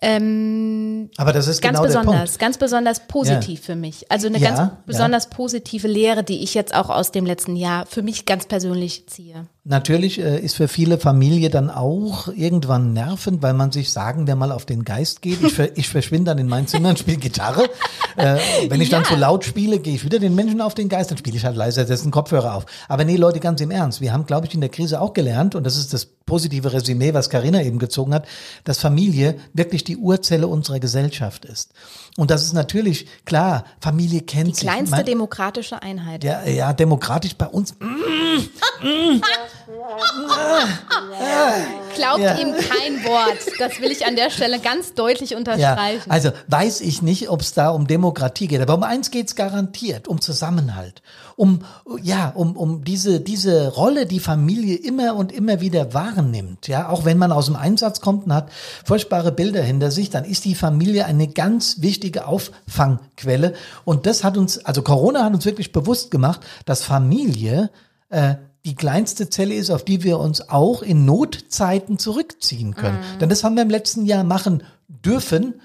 ähm, 0.00 1.10
Aber 1.18 1.32
das 1.32 1.48
ist 1.48 1.60
ganz 1.60 1.78
genau 1.78 1.86
besonders, 1.86 2.12
der 2.12 2.18
Punkt. 2.24 2.38
ganz 2.38 2.61
besonders 2.62 3.08
positiv 3.08 3.58
ja. 3.58 3.66
für 3.66 3.74
mich. 3.74 4.08
Also 4.08 4.28
eine 4.28 4.38
ja, 4.38 4.50
ganz 4.50 4.72
besonders 4.86 5.28
positive 5.28 5.88
Lehre, 5.88 6.22
die 6.22 6.44
ich 6.44 6.54
jetzt 6.54 6.72
auch 6.72 6.90
aus 6.90 7.10
dem 7.10 7.26
letzten 7.26 7.56
Jahr 7.56 7.86
für 7.86 8.02
mich 8.02 8.24
ganz 8.24 8.46
persönlich 8.46 9.08
ziehe. 9.08 9.46
Natürlich 9.64 10.18
äh, 10.18 10.40
ist 10.40 10.56
für 10.56 10.66
viele 10.66 10.98
Familie 10.98 11.48
dann 11.48 11.70
auch 11.70 12.26
irgendwann 12.26 12.92
nervend, 12.92 13.42
weil 13.42 13.54
man 13.54 13.70
sich, 13.70 13.92
sagen 13.92 14.26
wir 14.26 14.34
mal, 14.34 14.50
auf 14.50 14.66
den 14.66 14.84
Geist 14.84 15.22
geht. 15.22 15.40
Ich, 15.40 15.56
ich 15.76 15.88
verschwinde 15.88 16.32
dann 16.32 16.38
in 16.38 16.48
mein 16.48 16.66
Zimmer 16.66 16.88
und 16.88 16.98
spiele 16.98 17.18
Gitarre. 17.18 17.70
Äh, 18.16 18.38
wenn 18.68 18.80
ich 18.80 18.90
dann 18.90 19.04
zu 19.04 19.14
laut 19.14 19.44
spiele, 19.44 19.78
gehe 19.78 19.94
ich 19.94 20.04
wieder 20.04 20.18
den 20.18 20.34
Menschen 20.34 20.60
auf 20.60 20.74
den 20.74 20.88
Geist, 20.88 21.10
dann 21.10 21.18
spiele 21.18 21.36
ich 21.36 21.44
halt 21.44 21.56
leiser, 21.56 21.86
setze 21.86 22.02
einen 22.02 22.10
Kopfhörer 22.10 22.54
auf. 22.54 22.66
Aber 22.88 23.04
nee, 23.04 23.16
Leute, 23.16 23.40
ganz 23.40 23.60
im 23.60 23.70
Ernst. 23.70 24.00
Wir 24.00 24.12
haben, 24.12 24.26
glaube 24.26 24.46
ich, 24.46 24.54
in 24.54 24.60
der 24.60 24.68
Krise 24.68 25.00
auch 25.00 25.14
gelernt, 25.14 25.54
und 25.54 25.64
das 25.64 25.76
ist 25.76 25.94
das 25.94 26.06
positive 26.26 26.72
Resümee, 26.72 27.14
was 27.14 27.30
Karina 27.30 27.62
eben 27.62 27.78
gezogen 27.78 28.14
hat, 28.14 28.26
dass 28.64 28.78
Familie 28.78 29.36
wirklich 29.52 29.84
die 29.84 29.96
Urzelle 29.96 30.48
unserer 30.48 30.80
Gesellschaft 30.80 31.44
ist. 31.44 31.72
Und 32.16 32.30
das 32.30 32.44
ist 32.44 32.52
natürlich 32.52 33.06
klar, 33.24 33.64
Familie 33.80 34.20
kennt 34.20 34.48
die 34.48 34.54
sich. 34.54 34.60
Die 34.60 34.66
kleinste 34.66 34.96
man, 34.96 35.04
demokratische 35.06 35.82
Einheit. 35.82 36.24
Ja, 36.24 36.44
ja, 36.44 36.72
demokratisch 36.72 37.34
bei 37.34 37.46
uns. 37.46 37.74
Mm, 37.80 38.86
mm, 38.86 39.22
Glaubt 41.94 42.20
ja. 42.20 42.38
ihm 42.38 42.52
kein 42.54 43.04
Wort. 43.04 43.38
Das 43.58 43.80
will 43.80 43.90
ich 43.90 44.06
an 44.06 44.16
der 44.16 44.30
Stelle 44.30 44.58
ganz 44.60 44.94
deutlich 44.94 45.34
unterstreichen. 45.36 46.04
Ja, 46.06 46.12
also 46.12 46.30
weiß 46.48 46.80
ich 46.80 47.02
nicht, 47.02 47.28
ob 47.28 47.40
es 47.40 47.52
da 47.52 47.70
um 47.70 47.86
Demokratie 47.86 48.48
geht, 48.48 48.60
aber 48.60 48.74
um 48.74 48.82
eins 48.82 49.10
geht 49.10 49.28
es 49.28 49.36
garantiert, 49.36 50.08
um 50.08 50.20
Zusammenhalt, 50.20 51.02
um 51.36 51.64
ja, 52.02 52.30
um 52.34 52.56
um 52.56 52.84
diese 52.84 53.20
diese 53.20 53.68
Rolle, 53.68 54.06
die 54.06 54.20
Familie 54.20 54.76
immer 54.76 55.14
und 55.16 55.32
immer 55.32 55.60
wieder 55.60 55.94
wahrnimmt. 55.94 56.68
Ja, 56.68 56.88
auch 56.88 57.04
wenn 57.04 57.18
man 57.18 57.32
aus 57.32 57.46
dem 57.46 57.56
Einsatz 57.56 58.00
kommt 58.00 58.26
und 58.26 58.34
hat 58.34 58.50
furchtbare 58.84 59.32
Bilder 59.32 59.62
hinter 59.62 59.90
sich, 59.90 60.10
dann 60.10 60.24
ist 60.24 60.44
die 60.44 60.54
Familie 60.54 61.06
eine 61.06 61.28
ganz 61.28 61.80
wichtige 61.80 62.26
Auffangquelle. 62.26 63.54
Und 63.84 64.06
das 64.06 64.24
hat 64.24 64.36
uns, 64.36 64.64
also 64.64 64.82
Corona 64.82 65.24
hat 65.24 65.34
uns 65.34 65.44
wirklich 65.44 65.72
bewusst 65.72 66.10
gemacht, 66.10 66.40
dass 66.64 66.84
Familie 66.84 67.70
äh, 68.08 68.34
die 68.64 68.74
kleinste 68.74 69.28
Zelle 69.28 69.54
ist, 69.54 69.70
auf 69.70 69.84
die 69.84 70.04
wir 70.04 70.18
uns 70.18 70.48
auch 70.48 70.82
in 70.82 71.04
Notzeiten 71.04 71.98
zurückziehen 71.98 72.74
können. 72.74 72.98
Mhm. 72.98 73.18
Denn 73.18 73.28
das 73.28 73.42
haben 73.42 73.56
wir 73.56 73.62
im 73.62 73.70
letzten 73.70 74.06
Jahr 74.06 74.24
machen 74.24 74.62
dürfen. 74.88 75.60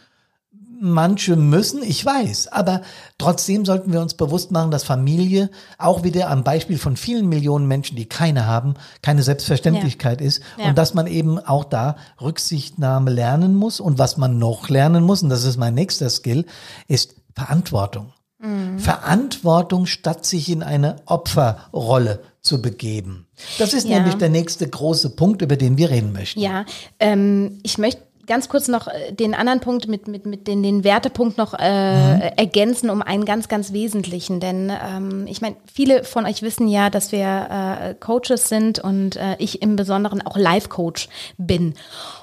Manche 0.79 1.35
müssen, 1.35 1.81
ich 1.81 2.05
weiß, 2.05 2.49
aber 2.49 2.83
trotzdem 3.17 3.65
sollten 3.65 3.93
wir 3.93 3.99
uns 3.99 4.13
bewusst 4.13 4.51
machen, 4.51 4.69
dass 4.69 4.83
Familie 4.83 5.49
auch 5.79 6.03
wieder 6.03 6.29
am 6.29 6.43
Beispiel 6.43 6.77
von 6.77 6.97
vielen 6.97 7.27
Millionen 7.27 7.67
Menschen, 7.67 7.95
die 7.95 8.05
keine 8.05 8.45
haben, 8.45 8.75
keine 9.01 9.23
Selbstverständlichkeit 9.23 10.21
ja. 10.21 10.27
ist 10.27 10.43
ja. 10.59 10.69
und 10.69 10.77
dass 10.77 10.93
man 10.93 11.07
eben 11.07 11.39
auch 11.39 11.63
da 11.63 11.95
Rücksichtnahme 12.21 13.09
lernen 13.09 13.55
muss 13.55 13.79
und 13.79 13.97
was 13.97 14.17
man 14.17 14.37
noch 14.37 14.69
lernen 14.69 15.03
muss, 15.03 15.23
und 15.23 15.29
das 15.29 15.45
ist 15.45 15.57
mein 15.57 15.73
nächster 15.73 16.11
Skill, 16.11 16.45
ist 16.87 17.15
Verantwortung. 17.33 18.13
Mhm. 18.39 18.77
Verantwortung 18.77 19.87
statt 19.87 20.25
sich 20.25 20.49
in 20.49 20.61
eine 20.61 20.97
Opferrolle 21.07 22.21
zu 22.47 22.61
begeben. 22.61 23.27
Das 23.59 23.73
ist 23.73 23.87
ja. 23.87 23.97
nämlich 23.97 24.15
der 24.15 24.29
nächste 24.29 24.67
große 24.67 25.11
Punkt, 25.11 25.41
über 25.41 25.57
den 25.57 25.77
wir 25.77 25.89
reden 25.89 26.13
möchten. 26.13 26.39
Ja, 26.39 26.65
ähm, 26.99 27.59
ich 27.63 27.77
möchte 27.77 28.06
ganz 28.27 28.49
kurz 28.49 28.67
noch 28.67 28.87
äh, 28.87 29.11
den 29.13 29.33
anderen 29.33 29.59
Punkt 29.59 29.87
mit, 29.87 30.07
mit, 30.07 30.25
mit 30.25 30.47
den, 30.47 30.61
den 30.61 30.83
Wertepunkt 30.83 31.37
noch 31.37 31.53
äh, 31.57 32.15
mhm. 32.15 32.21
ergänzen 32.35 32.89
um 32.89 33.01
einen 33.01 33.25
ganz, 33.25 33.47
ganz 33.47 33.73
wesentlichen. 33.73 34.39
Denn 34.39 34.69
ähm, 34.69 35.25
ich 35.27 35.41
meine, 35.41 35.55
viele 35.71 36.03
von 36.03 36.25
euch 36.25 36.41
wissen 36.41 36.67
ja, 36.67 36.89
dass 36.89 37.11
wir 37.11 37.47
äh, 37.49 37.95
Coaches 37.95 38.49
sind 38.49 38.79
und 38.79 39.15
äh, 39.15 39.35
ich 39.39 39.61
im 39.61 39.75
Besonderen 39.75 40.25
auch 40.25 40.37
Life-Coach 40.37 41.09
bin. 41.37 41.73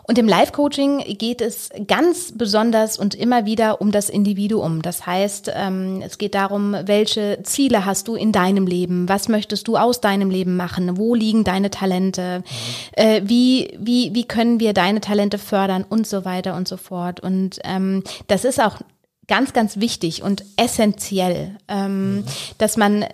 Und 0.07 0.19
im 0.19 0.29
Life-Coaching 0.29 0.99
geht 1.17 1.41
es 1.41 1.71
ganz 1.87 2.33
besonders 2.37 2.99
und 2.99 3.15
immer 3.15 3.47
wieder 3.47 3.81
um 3.81 3.91
das 3.91 4.11
Individuum. 4.11 4.83
Das 4.83 5.07
heißt, 5.07 5.51
ähm, 5.55 6.03
es 6.05 6.19
geht 6.19 6.35
darum, 6.35 6.77
welche 6.85 7.39
Ziele 7.43 7.87
hast 7.87 8.09
du 8.09 8.15
in 8.15 8.31
deinem 8.31 8.67
Leben? 8.67 9.09
Was 9.09 9.29
möchtest 9.29 9.67
du 9.67 9.79
aus 9.79 10.03
deinem 10.03 10.29
Leben 10.29 10.57
machen? 10.57 10.99
Wo 10.99 11.15
liegen 11.15 11.43
deine 11.45 11.71
Talente? 11.71 12.41
Mhm. 12.41 12.45
Äh, 12.93 13.23
wie, 13.25 13.79
wie, 13.79 14.15
wie 14.15 14.25
können 14.25 14.61
wir 14.61 14.75
deine 14.75 15.01
Talente 15.01 15.39
fördern 15.39 15.87
und 15.95 16.07
so 16.07 16.25
weiter 16.25 16.57
und 16.57 16.67
so 16.67 16.77
fort? 16.77 17.21
Und 17.21 17.61
ähm, 17.65 18.03
das 18.27 18.45
ist 18.45 18.61
auch 18.61 18.81
ganz, 19.27 19.53
ganz 19.53 19.79
wichtig 19.79 20.23
und 20.23 20.45
essentiell, 20.57 21.57
ähm, 21.69 22.17
mhm. 22.17 22.25
dass 22.59 22.77
man 22.77 23.07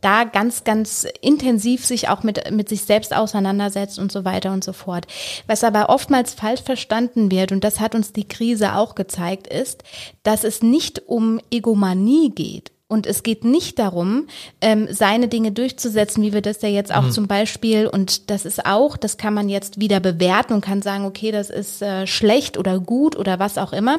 da 0.00 0.24
ganz, 0.24 0.64
ganz 0.64 1.06
intensiv 1.22 1.84
sich 1.84 2.08
auch 2.08 2.22
mit, 2.22 2.50
mit 2.52 2.68
sich 2.68 2.82
selbst 2.82 3.14
auseinandersetzt 3.14 3.98
und 3.98 4.12
so 4.12 4.24
weiter 4.24 4.52
und 4.52 4.62
so 4.62 4.72
fort. 4.72 5.06
Was 5.46 5.64
aber 5.64 5.88
oftmals 5.88 6.34
falsch 6.34 6.62
verstanden 6.62 7.30
wird, 7.30 7.50
und 7.50 7.64
das 7.64 7.80
hat 7.80 7.94
uns 7.94 8.12
die 8.12 8.28
Krise 8.28 8.76
auch 8.76 8.94
gezeigt, 8.94 9.46
ist, 9.48 9.82
dass 10.22 10.44
es 10.44 10.62
nicht 10.62 11.08
um 11.08 11.40
Egomanie 11.50 12.30
geht 12.34 12.75
und 12.88 13.06
es 13.06 13.24
geht 13.24 13.44
nicht 13.44 13.80
darum, 13.80 14.28
ähm, 14.60 14.86
seine 14.88 15.26
Dinge 15.26 15.50
durchzusetzen, 15.50 16.22
wie 16.22 16.32
wir 16.32 16.40
das 16.40 16.62
ja 16.62 16.68
jetzt 16.68 16.94
auch 16.94 17.02
mhm. 17.02 17.10
zum 17.10 17.26
Beispiel, 17.26 17.88
und 17.88 18.30
das 18.30 18.44
ist 18.44 18.64
auch, 18.64 18.96
das 18.96 19.16
kann 19.16 19.34
man 19.34 19.48
jetzt 19.48 19.80
wieder 19.80 19.98
bewerten 19.98 20.52
und 20.52 20.60
kann 20.60 20.82
sagen, 20.82 21.04
okay, 21.04 21.32
das 21.32 21.50
ist 21.50 21.82
äh, 21.82 22.06
schlecht 22.06 22.56
oder 22.56 22.78
gut 22.78 23.16
oder 23.16 23.40
was 23.40 23.58
auch 23.58 23.72
immer. 23.72 23.98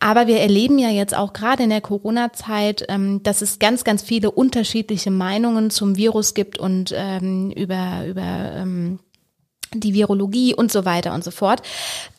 Aber 0.00 0.26
wir 0.26 0.40
erleben 0.40 0.78
ja 0.80 0.90
jetzt 0.90 1.16
auch 1.16 1.32
gerade 1.34 1.62
in 1.62 1.70
der 1.70 1.80
Corona-Zeit, 1.80 2.86
ähm, 2.88 3.22
dass 3.22 3.42
es 3.42 3.60
ganz, 3.60 3.84
ganz 3.84 4.02
viele 4.02 4.32
unterschiedliche 4.32 5.12
Meinungen 5.12 5.70
zum 5.70 5.96
Virus 5.96 6.34
gibt 6.34 6.58
und 6.58 6.92
ähm, 6.96 7.52
über, 7.52 8.06
über 8.08 8.52
ähm, 8.56 8.98
die 9.72 9.94
Virologie 9.94 10.52
und 10.52 10.72
so 10.72 10.84
weiter 10.84 11.14
und 11.14 11.22
so 11.22 11.30
fort. 11.30 11.62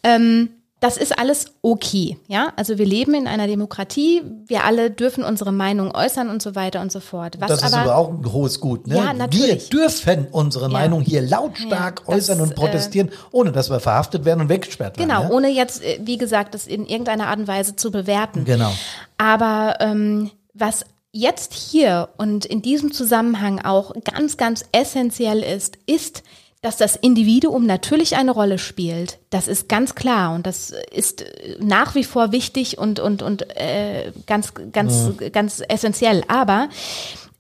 Ähm, 0.04 0.50
das 0.80 0.98
ist 0.98 1.18
alles 1.18 1.54
okay, 1.64 2.18
ja. 2.28 2.54
Also 2.56 2.78
wir 2.78 2.86
leben 2.86 3.16
in 3.16 3.28
einer 3.28 3.48
Demokratie, 3.48 4.22
wir 4.46 4.64
alle 4.64 4.92
dürfen 4.92 5.24
unsere 5.24 5.52
Meinung 5.52 5.96
äußern 5.96 6.30
und 6.30 6.40
so 6.42 6.54
weiter 6.54 6.82
und 6.82 6.92
so 6.92 7.00
fort. 7.00 7.38
Was 7.40 7.48
das 7.48 7.64
ist 7.64 7.74
aber, 7.74 7.96
auch 7.96 8.10
ein 8.10 8.32
hohes 8.32 8.60
Gut, 8.60 8.86
ne? 8.86 8.98
Ja, 8.98 9.14
natürlich. 9.14 9.72
Wir 9.72 9.80
dürfen 9.80 10.28
unsere 10.30 10.66
ja. 10.66 10.72
Meinung 10.72 11.02
hier 11.02 11.24
lautstark 11.24 12.04
ja, 12.08 12.14
äußern 12.14 12.38
das, 12.38 12.50
und 12.50 12.56
protestieren, 12.56 13.10
äh, 13.10 13.12
ohne 13.32 13.52
dass 13.52 13.72
wir 13.72 13.80
verhaftet 13.80 14.24
werden 14.24 14.42
und 14.42 14.50
weggesperrt 14.50 15.00
werden. 15.00 15.10
Genau, 15.10 15.24
ja? 15.24 15.30
ohne 15.32 15.50
jetzt, 15.50 15.84
äh, 15.84 16.00
wie 16.04 16.20
gesagt, 16.20 16.54
das 16.54 16.68
in 16.68 16.86
irgendeiner 16.86 17.28
Art 17.28 17.40
und 17.40 17.48
Weise 17.48 17.76
zu 17.76 17.90
bewerten. 17.90 18.46
Genau. 18.46 18.72
Aber 19.18 19.78
ähm, 19.80 20.30
was 20.54 20.86
jetzt 21.12 21.54
hier 21.54 22.10
und 22.18 22.46
in 22.46 22.62
diesem 22.62 22.92
Zusammenhang 22.92 23.60
auch 23.66 23.94
ganz, 24.04 24.38
ganz 24.38 24.64
essentiell 24.72 25.42
ist, 25.42 25.80
ist, 25.88 26.22
dass 26.68 26.76
das 26.76 26.98
Individuum 26.98 27.66
natürlich 27.66 28.18
eine 28.18 28.32
Rolle 28.32 28.58
spielt. 28.58 29.20
Das 29.30 29.48
ist 29.48 29.70
ganz 29.70 29.96
klar 29.96 30.36
und 30.36 30.46
das 30.46 30.74
ist 30.92 31.24
nach 31.62 31.96
wie 31.96 32.04
vor 32.04 32.34
wichtig 32.34 32.78
und, 32.78 33.00
und, 33.00 33.22
und 33.22 33.56
äh, 33.56 34.12
ganz, 34.26 34.52
ganz, 34.74 35.12
ja. 35.18 35.30
ganz 35.30 35.64
essentiell. 35.66 36.26
Aber 36.28 36.68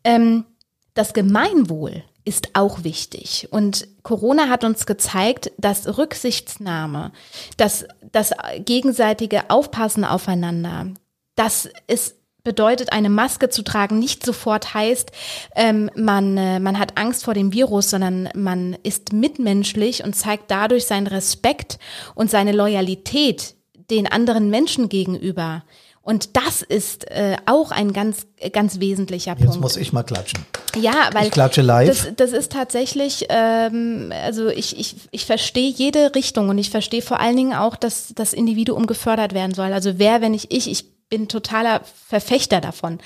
ähm, 0.06 0.46
das 0.94 1.12
Gemeinwohl 1.12 2.04
ist 2.24 2.52
auch 2.54 2.86
wichtig. 2.86 3.50
Und 3.52 3.90
Corona 4.02 4.48
hat 4.48 4.63
uns 4.63 4.86
gezeigt, 4.86 5.52
dass 5.58 5.98
Rücksichtsnahme, 5.98 7.12
dass 7.58 7.86
das 8.13 8.32
gegenseitige 8.60 9.50
Aufpassen 9.50 10.06
aufeinander, 10.06 10.88
das 11.36 11.68
ist 11.88 12.16
bedeutet, 12.48 12.94
eine 12.94 13.10
Maske 13.10 13.50
zu 13.50 13.62
tragen 13.62 14.00
nicht 14.00 14.26
sofort 14.26 14.74
heißt, 14.74 15.12
ähm, 15.54 15.92
man, 15.96 16.38
äh, 16.38 16.62
man 16.62 16.80
hat 16.80 16.98
Angst 16.98 17.26
vor 17.26 17.34
dem 17.34 17.52
Virus, 17.52 17.90
sondern 17.90 18.30
man 18.36 18.78
ist 18.84 19.12
mitmenschlich 19.12 20.06
und 20.06 20.16
zeigt 20.16 20.50
dadurch 20.50 20.86
seinen 20.86 21.08
Respekt 21.08 21.78
und 22.16 22.32
seine 22.32 22.54
Loyalität 22.54 23.56
den 23.92 24.08
anderen 24.08 24.50
Menschen 24.50 24.88
gegenüber. 24.88 25.64
Und 26.02 26.38
das 26.38 26.62
ist 26.62 27.12
äh, 27.12 27.36
auch 27.48 27.72
ein 27.72 27.92
ganz, 27.92 28.28
ganz 28.54 28.80
wesentlicher 28.80 29.36
Punkt. 29.36 29.52
Jetzt 29.52 29.60
muss 29.60 29.76
ich 29.76 29.92
mal 29.92 30.04
klatschen. 30.04 30.40
Ja, 30.80 31.10
weil 31.12 31.26
ich 31.26 31.32
klatsche 31.32 31.62
live. 31.62 31.90
Das, 31.90 32.08
das 32.16 32.32
ist 32.32 32.54
tatsächlich, 32.54 33.26
ähm, 33.28 34.14
also 34.24 34.48
ich, 34.48 34.80
ich, 34.80 34.96
ich 35.12 35.26
verstehe 35.26 35.70
jede 35.70 36.16
Richtung 36.16 36.48
und 36.48 36.58
ich 36.60 36.70
verstehe 36.70 37.02
vor 37.02 37.20
allen 37.20 37.36
Dingen 37.36 37.54
auch, 37.54 37.76
dass 37.76 38.14
das 38.16 38.32
Individuum 38.32 38.88
gefördert 38.88 39.34
werden 39.34 39.54
soll. 39.54 39.74
Also 39.74 40.00
wer, 40.00 40.22
wenn 40.22 40.32
nicht 40.32 40.54
ich, 40.54 40.72
ich 40.72 40.86
bin 41.10 41.30
totaler 41.30 41.82
Verfechter 41.86 42.60
davon. 42.60 43.00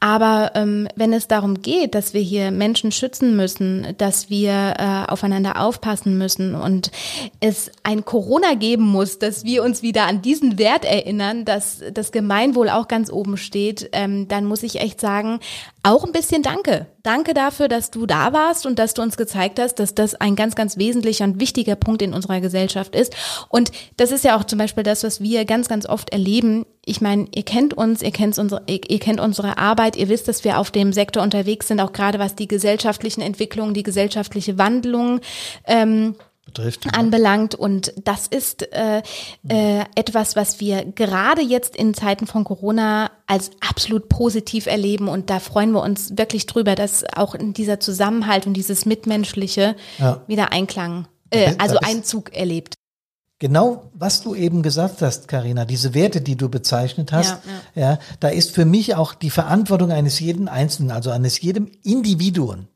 Aber 0.00 0.52
ähm, 0.54 0.88
wenn 0.96 1.12
es 1.12 1.28
darum 1.28 1.60
geht, 1.60 1.94
dass 1.94 2.14
wir 2.14 2.22
hier 2.22 2.50
Menschen 2.50 2.90
schützen 2.90 3.36
müssen, 3.36 3.94
dass 3.98 4.30
wir 4.30 4.74
äh, 4.78 5.10
aufeinander 5.10 5.60
aufpassen 5.60 6.16
müssen 6.16 6.54
und 6.54 6.90
es 7.40 7.70
ein 7.82 8.06
Corona 8.06 8.54
geben 8.54 8.84
muss, 8.84 9.18
dass 9.18 9.44
wir 9.44 9.62
uns 9.62 9.82
wieder 9.82 10.06
an 10.06 10.22
diesen 10.22 10.58
Wert 10.58 10.86
erinnern, 10.86 11.44
dass 11.44 11.82
das 11.92 12.12
Gemeinwohl 12.12 12.70
auch 12.70 12.88
ganz 12.88 13.12
oben 13.12 13.36
steht, 13.36 13.90
ähm, 13.92 14.26
dann 14.26 14.46
muss 14.46 14.62
ich 14.62 14.80
echt 14.80 14.98
sagen, 14.98 15.40
auch 15.84 16.04
ein 16.04 16.12
bisschen 16.12 16.42
Danke. 16.42 16.86
Danke 17.02 17.34
dafür, 17.34 17.68
dass 17.68 17.90
du 17.90 18.06
da 18.06 18.32
warst 18.32 18.64
und 18.64 18.78
dass 18.78 18.94
du 18.94 19.02
uns 19.02 19.18
gezeigt 19.18 19.60
hast, 19.60 19.74
dass 19.74 19.94
das 19.94 20.14
ein 20.14 20.34
ganz, 20.34 20.54
ganz 20.54 20.78
wesentlicher 20.78 21.24
und 21.24 21.38
wichtiger 21.38 21.76
Punkt 21.76 22.00
in 22.00 22.14
unserer 22.14 22.40
Gesellschaft 22.40 22.96
ist. 22.96 23.14
Und 23.50 23.70
das 23.98 24.10
ist 24.10 24.24
ja 24.24 24.36
auch 24.36 24.44
zum 24.44 24.58
Beispiel 24.58 24.82
das, 24.82 25.04
was 25.04 25.20
wir 25.20 25.44
ganz, 25.44 25.68
ganz 25.68 25.86
oft 25.86 26.10
erleben. 26.10 26.64
Ich 26.86 27.02
meine, 27.02 27.26
ihr 27.34 27.44
kennt 27.44 27.74
uns, 27.74 28.02
ihr 28.02 28.12
kennt 28.12 28.38
unsere, 28.38 28.62
ihr 28.66 28.98
kennt 28.98 29.20
unsere 29.20 29.58
Arbeit, 29.58 29.96
ihr 29.96 30.08
wisst, 30.08 30.26
dass 30.26 30.42
wir 30.42 30.58
auf 30.58 30.70
dem 30.70 30.92
Sektor 30.94 31.22
unterwegs 31.22 31.68
sind, 31.68 31.80
auch 31.80 31.92
gerade 31.92 32.18
was 32.18 32.34
die 32.34 32.48
gesellschaftlichen 32.48 33.20
Entwicklungen, 33.20 33.74
die 33.74 33.82
gesellschaftliche 33.82 34.56
Wandlung 34.56 35.20
ähm, 35.66 36.16
betrifft. 36.54 36.86
Anbelangt. 36.94 37.54
Und 37.54 37.92
das 38.02 38.26
ist 38.26 38.72
äh, 38.72 39.02
äh, 39.48 39.84
etwas, 39.94 40.36
was 40.36 40.60
wir 40.60 40.84
gerade 40.84 41.42
jetzt 41.42 41.76
in 41.76 41.94
Zeiten 41.94 42.26
von 42.26 42.44
Corona 42.44 43.10
als 43.26 43.50
absolut 43.68 44.08
positiv 44.08 44.66
erleben. 44.66 45.08
Und 45.08 45.30
da 45.30 45.40
freuen 45.40 45.72
wir 45.72 45.82
uns 45.82 46.16
wirklich 46.16 46.46
drüber, 46.46 46.74
dass 46.74 47.04
auch 47.14 47.34
in 47.34 47.52
dieser 47.52 47.80
Zusammenhalt 47.80 48.46
und 48.46 48.54
dieses 48.54 48.86
Mitmenschliche 48.86 49.76
ja. 49.98 50.22
wieder 50.26 50.52
Einklang, 50.52 51.06
äh, 51.30 51.54
also 51.58 51.78
Einzug 51.78 52.34
erlebt. 52.34 52.74
Genau, 53.40 53.90
was 53.92 54.22
du 54.22 54.34
eben 54.34 54.62
gesagt 54.62 55.02
hast, 55.02 55.28
Karina, 55.28 55.64
diese 55.64 55.92
Werte, 55.92 56.20
die 56.20 56.36
du 56.36 56.48
bezeichnet 56.48 57.12
hast, 57.12 57.40
ja, 57.74 57.82
ja. 57.82 57.90
ja, 57.90 57.98
da 58.20 58.28
ist 58.28 58.52
für 58.52 58.64
mich 58.64 58.94
auch 58.94 59.12
die 59.12 59.28
Verantwortung 59.28 59.90
eines 59.90 60.20
jeden 60.20 60.48
Einzelnen, 60.48 60.92
also 60.92 61.10
eines 61.10 61.40
jedem 61.40 61.70
Individuum, 61.82 62.68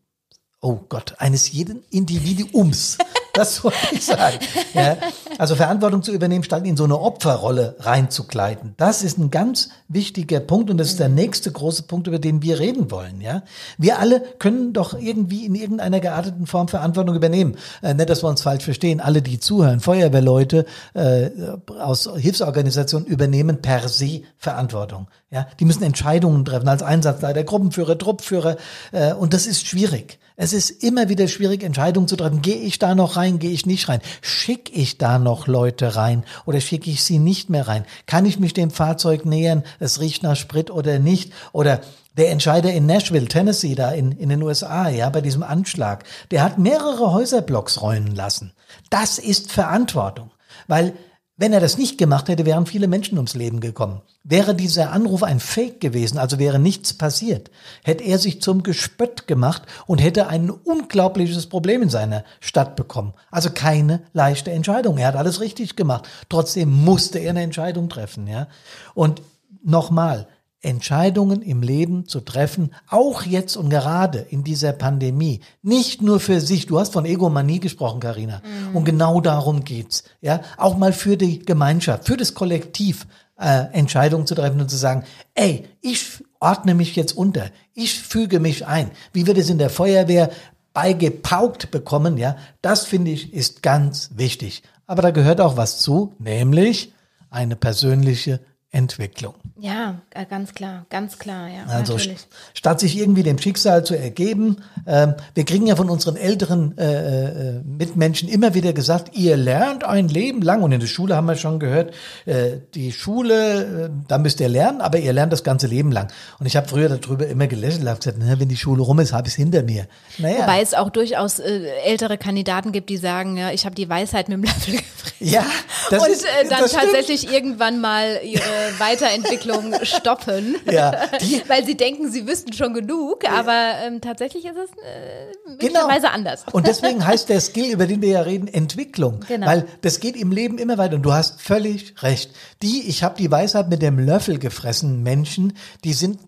oh 0.60 0.80
Gott, 0.88 1.14
eines 1.18 1.52
jeden 1.52 1.84
Individuums 1.90 2.98
das 3.38 3.62
wollte 3.62 3.76
ich 3.92 4.04
sagen. 4.04 4.38
Ja, 4.74 4.96
also 5.38 5.54
Verantwortung 5.54 6.02
zu 6.02 6.12
übernehmen, 6.12 6.42
statt 6.42 6.66
in 6.66 6.76
so 6.76 6.84
eine 6.84 7.00
Opferrolle 7.00 7.76
reinzugleiten. 7.78 8.74
Das 8.76 9.02
ist 9.02 9.18
ein 9.18 9.30
ganz 9.30 9.70
wichtiger 9.86 10.40
Punkt 10.40 10.70
und 10.70 10.78
das 10.78 10.88
ist 10.88 10.98
der 10.98 11.08
nächste 11.08 11.52
große 11.52 11.84
Punkt, 11.84 12.08
über 12.08 12.18
den 12.18 12.42
wir 12.42 12.58
reden 12.58 12.90
wollen. 12.90 13.20
Ja, 13.20 13.42
wir 13.78 14.00
alle 14.00 14.20
können 14.38 14.72
doch 14.72 14.98
irgendwie 14.98 15.46
in 15.46 15.54
irgendeiner 15.54 16.00
gearteten 16.00 16.46
Form 16.46 16.66
Verantwortung 16.68 17.14
übernehmen. 17.14 17.56
Äh, 17.82 17.94
nicht, 17.94 18.10
dass 18.10 18.24
wir 18.24 18.28
uns 18.28 18.42
falsch 18.42 18.64
verstehen. 18.64 19.00
Alle, 19.00 19.22
die 19.22 19.38
zuhören, 19.38 19.80
Feuerwehrleute 19.80 20.66
äh, 20.94 21.30
aus 21.78 22.10
Hilfsorganisationen 22.16 23.06
übernehmen 23.06 23.62
per 23.62 23.88
se 23.88 24.22
Verantwortung. 24.36 25.06
Ja, 25.30 25.46
die 25.60 25.64
müssen 25.64 25.84
Entscheidungen 25.84 26.44
treffen 26.44 26.68
als 26.68 26.82
Einsatzleiter, 26.82 27.44
Gruppenführer, 27.44 27.96
Truppführer 27.98 28.56
äh, 28.92 29.12
und 29.12 29.32
das 29.32 29.46
ist 29.46 29.66
schwierig. 29.66 30.18
Es 30.40 30.52
ist 30.52 30.70
immer 30.84 31.08
wieder 31.08 31.26
schwierig, 31.26 31.64
Entscheidungen 31.64 32.06
zu 32.06 32.14
treffen. 32.14 32.42
Gehe 32.42 32.60
ich 32.60 32.78
da 32.78 32.94
noch 32.94 33.16
rein, 33.16 33.40
gehe 33.40 33.50
ich 33.50 33.66
nicht 33.66 33.88
rein? 33.88 34.00
Schicke 34.22 34.70
ich 34.72 34.96
da 34.96 35.18
noch 35.18 35.48
Leute 35.48 35.96
rein 35.96 36.22
oder 36.46 36.60
schicke 36.60 36.88
ich 36.88 37.02
sie 37.02 37.18
nicht 37.18 37.50
mehr 37.50 37.66
rein? 37.66 37.84
Kann 38.06 38.24
ich 38.24 38.38
mich 38.38 38.54
dem 38.54 38.70
Fahrzeug 38.70 39.24
nähern? 39.24 39.64
Es 39.80 39.98
riecht 39.98 40.22
nach 40.22 40.36
Sprit 40.36 40.70
oder 40.70 41.00
nicht? 41.00 41.32
Oder 41.50 41.80
der 42.16 42.30
Entscheider 42.30 42.72
in 42.72 42.86
Nashville, 42.86 43.26
Tennessee, 43.26 43.74
da 43.74 43.90
in, 43.90 44.12
in 44.12 44.28
den 44.28 44.40
USA, 44.40 44.88
ja, 44.88 45.10
bei 45.10 45.22
diesem 45.22 45.42
Anschlag, 45.42 46.04
der 46.30 46.44
hat 46.44 46.56
mehrere 46.56 47.12
Häuserblocks 47.12 47.82
räumen 47.82 48.14
lassen. 48.14 48.52
Das 48.90 49.18
ist 49.18 49.50
Verantwortung. 49.50 50.30
Weil 50.68 50.92
wenn 51.38 51.52
er 51.52 51.60
das 51.60 51.78
nicht 51.78 51.98
gemacht 51.98 52.28
hätte, 52.28 52.44
wären 52.44 52.66
viele 52.66 52.88
Menschen 52.88 53.16
ums 53.16 53.36
Leben 53.36 53.60
gekommen. 53.60 54.02
Wäre 54.24 54.56
dieser 54.56 54.90
Anruf 54.90 55.22
ein 55.22 55.38
Fake 55.38 55.80
gewesen, 55.80 56.18
also 56.18 56.40
wäre 56.40 56.58
nichts 56.58 56.92
passiert, 56.94 57.52
hätte 57.84 58.02
er 58.02 58.18
sich 58.18 58.42
zum 58.42 58.64
Gespött 58.64 59.28
gemacht 59.28 59.62
und 59.86 59.98
hätte 59.98 60.26
ein 60.26 60.50
unglaubliches 60.50 61.46
Problem 61.46 61.80
in 61.82 61.90
seiner 61.90 62.24
Stadt 62.40 62.74
bekommen. 62.74 63.14
Also 63.30 63.50
keine 63.50 64.02
leichte 64.12 64.50
Entscheidung. 64.50 64.98
Er 64.98 65.06
hat 65.06 65.16
alles 65.16 65.40
richtig 65.40 65.76
gemacht. 65.76 66.08
Trotzdem 66.28 66.70
musste 66.70 67.20
er 67.20 67.30
eine 67.30 67.42
Entscheidung 67.42 67.88
treffen, 67.88 68.26
ja. 68.26 68.48
Und 68.94 69.22
nochmal, 69.62 70.26
Entscheidungen 70.60 71.40
im 71.42 71.62
Leben 71.62 72.06
zu 72.08 72.20
treffen, 72.20 72.74
auch 72.88 73.22
jetzt 73.22 73.56
und 73.56 73.70
gerade 73.70 74.18
in 74.18 74.42
dieser 74.42 74.72
Pandemie, 74.72 75.40
nicht 75.62 76.02
nur 76.02 76.18
für 76.18 76.40
sich. 76.40 76.66
Du 76.66 76.80
hast 76.80 76.92
von 76.92 77.04
Egomanie 77.04 77.60
gesprochen, 77.60 78.00
Karina, 78.00 78.42
mhm. 78.44 78.76
und 78.76 78.84
genau 78.84 79.20
darum 79.20 79.62
geht's. 79.64 80.02
Ja, 80.20 80.40
auch 80.56 80.76
mal 80.76 80.92
für 80.92 81.16
die 81.16 81.38
Gemeinschaft, 81.38 82.06
für 82.06 82.16
das 82.16 82.34
Kollektiv 82.34 83.06
äh, 83.38 83.66
Entscheidungen 83.72 84.26
zu 84.26 84.34
treffen 84.34 84.60
und 84.60 84.68
zu 84.68 84.76
sagen, 84.76 85.04
ey, 85.34 85.64
ich 85.80 86.24
ordne 86.40 86.74
mich 86.74 86.96
jetzt 86.96 87.16
unter, 87.16 87.50
ich 87.74 88.00
füge 88.00 88.40
mich 88.40 88.66
ein. 88.66 88.90
Wie 89.12 89.26
wir 89.26 89.34
das 89.34 89.50
in 89.50 89.58
der 89.58 89.70
Feuerwehr 89.70 90.30
beigepaukt 90.72 91.70
bekommen, 91.70 92.16
ja, 92.16 92.36
das 92.62 92.84
finde 92.84 93.12
ich 93.12 93.32
ist 93.32 93.62
ganz 93.62 94.10
wichtig. 94.14 94.62
Aber 94.86 95.02
da 95.02 95.10
gehört 95.12 95.40
auch 95.40 95.56
was 95.56 95.78
zu, 95.78 96.14
nämlich 96.18 96.92
eine 97.30 97.56
persönliche 97.56 98.40
Entwicklung. 98.70 99.34
Ja, 99.58 100.02
äh, 100.10 100.26
ganz 100.26 100.52
klar, 100.52 100.84
ganz 100.90 101.18
klar, 101.18 101.48
ja. 101.48 101.64
Also 101.68 101.94
natürlich. 101.94 102.18
statt 102.52 102.78
sich 102.80 102.98
irgendwie 102.98 103.22
dem 103.22 103.38
Schicksal 103.38 103.82
zu 103.82 103.94
ergeben, 103.96 104.58
ähm, 104.86 105.14
wir 105.34 105.46
kriegen 105.46 105.66
ja 105.66 105.74
von 105.74 105.88
unseren 105.88 106.16
älteren 106.16 106.76
äh, 106.76 107.54
äh, 107.56 107.62
Mitmenschen 107.64 108.28
immer 108.28 108.52
wieder 108.52 108.74
gesagt, 108.74 109.16
ihr 109.16 109.38
lernt 109.38 109.84
ein 109.84 110.08
Leben 110.08 110.42
lang 110.42 110.62
und 110.62 110.70
in 110.72 110.80
der 110.80 110.86
Schule 110.86 111.16
haben 111.16 111.24
wir 111.26 111.36
schon 111.36 111.58
gehört, 111.60 111.94
äh, 112.26 112.58
die 112.74 112.92
Schule, 112.92 113.86
äh, 113.86 113.90
da 114.06 114.18
müsst 114.18 114.38
ihr 114.38 114.50
lernen, 114.50 114.82
aber 114.82 114.98
ihr 114.98 115.14
lernt 115.14 115.32
das 115.32 115.42
ganze 115.42 115.66
Leben 115.66 115.90
lang. 115.90 116.08
Und 116.38 116.44
ich 116.44 116.54
habe 116.54 116.68
früher 116.68 116.90
darüber 116.90 117.26
immer 117.26 117.46
gelächelt, 117.46 117.88
habe 117.88 117.98
gesagt, 117.98 118.18
na, 118.20 118.38
wenn 118.38 118.50
die 118.50 118.56
Schule 118.56 118.82
rum 118.82 118.98
ist, 118.98 119.14
habe 119.14 119.28
ich 119.28 119.32
es 119.32 119.36
hinter 119.36 119.62
mir. 119.62 119.86
Naja. 120.18 120.40
Wobei 120.40 120.60
es 120.60 120.74
auch 120.74 120.90
durchaus 120.90 121.38
äh, 121.38 121.68
ältere 121.86 122.18
Kandidaten 122.18 122.72
gibt, 122.72 122.90
die 122.90 122.98
sagen, 122.98 123.38
ja, 123.38 123.50
ich 123.50 123.64
habe 123.64 123.74
die 123.74 123.88
Weisheit 123.88 124.28
mit 124.28 124.36
dem 124.36 124.44
Löffel 124.44 124.72
gefressen. 124.76 125.26
Ja, 125.26 125.46
das 125.88 126.02
und 126.02 126.12
ist, 126.12 126.26
dann 126.50 126.68
tatsächlich 126.68 127.22
stimmt. 127.22 127.34
irgendwann 127.34 127.80
mal 127.80 128.20
ihre 128.22 128.57
Weiterentwicklung 128.78 129.74
stoppen, 129.82 130.56
ja, 130.70 130.92
weil 131.48 131.64
sie 131.64 131.76
denken, 131.76 132.10
sie 132.10 132.26
wüssten 132.26 132.52
schon 132.52 132.74
genug, 132.74 133.28
aber 133.28 133.74
ähm, 133.84 134.00
tatsächlich 134.00 134.44
ist 134.44 134.56
es 134.56 134.70
äh, 134.70 135.50
möglicherweise 135.50 136.00
genau. 136.02 136.12
anders. 136.12 136.44
Und 136.52 136.66
deswegen 136.66 137.06
heißt 137.06 137.28
der 137.28 137.40
Skill, 137.40 137.72
über 137.72 137.86
den 137.86 138.02
wir 138.02 138.10
ja 138.10 138.20
reden, 138.22 138.48
Entwicklung, 138.48 139.20
genau. 139.26 139.46
weil 139.46 139.66
das 139.82 140.00
geht 140.00 140.16
im 140.16 140.32
Leben 140.32 140.58
immer 140.58 140.78
weiter 140.78 140.96
und 140.96 141.02
du 141.02 141.12
hast 141.12 141.40
völlig 141.40 142.02
recht. 142.02 142.32
Die, 142.62 142.88
ich 142.88 143.02
habe 143.02 143.16
die 143.16 143.30
Weisheit 143.30 143.68
mit 143.68 143.82
dem 143.82 143.98
Löffel 143.98 144.38
gefressen, 144.38 145.02
Menschen, 145.02 145.56
die 145.84 145.92
sind 145.92 146.18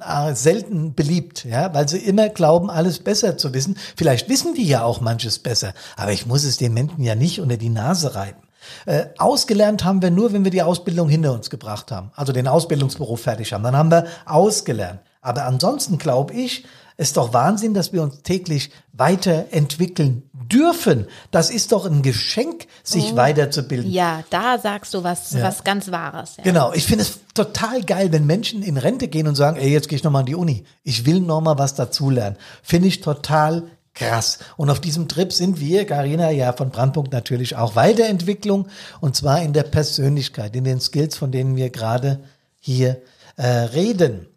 äh, 0.00 0.34
selten 0.34 0.94
beliebt, 0.94 1.44
ja, 1.44 1.72
weil 1.74 1.88
sie 1.88 1.98
immer 1.98 2.28
glauben, 2.28 2.70
alles 2.70 2.98
besser 2.98 3.36
zu 3.36 3.54
wissen. 3.54 3.76
Vielleicht 3.96 4.28
wissen 4.28 4.54
die 4.54 4.66
ja 4.66 4.82
auch 4.84 5.00
manches 5.00 5.38
besser, 5.38 5.74
aber 5.96 6.12
ich 6.12 6.26
muss 6.26 6.44
es 6.44 6.56
den 6.56 6.74
Menschen 6.74 7.02
ja 7.02 7.14
nicht 7.14 7.40
unter 7.40 7.56
die 7.56 7.68
Nase 7.68 8.14
reiben. 8.14 8.45
Äh, 8.86 9.06
ausgelernt 9.18 9.84
haben 9.84 10.02
wir 10.02 10.10
nur, 10.10 10.32
wenn 10.32 10.44
wir 10.44 10.50
die 10.50 10.62
Ausbildung 10.62 11.08
hinter 11.08 11.32
uns 11.32 11.50
gebracht 11.50 11.90
haben, 11.90 12.10
also 12.14 12.32
den 12.32 12.48
Ausbildungsberuf 12.48 13.20
fertig 13.20 13.52
haben. 13.52 13.62
Dann 13.62 13.76
haben 13.76 13.90
wir 13.90 14.06
ausgelernt. 14.24 15.00
Aber 15.20 15.44
ansonsten 15.44 15.98
glaube 15.98 16.34
ich, 16.34 16.64
ist 16.96 17.16
doch 17.16 17.34
Wahnsinn, 17.34 17.74
dass 17.74 17.92
wir 17.92 18.02
uns 18.02 18.22
täglich 18.22 18.70
weiterentwickeln 18.92 20.22
dürfen. 20.32 21.06
Das 21.30 21.50
ist 21.50 21.72
doch 21.72 21.84
ein 21.84 22.02
Geschenk, 22.02 22.66
sich 22.82 23.12
oh. 23.12 23.16
weiterzubilden. 23.16 23.90
Ja, 23.90 24.24
da 24.30 24.58
sagst 24.58 24.94
du 24.94 25.04
was, 25.04 25.32
ja. 25.32 25.42
was 25.42 25.64
ganz 25.64 25.90
Wahres. 25.90 26.36
Ja. 26.38 26.44
Genau, 26.44 26.72
ich 26.72 26.86
finde 26.86 27.02
es 27.02 27.20
total 27.34 27.82
geil, 27.82 28.12
wenn 28.12 28.24
Menschen 28.24 28.62
in 28.62 28.78
Rente 28.78 29.08
gehen 29.08 29.26
und 29.26 29.34
sagen, 29.34 29.58
ey, 29.58 29.70
jetzt 29.70 29.88
gehe 29.88 29.96
ich 29.96 30.04
nochmal 30.04 30.22
in 30.22 30.26
die 30.26 30.34
Uni. 30.34 30.64
Ich 30.84 31.04
will 31.04 31.20
nochmal 31.20 31.58
was 31.58 31.74
dazulernen. 31.74 32.38
Finde 32.62 32.88
ich 32.88 33.00
total 33.00 33.64
krass. 33.96 34.38
Und 34.56 34.70
auf 34.70 34.80
diesem 34.80 35.08
Trip 35.08 35.32
sind 35.32 35.58
wir, 35.58 35.84
Karina, 35.86 36.30
ja 36.30 36.52
von 36.52 36.70
Brandpunkt 36.70 37.12
natürlich 37.12 37.56
auch 37.56 37.74
Weiterentwicklung 37.74 38.68
und 39.00 39.16
zwar 39.16 39.42
in 39.42 39.52
der 39.52 39.64
Persönlichkeit, 39.64 40.54
in 40.54 40.62
den 40.62 40.80
Skills, 40.80 41.16
von 41.16 41.32
denen 41.32 41.56
wir 41.56 41.70
gerade 41.70 42.20
hier 42.60 43.02
äh, 43.36 43.46
reden. 43.46 44.28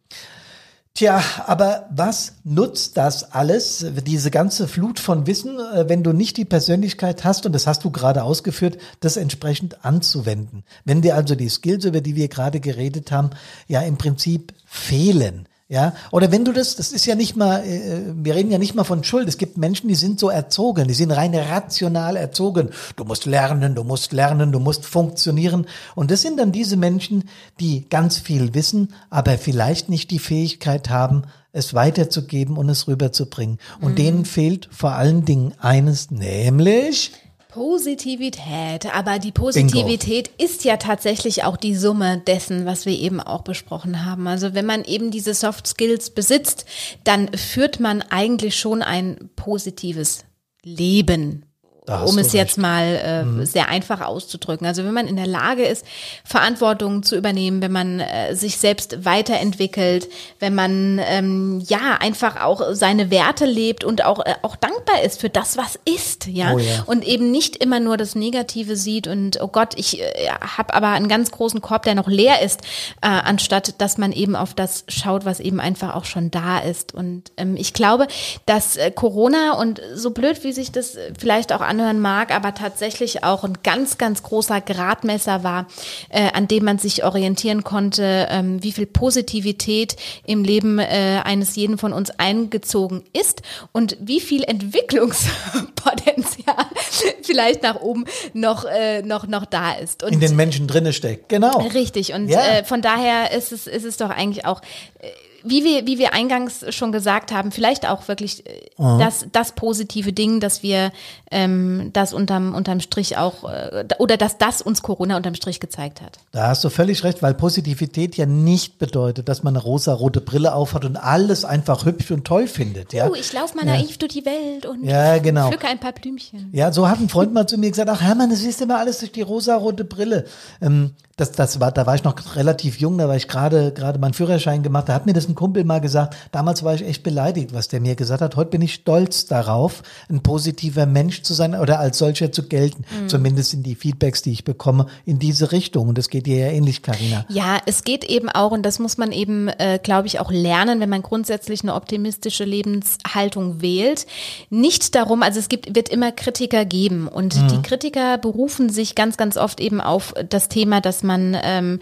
Tja, 0.95 1.23
aber 1.45 1.87
was 1.91 2.33
nutzt 2.43 2.97
das 2.97 3.31
alles, 3.31 3.85
diese 4.05 4.31
ganze 4.31 4.67
Flut 4.67 4.99
von 4.99 5.27
Wissen, 5.27 5.57
äh, 5.57 5.87
wenn 5.87 6.03
du 6.03 6.11
nicht 6.11 6.35
die 6.35 6.45
Persönlichkeit 6.45 7.23
hast, 7.23 7.45
und 7.45 7.53
das 7.53 7.67
hast 7.67 7.83
du 7.85 7.91
gerade 7.91 8.23
ausgeführt, 8.23 8.77
das 8.99 9.15
entsprechend 9.15 9.85
anzuwenden? 9.85 10.63
Wenn 10.83 11.01
dir 11.01 11.15
also 11.15 11.35
die 11.35 11.47
Skills, 11.47 11.85
über 11.85 12.01
die 12.01 12.15
wir 12.15 12.27
gerade 12.27 12.59
geredet 12.59 13.11
haben, 13.11 13.29
ja 13.67 13.81
im 13.81 13.97
Prinzip 13.97 14.53
fehlen, 14.65 15.47
ja, 15.71 15.93
oder 16.09 16.31
wenn 16.31 16.45
du 16.45 16.51
das, 16.51 16.77
das 16.77 16.91
ist 16.91 17.05
ja 17.05 17.13
nicht 17.13 17.35
mal, 17.35 17.63
äh, 17.63 18.01
wir 18.15 18.33
reden 18.33 18.49
ja 18.49 18.57
nicht 18.57 18.73
mal 18.73 18.83
von 18.83 19.03
Schuld. 19.03 19.29
Es 19.29 19.37
gibt 19.37 19.59
Menschen, 19.59 19.87
die 19.87 19.93
sind 19.93 20.19
so 20.19 20.29
erzogen, 20.29 20.87
die 20.87 20.95
sind 20.95 21.11
rein 21.11 21.35
rational 21.35 22.15
erzogen. 22.15 22.69
Du 22.95 23.03
musst 23.03 23.27
lernen, 23.27 23.75
du 23.75 23.83
musst 23.83 24.11
lernen, 24.11 24.51
du 24.51 24.59
musst 24.59 24.83
funktionieren. 24.83 25.67
Und 25.93 26.09
das 26.09 26.23
sind 26.23 26.39
dann 26.39 26.51
diese 26.51 26.75
Menschen, 26.75 27.29
die 27.59 27.87
ganz 27.87 28.17
viel 28.17 28.55
wissen, 28.55 28.95
aber 29.11 29.37
vielleicht 29.37 29.89
nicht 29.89 30.09
die 30.09 30.17
Fähigkeit 30.17 30.89
haben, 30.89 31.25
es 31.51 31.75
weiterzugeben 31.75 32.57
und 32.57 32.67
es 32.67 32.87
rüberzubringen. 32.87 33.59
Und 33.79 33.91
mhm. 33.91 33.97
denen 33.97 34.25
fehlt 34.25 34.69
vor 34.71 34.93
allen 34.93 35.23
Dingen 35.23 35.53
eines, 35.59 36.09
nämlich 36.09 37.11
Positivität, 37.49 38.93
aber 38.93 39.17
die 39.17 39.31
Positivität 39.31 40.37
Bingo. 40.37 40.43
ist 40.43 40.63
ja 40.65 40.77
tatsächlich 40.77 41.43
auch 41.43 41.57
die 41.57 41.75
Summe 41.75 42.19
dessen, 42.19 42.67
was 42.67 42.85
wir 42.85 42.93
eben 42.93 43.19
auch 43.19 43.41
besprochen 43.41 44.05
haben. 44.05 44.27
Also 44.27 44.53
wenn 44.53 44.67
man 44.67 44.83
eben 44.83 45.09
diese 45.09 45.33
Soft 45.33 45.65
Skills 45.65 46.11
besitzt, 46.11 46.65
dann 47.03 47.27
führt 47.35 47.79
man 47.79 48.03
eigentlich 48.03 48.55
schon 48.55 48.83
ein 48.83 49.31
positives 49.35 50.25
Leben 50.63 51.48
um 51.87 52.17
es 52.17 52.27
recht. 52.27 52.33
jetzt 52.35 52.57
mal 52.57 52.99
äh, 53.03 53.23
mhm. 53.23 53.45
sehr 53.45 53.69
einfach 53.69 54.01
auszudrücken. 54.01 54.67
Also 54.67 54.83
wenn 54.83 54.93
man 54.93 55.07
in 55.07 55.15
der 55.15 55.27
Lage 55.27 55.65
ist, 55.65 55.85
Verantwortung 56.23 57.03
zu 57.03 57.15
übernehmen, 57.15 57.61
wenn 57.61 57.71
man 57.71 57.99
äh, 57.99 58.35
sich 58.35 58.57
selbst 58.57 59.05
weiterentwickelt, 59.05 60.07
wenn 60.39 60.53
man 60.53 60.99
ähm, 61.03 61.63
ja 61.67 61.97
einfach 61.99 62.41
auch 62.41 62.61
seine 62.73 63.09
Werte 63.11 63.45
lebt 63.45 63.83
und 63.83 64.05
auch 64.05 64.19
äh, 64.25 64.35
auch 64.43 64.55
dankbar 64.55 65.01
ist 65.03 65.19
für 65.19 65.29
das, 65.29 65.57
was 65.57 65.79
ist, 65.85 66.27
ja? 66.27 66.53
Oh 66.53 66.59
ja. 66.59 66.83
und 66.85 67.05
eben 67.05 67.31
nicht 67.31 67.55
immer 67.55 67.79
nur 67.79 67.97
das 67.97 68.15
Negative 68.15 68.75
sieht 68.75 69.07
und 69.07 69.41
oh 69.41 69.47
Gott, 69.47 69.73
ich 69.75 70.01
äh, 70.01 70.29
habe 70.29 70.73
aber 70.73 70.89
einen 70.89 71.07
ganz 71.07 71.31
großen 71.31 71.61
Korb, 71.61 71.83
der 71.83 71.95
noch 71.95 72.07
leer 72.07 72.41
ist, 72.41 72.61
äh, 73.01 73.07
anstatt 73.07 73.81
dass 73.81 73.97
man 73.97 74.11
eben 74.11 74.35
auf 74.35 74.53
das 74.53 74.83
schaut, 74.87 75.25
was 75.25 75.39
eben 75.39 75.59
einfach 75.59 75.95
auch 75.95 76.05
schon 76.05 76.29
da 76.31 76.59
ist. 76.59 76.93
Und 76.93 77.31
ähm, 77.37 77.55
ich 77.55 77.73
glaube, 77.73 78.07
dass 78.45 78.77
äh, 78.77 78.91
Corona 78.91 79.53
und 79.53 79.81
so 79.95 80.11
blöd 80.11 80.43
wie 80.43 80.51
sich 80.51 80.71
das 80.71 80.97
vielleicht 81.17 81.51
auch 81.51 81.61
an 81.61 81.78
anhören 81.79 81.99
mag, 81.99 82.35
aber 82.35 82.53
tatsächlich 82.53 83.23
auch 83.23 83.43
ein 83.43 83.57
ganz, 83.63 83.97
ganz 83.97 84.21
großer 84.23 84.61
Gradmesser 84.61 85.43
war, 85.43 85.67
äh, 86.09 86.29
an 86.33 86.47
dem 86.47 86.65
man 86.65 86.77
sich 86.77 87.03
orientieren 87.03 87.63
konnte, 87.63 88.27
ähm, 88.29 88.61
wie 88.63 88.71
viel 88.71 88.85
Positivität 88.85 89.95
im 90.25 90.43
Leben 90.43 90.77
äh, 90.79 91.21
eines 91.23 91.55
jeden 91.55 91.77
von 91.77 91.93
uns 91.93 92.11
eingezogen 92.11 93.03
ist 93.13 93.41
und 93.71 93.97
wie 94.01 94.19
viel 94.19 94.43
Entwicklungspotenzial 94.43 96.65
vielleicht 97.23 97.63
nach 97.63 97.79
oben 97.79 98.03
noch, 98.33 98.65
äh, 98.65 99.01
noch, 99.01 99.25
noch 99.27 99.45
da 99.45 99.71
ist. 99.71 100.03
Und 100.03 100.11
In 100.13 100.19
den 100.19 100.35
Menschen 100.35 100.67
drinne 100.67 100.93
steckt, 100.93 101.29
genau. 101.29 101.59
Richtig. 101.73 102.13
Und 102.13 102.27
ja. 102.27 102.41
äh, 102.41 102.65
von 102.65 102.81
daher 102.81 103.31
ist 103.31 103.53
es, 103.53 103.67
ist 103.67 103.85
es 103.85 103.97
doch 103.97 104.09
eigentlich 104.09 104.45
auch 104.45 104.61
äh, 104.99 105.07
wie 105.43 105.63
wir, 105.63 105.87
wie 105.87 105.97
wir 105.97 106.13
eingangs 106.13 106.65
schon 106.73 106.91
gesagt 106.91 107.31
haben, 107.31 107.51
vielleicht 107.51 107.87
auch 107.87 108.07
wirklich 108.07 108.43
mhm. 108.77 108.99
das, 108.99 109.25
das 109.31 109.53
positive 109.53 110.13
Ding, 110.13 110.39
dass 110.39 110.63
wir 110.63 110.91
ähm, 111.31 111.91
das 111.93 112.13
unterm, 112.13 112.55
unterm 112.55 112.79
Strich 112.79 113.17
auch, 113.17 113.49
äh, 113.49 113.85
oder 113.99 114.17
dass 114.17 114.37
das 114.37 114.61
uns 114.61 114.81
Corona 114.81 115.17
unterm 115.17 115.35
Strich 115.35 115.59
gezeigt 115.59 116.01
hat. 116.01 116.19
Da 116.31 116.47
hast 116.47 116.63
du 116.63 116.69
völlig 116.69 117.03
recht, 117.03 117.21
weil 117.21 117.33
Positivität 117.33 118.17
ja 118.17 118.25
nicht 118.25 118.79
bedeutet, 118.79 119.29
dass 119.29 119.43
man 119.43 119.55
eine 119.55 119.63
rosa-rote 119.63 120.21
Brille 120.21 120.53
aufhat 120.53 120.85
und 120.85 120.97
alles 120.97 121.45
einfach 121.45 121.85
hübsch 121.85 122.11
und 122.11 122.25
toll 122.25 122.47
findet. 122.47 122.93
Ja? 122.93 123.09
Uh, 123.09 123.15
ich 123.15 123.31
laufe 123.33 123.55
mal 123.55 123.65
ja. 123.65 123.73
naiv 123.73 123.97
durch 123.97 124.13
die 124.13 124.25
Welt 124.25 124.65
und 124.65 124.83
ja, 124.83 125.17
genau. 125.19 125.47
pflücke 125.47 125.67
ein 125.67 125.79
paar 125.79 125.93
Blümchen. 125.93 126.49
Ja, 126.51 126.71
so 126.71 126.87
hat 126.87 126.99
ein 126.99 127.09
Freund 127.09 127.33
mal 127.33 127.47
zu 127.47 127.57
mir 127.57 127.69
gesagt, 127.69 127.89
ach 127.89 128.01
Hermann, 128.01 128.29
das 128.29 128.39
siehst 128.39 128.61
immer 128.61 128.79
alles 128.79 128.99
durch 128.99 129.11
die 129.11 129.21
rosa-rote 129.21 129.85
Brille. 129.85 130.25
Ähm, 130.61 130.91
das, 131.19 131.33
das 131.33 131.59
war, 131.59 131.71
da 131.71 131.85
war 131.85 131.95
ich 131.95 132.03
noch 132.03 132.35
relativ 132.35 132.79
jung, 132.79 132.97
da 132.97 133.07
war 133.07 133.15
ich 133.15 133.27
gerade, 133.27 133.73
gerade 133.73 133.99
meinen 133.99 134.13
Führerschein 134.13 134.63
gemacht, 134.63 134.87
da 134.87 134.93
hat 134.93 135.05
mir 135.05 135.13
das 135.13 135.27
ein 135.27 135.35
Kumpel 135.35 135.65
mal 135.65 135.81
gesagt, 135.81 136.15
damals 136.31 136.63
war 136.63 136.73
ich 136.73 136.85
echt 136.85 137.03
beleidigt, 137.03 137.53
was 137.53 137.67
der 137.67 137.81
mir 137.81 137.95
gesagt 137.95 138.21
hat. 138.21 138.35
Heute 138.35 138.51
bin 138.51 138.61
ich 138.61 138.75
stolz 138.75 139.25
darauf, 139.25 139.83
ein 140.09 140.21
positiver 140.23 140.85
Mensch 140.85 141.23
zu 141.23 141.33
sein 141.33 141.55
oder 141.55 141.79
als 141.79 141.97
solcher 141.97 142.31
zu 142.31 142.47
gelten. 142.47 142.85
Mhm. 143.03 143.09
Zumindest 143.09 143.53
in 143.53 143.63
die 143.63 143.75
Feedbacks, 143.75 144.21
die 144.21 144.31
ich 144.31 144.45
bekomme, 144.45 144.85
in 145.05 145.19
diese 145.19 145.51
Richtung. 145.51 145.89
Und 145.89 145.97
das 145.97 146.09
geht 146.09 146.25
dir 146.25 146.37
ja 146.37 146.51
ähnlich, 146.51 146.81
Karina. 146.81 147.25
Ja, 147.29 147.57
es 147.65 147.83
geht 147.83 148.05
eben 148.05 148.29
auch, 148.29 148.51
und 148.51 148.63
das 148.63 148.79
muss 148.79 148.97
man 148.97 149.11
eben, 149.11 149.49
äh, 149.49 149.79
glaube 149.81 150.07
ich, 150.07 150.19
auch 150.19 150.31
lernen, 150.31 150.79
wenn 150.79 150.89
man 150.89 151.01
grundsätzlich 151.01 151.63
eine 151.63 151.75
optimistische 151.75 152.45
Lebenshaltung 152.45 153.61
wählt. 153.61 154.05
Nicht 154.49 154.95
darum, 154.95 155.21
also 155.21 155.39
es 155.39 155.49
gibt, 155.49 155.75
wird 155.75 155.89
immer 155.89 156.11
Kritiker 156.11 156.63
geben. 156.63 157.07
Und 157.07 157.35
mhm. 157.35 157.47
die 157.49 157.61
Kritiker 157.61 158.17
berufen 158.17 158.69
sich 158.69 158.95
ganz, 158.95 159.17
ganz 159.17 159.35
oft 159.35 159.59
eben 159.59 159.81
auf 159.81 160.13
das 160.29 160.47
Thema, 160.47 160.79
dass 160.79 161.03
man 161.03 161.08
man 161.09 161.37
ähm, 161.43 161.79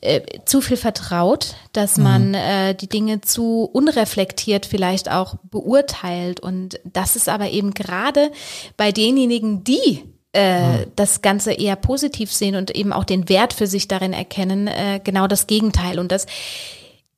äh, 0.00 0.22
zu 0.46 0.62
viel 0.62 0.78
vertraut, 0.78 1.56
dass 1.72 1.98
mhm. 1.98 2.04
man 2.04 2.34
äh, 2.34 2.74
die 2.74 2.88
Dinge 2.88 3.20
zu 3.20 3.68
unreflektiert 3.70 4.64
vielleicht 4.64 5.10
auch 5.10 5.34
beurteilt. 5.50 6.40
Und 6.40 6.80
das 6.84 7.16
ist 7.16 7.28
aber 7.28 7.50
eben 7.50 7.74
gerade 7.74 8.30
bei 8.78 8.92
denjenigen, 8.92 9.62
die 9.62 10.04
äh, 10.32 10.60
mhm. 10.60 10.92
das 10.96 11.20
Ganze 11.20 11.52
eher 11.52 11.76
positiv 11.76 12.32
sehen 12.32 12.56
und 12.56 12.70
eben 12.70 12.92
auch 12.92 13.04
den 13.04 13.28
Wert 13.28 13.52
für 13.52 13.66
sich 13.66 13.88
darin 13.88 14.12
erkennen, 14.12 14.68
äh, 14.68 15.00
genau 15.02 15.26
das 15.26 15.46
Gegenteil. 15.46 15.98
Und 15.98 16.12
das 16.12 16.26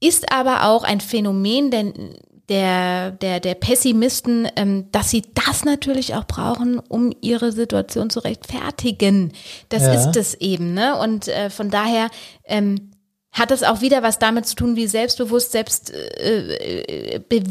ist 0.01 0.33
aber 0.33 0.65
auch 0.65 0.83
ein 0.83 1.01
Phänomen, 1.01 1.71
denn 1.71 2.17
der, 2.53 3.13
der, 3.13 3.41
der 3.41 3.55
Pessimisten, 3.55 4.47
ähm, 4.57 4.93
dass 4.93 5.09
sie 5.09 5.23
das 5.33 5.65
natürlich 5.65 6.15
auch 6.15 6.27
brauchen, 6.27 6.79
um 6.79 7.11
ihre 7.23 7.51
Situation 7.51 8.11
zu 8.11 8.21
rechtfertigen. 8.21 9.33
Das 9.71 9.85
ja. 9.85 9.95
ist 9.95 10.17
es 10.17 10.35
eben, 10.35 10.75
ne? 10.75 10.99
Und 10.99 11.29
äh, 11.29 11.49
von 11.49 11.71
daher 11.71 12.11
ähm, 12.45 12.91
hat 13.33 13.53
es 13.53 13.63
auch 13.63 13.81
wieder 13.81 14.03
was 14.03 14.19
damit 14.19 14.45
zu 14.45 14.55
tun, 14.55 14.77
wie 14.77 14.87
selbstbewusst, 14.87 15.53
selbst 15.53 15.95
äh, 15.95 17.17
äh, 17.17 17.43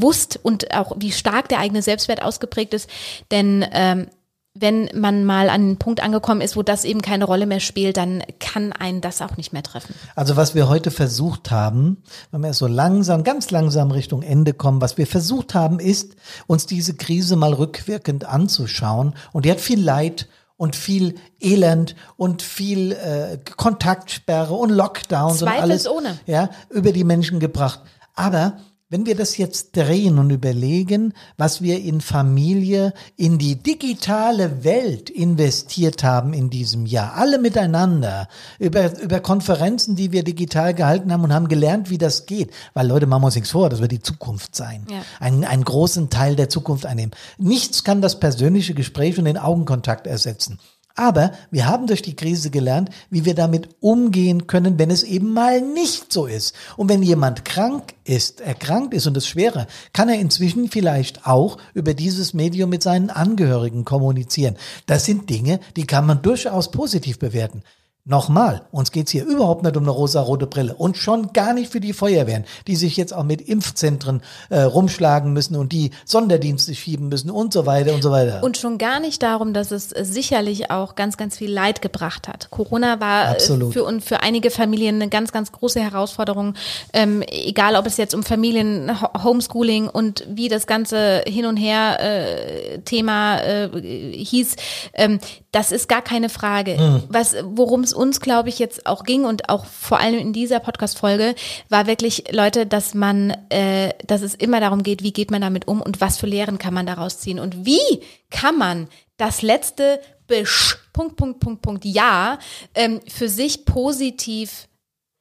und 0.44 0.72
auch 0.72 0.96
wie 0.98 1.12
stark 1.12 1.50
der 1.50 1.58
eigene 1.58 1.82
Selbstwert 1.82 2.22
ausgeprägt 2.22 2.76
ist. 2.76 2.88
Denn 3.32 3.66
ähm, 3.72 4.06
wenn 4.54 4.90
man 4.94 5.24
mal 5.24 5.50
an 5.50 5.62
einen 5.62 5.78
Punkt 5.78 6.04
angekommen 6.04 6.42
ist, 6.42 6.58
wo 6.58 6.62
das 6.62 6.84
eben 6.84 7.02
keine 7.02 7.24
Rolle 7.24 7.46
mehr 7.46 7.62
spielt, 7.62 7.96
dann 7.96 8.22
kann 8.40 8.74
einen 8.74 9.00
das 9.00 9.22
auch 9.22 9.38
nicht 9.38 9.54
mehr 9.54 9.64
treffen. 9.64 9.96
Also 10.16 10.36
was 10.36 10.56
wir 10.56 10.68
heute 10.68 10.92
versucht 10.92 11.52
haben, 11.52 12.04
wenn 12.32 12.42
wir 12.42 12.54
so 12.54 12.68
langsam, 12.68 13.24
ganz 13.24 13.50
langsam 13.52 13.92
Richtung 13.92 14.24
Ende 14.24 14.54
kommen, 14.54 14.82
was 14.82 14.98
wir 14.98 15.08
versucht 15.08 15.56
haben, 15.56 15.80
ist, 15.80 16.16
uns 16.48 16.66
diese 16.66 16.96
Krise 16.96 17.38
mal 17.38 17.54
rückwirkend 17.54 18.26
anzuschauen. 18.26 19.16
Und 19.32 19.46
die 19.46 19.52
hat 19.52 19.62
viel 19.62 19.82
Leid 19.82 20.28
und 20.58 20.76
viel 20.76 21.16
Elend 21.40 21.96
und 22.18 22.42
viel 22.42 22.92
äh, 22.92 23.38
Kontaktsperre 23.56 24.54
und 24.54 24.70
Lockdowns 24.70 25.40
Zweifels 25.40 25.88
und 25.88 26.06
alles 26.06 26.20
ja, 26.26 26.50
über 26.70 26.92
die 26.92 27.06
Menschen 27.06 27.40
gebracht. 27.40 27.80
Aber 28.16 28.58
wenn 28.92 29.06
wir 29.06 29.16
das 29.16 29.38
jetzt 29.38 29.78
drehen 29.78 30.20
und 30.20 30.32
überlegen, 30.32 31.14
was 31.38 31.62
wir 31.62 31.80
in 31.80 32.02
Familie, 32.02 32.94
in 33.16 33.38
die 33.38 33.56
digitale 33.56 34.66
Welt 34.66 35.10
investiert 35.10 36.04
haben 36.04 36.34
in 36.34 36.50
diesem 36.50 36.86
Jahr, 36.86 37.14
alle 37.16 37.40
miteinander, 37.40 38.28
über, 38.60 39.00
über 39.00 39.22
Konferenzen, 39.22 39.96
die 39.96 40.12
wir 40.12 40.26
digital 40.26 40.74
gehalten 40.74 41.14
haben 41.14 41.24
und 41.24 41.34
haben 41.34 41.48
gelernt, 41.48 41.90
wie 41.90 41.98
das 41.98 42.26
geht. 42.26 42.52
Weil 42.74 42.86
Leute, 42.86 43.08
machen 43.08 43.22
wir 43.22 43.28
uns 43.28 43.36
nichts 43.36 43.52
vor, 43.52 43.70
das 43.70 43.80
wird 43.80 43.94
die 43.94 44.02
Zukunft 44.02 44.58
sein. 44.58 44.86
Ja. 44.92 45.04
Ein, 45.22 45.46
einen 45.46 45.64
großen 45.64 46.10
Teil 46.10 46.36
der 46.36 46.50
Zukunft 46.50 46.86
einnehmen. 46.86 47.14
Nichts 47.38 47.86
kann 47.86 48.02
das 48.02 48.20
persönliche 48.20 48.74
Gespräch 48.74 49.18
und 49.18 49.24
den 49.24 49.38
Augenkontakt 49.38 50.06
ersetzen. 50.06 50.60
Aber 50.96 51.32
wir 51.52 51.68
haben 51.68 51.88
durch 51.88 52.02
die 52.02 52.16
Krise 52.16 52.50
gelernt, 52.50 52.90
wie 53.10 53.26
wir 53.26 53.36
damit 53.36 53.70
umgehen 53.80 54.48
können, 54.48 54.78
wenn 54.78 54.92
es 54.92 55.04
eben 55.04 55.34
mal 55.34 55.62
nicht 55.62 56.12
so 56.12 56.26
ist. 56.26 56.56
Und 56.78 56.90
wenn 56.90 57.04
jemand 57.04 57.46
krank 57.46 57.94
ist, 58.04 58.42
erkrankt 58.42 58.94
ist 58.94 59.08
und 59.08 59.18
es 59.18 59.28
schwerer, 59.28 59.68
kann 59.94 60.10
er 60.10 60.20
inzwischen 60.20 60.70
vielleicht 60.70 61.26
auch 61.26 61.58
über 61.74 61.94
dieses 61.94 62.34
Medium 62.34 62.70
mit 62.70 62.84
seinen 62.84 63.10
Angehörigen 63.10 63.86
kommunizieren. 63.86 64.58
Das 64.86 65.06
sind 65.06 65.30
Dinge, 65.30 65.60
die 65.76 65.86
kann 65.86 66.06
man 66.06 66.22
durchaus 66.22 66.72
positiv 66.72 67.20
bewerten. 67.20 67.64
Nochmal, 68.04 68.64
uns 68.72 68.92
geht's 68.92 69.12
hier 69.12 69.26
überhaupt 69.26 69.64
nicht 69.64 69.78
um 69.78 69.84
eine 69.84 69.92
rosa-rote 69.92 70.48
Brille 70.48 70.74
und 70.74 70.98
schon 70.98 71.34
gar 71.34 71.54
nicht 71.54 71.72
für 71.72 71.80
die 71.80 71.94
Feuerwehren, 71.94 72.46
die 72.66 72.76
sich 72.76 72.98
jetzt 72.98 73.14
auch 73.14 73.24
mit 73.24 73.42
Impfzentren 73.42 74.24
äh, 74.50 74.62
rumschlagen 74.62 75.34
müssen 75.34 75.56
und 75.56 75.72
die 75.72 75.92
Sonderdienste 76.04 76.74
schieben 76.74 77.10
müssen 77.10 77.30
und 77.30 77.54
so 77.54 77.68
weiter 77.68 77.94
und 77.94 78.02
so 78.02 78.10
weiter. 78.10 78.44
Und 78.44 78.58
schon 78.58 78.80
gar 78.80 79.00
nicht 79.00 79.22
darum, 79.22 79.54
dass 79.54 79.70
es 79.70 79.90
sicherlich 79.90 80.72
auch 80.72 80.96
ganz, 80.96 81.16
ganz 81.16 81.38
viel 81.38 81.52
Leid 81.52 81.84
gebracht 81.84 82.28
hat. 82.28 82.50
Corona 82.50 83.00
war 83.00 83.26
äh, 83.26 83.32
Absolut. 83.34 83.74
für, 83.74 83.84
und 83.84 84.04
für 84.04 84.24
einige 84.24 84.50
Familien 84.50 84.96
eine 84.96 85.08
ganz, 85.08 85.32
ganz 85.32 85.52
große 85.52 85.80
Herausforderung. 85.80 86.56
Ähm, 86.94 87.22
egal, 87.28 87.76
ob 87.76 87.86
es 87.86 87.98
jetzt 87.98 88.16
um 88.16 88.24
Familien, 88.24 89.00
Ho- 89.00 89.24
Homeschooling 89.24 89.88
und 89.88 90.26
wie 90.28 90.48
das 90.48 90.66
ganze 90.66 91.22
Hin 91.28 91.46
und 91.46 91.58
Her 91.58 92.00
äh, 92.00 92.80
Thema 92.80 93.38
äh, 93.42 93.70
hieß, 94.12 94.56
ähm, 94.96 95.20
das 95.52 95.74
ist 95.74 95.90
gar 95.90 96.02
keine 96.02 96.30
Frage. 96.30 96.78
Was, 97.10 97.36
worum 97.44 97.82
es 97.82 97.94
uns, 97.94 98.22
glaube 98.22 98.50
ich, 98.50 98.58
jetzt 98.58 98.86
auch 98.86 99.04
ging 99.04 99.26
und 99.26 99.50
auch 99.50 99.66
vor 99.66 100.00
allem 100.00 100.18
in 100.18 100.34
dieser 100.34 100.60
Podcast-Folge, 100.60 101.36
war 101.68 101.88
wirklich, 101.88 102.32
Leute, 102.32 102.66
dass 102.66 102.94
man, 102.94 103.32
äh, 103.50 103.94
dass 104.08 104.22
es 104.22 104.34
immer 104.34 104.62
darum 104.62 104.82
geht, 104.82 105.04
wie 105.04 105.12
geht 105.12 105.30
man 105.30 105.42
damit 105.42 105.68
um 105.68 105.82
und 105.82 106.00
was 106.00 106.18
für 106.18 106.28
Lehren 106.28 106.58
kann 106.58 106.74
man 106.74 106.86
daraus 106.86 107.20
ziehen 107.20 107.40
und 107.40 107.66
wie 107.66 107.82
kann 108.30 108.58
man 108.58 108.88
das 109.18 109.42
letzte 109.42 110.00
Besch 110.28 110.78
Punkt, 110.94 111.18
Punkt, 111.18 111.40
Punkt, 111.40 111.62
Punkt, 111.62 111.86
Ja 111.86 112.40
ähm, 112.74 113.02
für 113.08 113.28
sich 113.28 113.66
positiv 113.66 114.68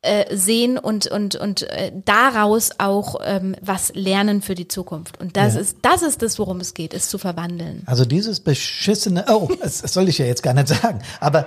äh, 0.02 0.34
sehen 0.36 0.78
und 0.78 1.06
und 1.08 1.36
und 1.36 1.62
äh, 1.62 1.92
daraus 2.06 2.70
auch 2.78 3.16
ähm, 3.22 3.54
was 3.60 3.92
lernen 3.94 4.40
für 4.42 4.54
die 4.54 4.66
Zukunft. 4.68 5.20
Und 5.20 5.36
das 5.36 5.54
Ja. 5.54 5.60
ist 5.60 5.76
das 5.82 6.02
ist 6.02 6.22
das, 6.22 6.38
worum 6.38 6.60
es 6.60 6.72
geht, 6.74 6.94
es 6.94 7.08
zu 7.10 7.18
verwandeln. 7.18 7.82
Also 7.86 8.04
dieses 8.04 8.40
beschissene, 8.40 9.26
oh, 9.28 9.48
das, 9.60 9.82
das 9.82 9.92
soll 9.92 10.08
ich 10.08 10.18
ja 10.18 10.26
jetzt 10.26 10.42
gar 10.42 10.54
nicht 10.54 10.68
sagen, 10.68 11.00
aber 11.20 11.46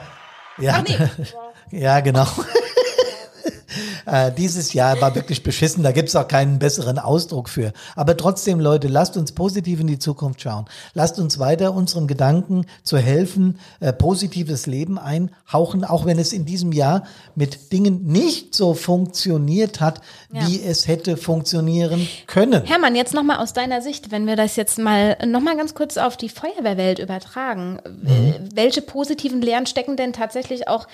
ja, 0.60 0.84
ja 1.72 2.00
genau. 2.02 2.28
Äh, 4.06 4.32
dieses 4.32 4.74
Jahr 4.74 5.00
war 5.02 5.16
wirklich 5.16 5.44
beschissen, 5.44 5.84
da 5.84 5.92
gibt's 5.92 6.16
auch 6.16 6.28
keinen 6.28 6.60
besseren 6.60 7.00
Ausdruck 7.00 7.50
für. 7.50 7.74
Aber 7.96 8.16
trotzdem, 8.18 8.60
Leute, 8.60 8.88
lasst 8.88 9.18
uns 9.18 9.32
positiv 9.32 9.80
in 9.80 9.88
die 9.88 10.00
Zukunft 10.00 10.42
schauen. 10.42 10.66
Lasst 10.94 11.20
uns 11.20 11.40
weiter 11.40 11.74
unseren 11.74 12.08
Gedanken 12.08 12.66
zu 12.84 12.98
helfen, 12.98 13.60
äh, 13.80 13.94
positives 13.94 14.66
Leben 14.66 14.98
einhauchen, 14.98 15.84
auch 15.86 16.06
wenn 16.06 16.20
es 16.20 16.34
in 16.34 16.46
diesem 16.46 16.72
Jahr 16.72 17.04
mit 17.36 17.72
Dingen 17.72 18.06
nicht 18.06 18.54
so 18.56 18.74
funktioniert 18.74 19.80
hat, 19.80 20.02
Ja. 20.32 20.48
wie 20.48 20.62
es 20.64 20.88
hätte 20.88 21.18
funktionieren 21.18 22.08
können. 22.28 22.64
Hermann, 22.66 22.96
jetzt 22.96 23.14
nochmal 23.14 23.38
aus 23.38 23.54
deiner 23.54 23.82
Sicht, 23.82 24.12
wenn 24.12 24.26
wir 24.28 24.36
das 24.36 24.56
jetzt 24.56 24.80
mal 24.80 25.18
nochmal 25.26 25.56
ganz 25.58 25.74
kurz 25.74 25.98
auf 25.98 26.18
die 26.18 26.30
Feuerwehrwelt 26.30 27.00
übertragen. 27.00 27.80
äh, 28.06 28.34
Welche 28.54 28.82
positiven 28.82 29.42
Lehren 29.42 29.66
stecken 29.66 29.96
denn 29.98 30.14
tatsächlich 30.14 30.68
auch, 30.68 30.88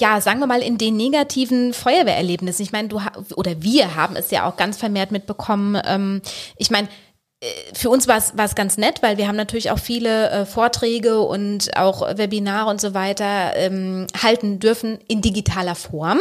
ja, 0.00 0.20
sagen 0.20 0.40
wir 0.40 0.46
mal, 0.46 0.62
in 0.62 0.78
den 0.78 0.96
negativen 0.96 1.74
Feuerwehrerlebnissen? 1.74 2.62
Ich 2.62 2.72
meine, 2.72 2.88
du 2.88 3.00
oder 3.36 3.62
wir 3.62 3.94
haben 3.94 4.16
es 4.16 4.30
ja 4.30 4.48
auch 4.48 4.56
ganz 4.56 4.76
vermehrt 4.78 5.12
mitbekommen. 5.12 5.80
Ähm, 5.84 6.22
ich 6.56 6.70
meine, 6.70 6.88
äh, 7.40 7.46
für 7.74 7.90
uns 7.90 8.08
war 8.08 8.16
es 8.16 8.36
war 8.36 8.46
es 8.46 8.54
ganz 8.54 8.78
nett, 8.78 9.02
weil 9.02 9.18
wir 9.18 9.28
haben 9.28 9.36
natürlich 9.36 9.70
auch 9.70 9.78
viele 9.78 10.30
äh, 10.30 10.46
Vorträge 10.46 11.20
und 11.20 11.76
auch 11.76 12.16
Webinare 12.16 12.70
und 12.70 12.80
so 12.80 12.94
weiter 12.94 13.54
ähm, 13.56 14.06
halten 14.20 14.60
dürfen 14.60 14.98
in 15.08 15.20
digitaler 15.20 15.74
Form. 15.74 16.20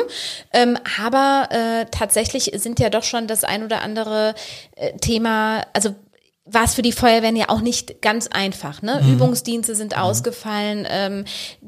Ähm, 0.51 0.77
aber 0.99 1.47
äh, 1.51 1.85
tatsächlich 1.91 2.51
sind 2.55 2.79
ja 2.79 2.89
doch 2.89 3.03
schon 3.03 3.27
das 3.27 3.43
ein 3.43 3.63
oder 3.63 3.81
andere 3.81 4.35
äh, 4.75 4.97
Thema, 4.97 5.63
also 5.73 5.95
war 6.53 6.65
es 6.65 6.73
für 6.73 6.81
die 6.81 6.91
Feuerwehren 6.91 7.35
ja 7.35 7.49
auch 7.49 7.61
nicht 7.61 8.01
ganz 8.01 8.27
einfach. 8.27 8.81
Ne? 8.81 9.01
Übungsdienste 9.07 9.75
sind 9.75 9.97
ausgefallen. 9.97 10.87
Ähm, 10.89 11.25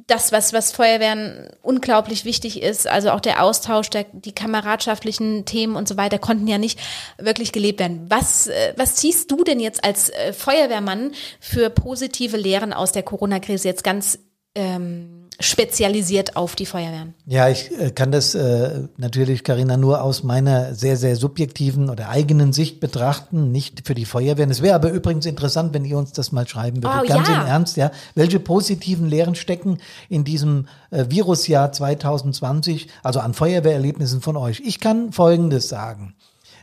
das, 0.08 0.32
was, 0.32 0.54
was 0.54 0.72
Feuerwehren 0.72 1.50
unglaublich 1.62 2.26
wichtig 2.26 2.62
ist, 2.62 2.88
also 2.88 3.12
auch 3.12 3.20
der 3.20 3.44
Austausch, 3.44 3.90
der, 3.90 4.06
die 4.12 4.34
kameradschaftlichen 4.34 5.46
Themen 5.46 5.76
und 5.76 5.88
so 5.88 5.98
weiter, 5.98 6.20
konnten 6.20 6.48
ja 6.48 6.58
nicht 6.58 6.80
wirklich 7.18 7.52
gelebt 7.52 7.80
werden. 7.80 8.06
Was, 8.10 8.48
äh, 8.48 8.74
was 8.76 8.96
ziehst 8.96 9.32
du 9.32 9.44
denn 9.44 9.60
jetzt 9.60 9.84
als 9.84 10.10
äh, 10.10 10.34
Feuerwehrmann 10.34 11.12
für 11.40 11.70
positive 11.70 12.38
Lehren 12.38 12.74
aus 12.74 12.92
der 12.92 13.04
Corona-Krise 13.04 13.68
jetzt 13.68 13.84
ganz 13.84 14.20
ähm, 14.56 15.13
spezialisiert 15.40 16.36
auf 16.36 16.56
die 16.56 16.66
Feuerwehren? 16.66 17.14
Ja, 17.26 17.50
ich 17.50 17.72
äh, 17.80 17.92
kann 17.92 18.12
das 18.12 18.36
äh, 18.36 18.88
natürlich, 18.98 19.44
Karina, 19.44 19.78
nur 19.78 20.02
aus 20.02 20.24
meiner 20.24 20.76
sehr, 20.76 20.98
sehr 20.98 21.16
subjektiven 21.16 21.90
oder 21.90 22.10
eigenen 22.10 22.54
Sicht 22.54 22.80
betrachten, 22.80 23.52
nicht 23.52 23.88
für 23.88 23.96
die 23.96 24.06
Feuerwehren. 24.06 24.52
Es 24.52 24.62
wäre 24.62 24.76
aber 24.76 24.92
übrigens 24.92 25.26
interessant, 25.26 25.74
wenn 25.74 25.86
ihr 25.86 25.98
uns 25.98 26.12
das 26.12 26.32
mal 26.32 26.48
schreiben 26.48 26.84
würdet. 26.84 27.02
Oh, 27.04 27.08
Ganz 27.08 27.28
ja. 27.28 27.42
im 27.42 27.48
Ernst, 27.48 27.78
ja. 27.78 27.92
Welche 28.16 28.40
positiven 28.40 29.08
Lehren 29.08 29.36
stecken 29.36 29.80
in 30.10 30.24
diesem 30.24 30.68
äh, 30.92 31.06
Virusjahr 31.10 31.72
2020, 31.72 32.90
also 33.02 33.20
an 33.20 33.34
Feuerwehrerlebnissen 33.34 34.22
von 34.22 34.38
euch? 34.38 34.62
Ich 34.66 34.80
kann 34.80 35.12
Folgendes 35.12 35.70
sagen. 35.70 36.16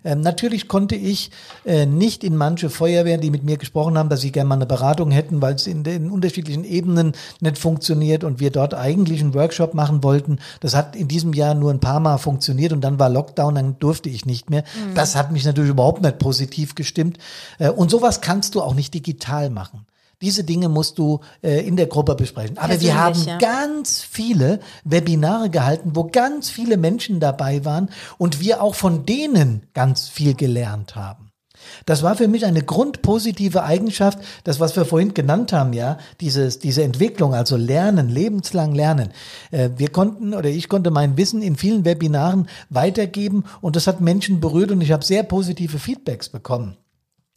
Ähm, 0.05 0.21
natürlich 0.21 0.69
konnte 0.69 0.95
ich 0.95 1.31
äh, 1.65 1.87
nicht 1.87 2.25
in 2.25 2.37
manche 2.37 2.71
Feuerwehren, 2.71 3.21
die 3.21 3.31
mit 3.31 3.45
mir 3.45 3.57
gesprochen 3.57 3.99
haben, 3.99 4.09
dass 4.09 4.21
sie 4.21 4.33
gerne 4.33 4.49
mal 4.49 4.55
eine 4.57 4.67
Beratung 4.67 5.11
hätten, 5.11 5.43
weil 5.43 5.55
es 5.55 5.67
in 5.67 5.85
den 5.85 6.11
unterschiedlichen 6.11 6.65
Ebenen 6.65 7.13
nicht 7.41 7.59
funktioniert 7.59 8.25
und 8.25 8.41
wir 8.41 8.51
dort 8.51 8.75
eigentlich 8.75 9.21
einen 9.21 9.35
Workshop 9.35 9.75
machen 9.75 10.03
wollten. 10.03 10.39
Das 10.61 10.75
hat 10.75 10.97
in 10.97 11.09
diesem 11.09 11.33
Jahr 11.33 11.55
nur 11.55 11.71
ein 11.71 11.81
paar 11.81 12.01
Mal 12.01 12.19
funktioniert 12.19 12.73
und 12.73 12.81
dann 12.83 12.99
war 12.99 13.09
Lockdown, 13.09 13.55
dann 13.55 13.79
durfte 13.79 14.09
ich 14.09 14.27
nicht 14.27 14.51
mehr. 14.51 14.65
Das 14.95 15.17
hat 15.17 15.33
mich 15.33 15.45
natürlich 15.45 15.71
überhaupt 15.71 16.03
nicht 16.03 16.19
positiv 16.19 16.75
gestimmt. 16.75 17.19
Äh, 17.59 17.71
und 17.71 17.91
sowas 17.91 18.21
kannst 18.21 18.55
du 18.55 18.63
auch 18.63 18.75
nicht 18.75 18.95
digital 18.95 19.51
machen. 19.51 19.87
Diese 20.23 20.45
Dinge 20.45 20.69
musst 20.69 20.99
du 20.99 21.21
äh, 21.43 21.67
in 21.67 21.77
der 21.77 21.87
Gruppe 21.87 22.15
besprechen. 22.15 22.59
Aber 22.59 22.81
wir 22.81 22.99
haben 22.99 23.23
ja. 23.25 23.39
ganz 23.39 24.03
viele 24.03 24.61
Webinare 24.85 25.49
gehalten, 25.49 25.93
wo 25.95 26.05
ganz 26.05 26.51
viele 26.51 26.77
Menschen 26.77 27.21
dabei 27.21 27.65
waren 27.65 27.89
und 28.19 28.41
wir 28.41 28.63
auch 28.63 28.75
von 28.75 29.07
denen 29.07 29.67
ganz 29.73 30.09
viel 30.09 30.35
gelernt 30.35 30.95
haben. 30.95 31.31
Das 31.87 32.03
war 32.03 32.17
für 32.17 32.29
mich 32.29 32.45
eine 32.45 32.63
grundpositive 32.63 33.63
Eigenschaft, 33.63 34.19
das 34.45 34.61
was 34.61 34.77
wir 34.77 34.85
vorhin 34.85 35.15
genannt 35.15 35.53
haben, 35.53 35.73
ja, 35.73 35.99
dieses, 36.21 36.59
diese 36.59 36.83
Entwicklung, 36.83 37.35
also 37.35 37.57
Lernen, 37.57 38.09
lebenslang 38.09 38.75
Lernen. 38.75 39.11
Äh, 39.51 39.71
wir 39.77 39.89
konnten 39.89 40.35
oder 40.35 40.49
ich 40.49 40.69
konnte 40.69 40.91
mein 40.91 41.17
Wissen 41.17 41.43
in 41.43 41.57
vielen 41.57 41.85
Webinaren 41.85 42.49
weitergeben 42.69 43.45
und 43.61 43.77
das 43.77 43.87
hat 43.87 44.01
Menschen 44.01 44.41
berührt 44.41 44.71
und 44.71 44.81
ich 44.81 44.93
habe 44.93 45.05
sehr 45.05 45.23
positive 45.23 45.79
Feedbacks 45.79 46.29
bekommen. 46.29 46.77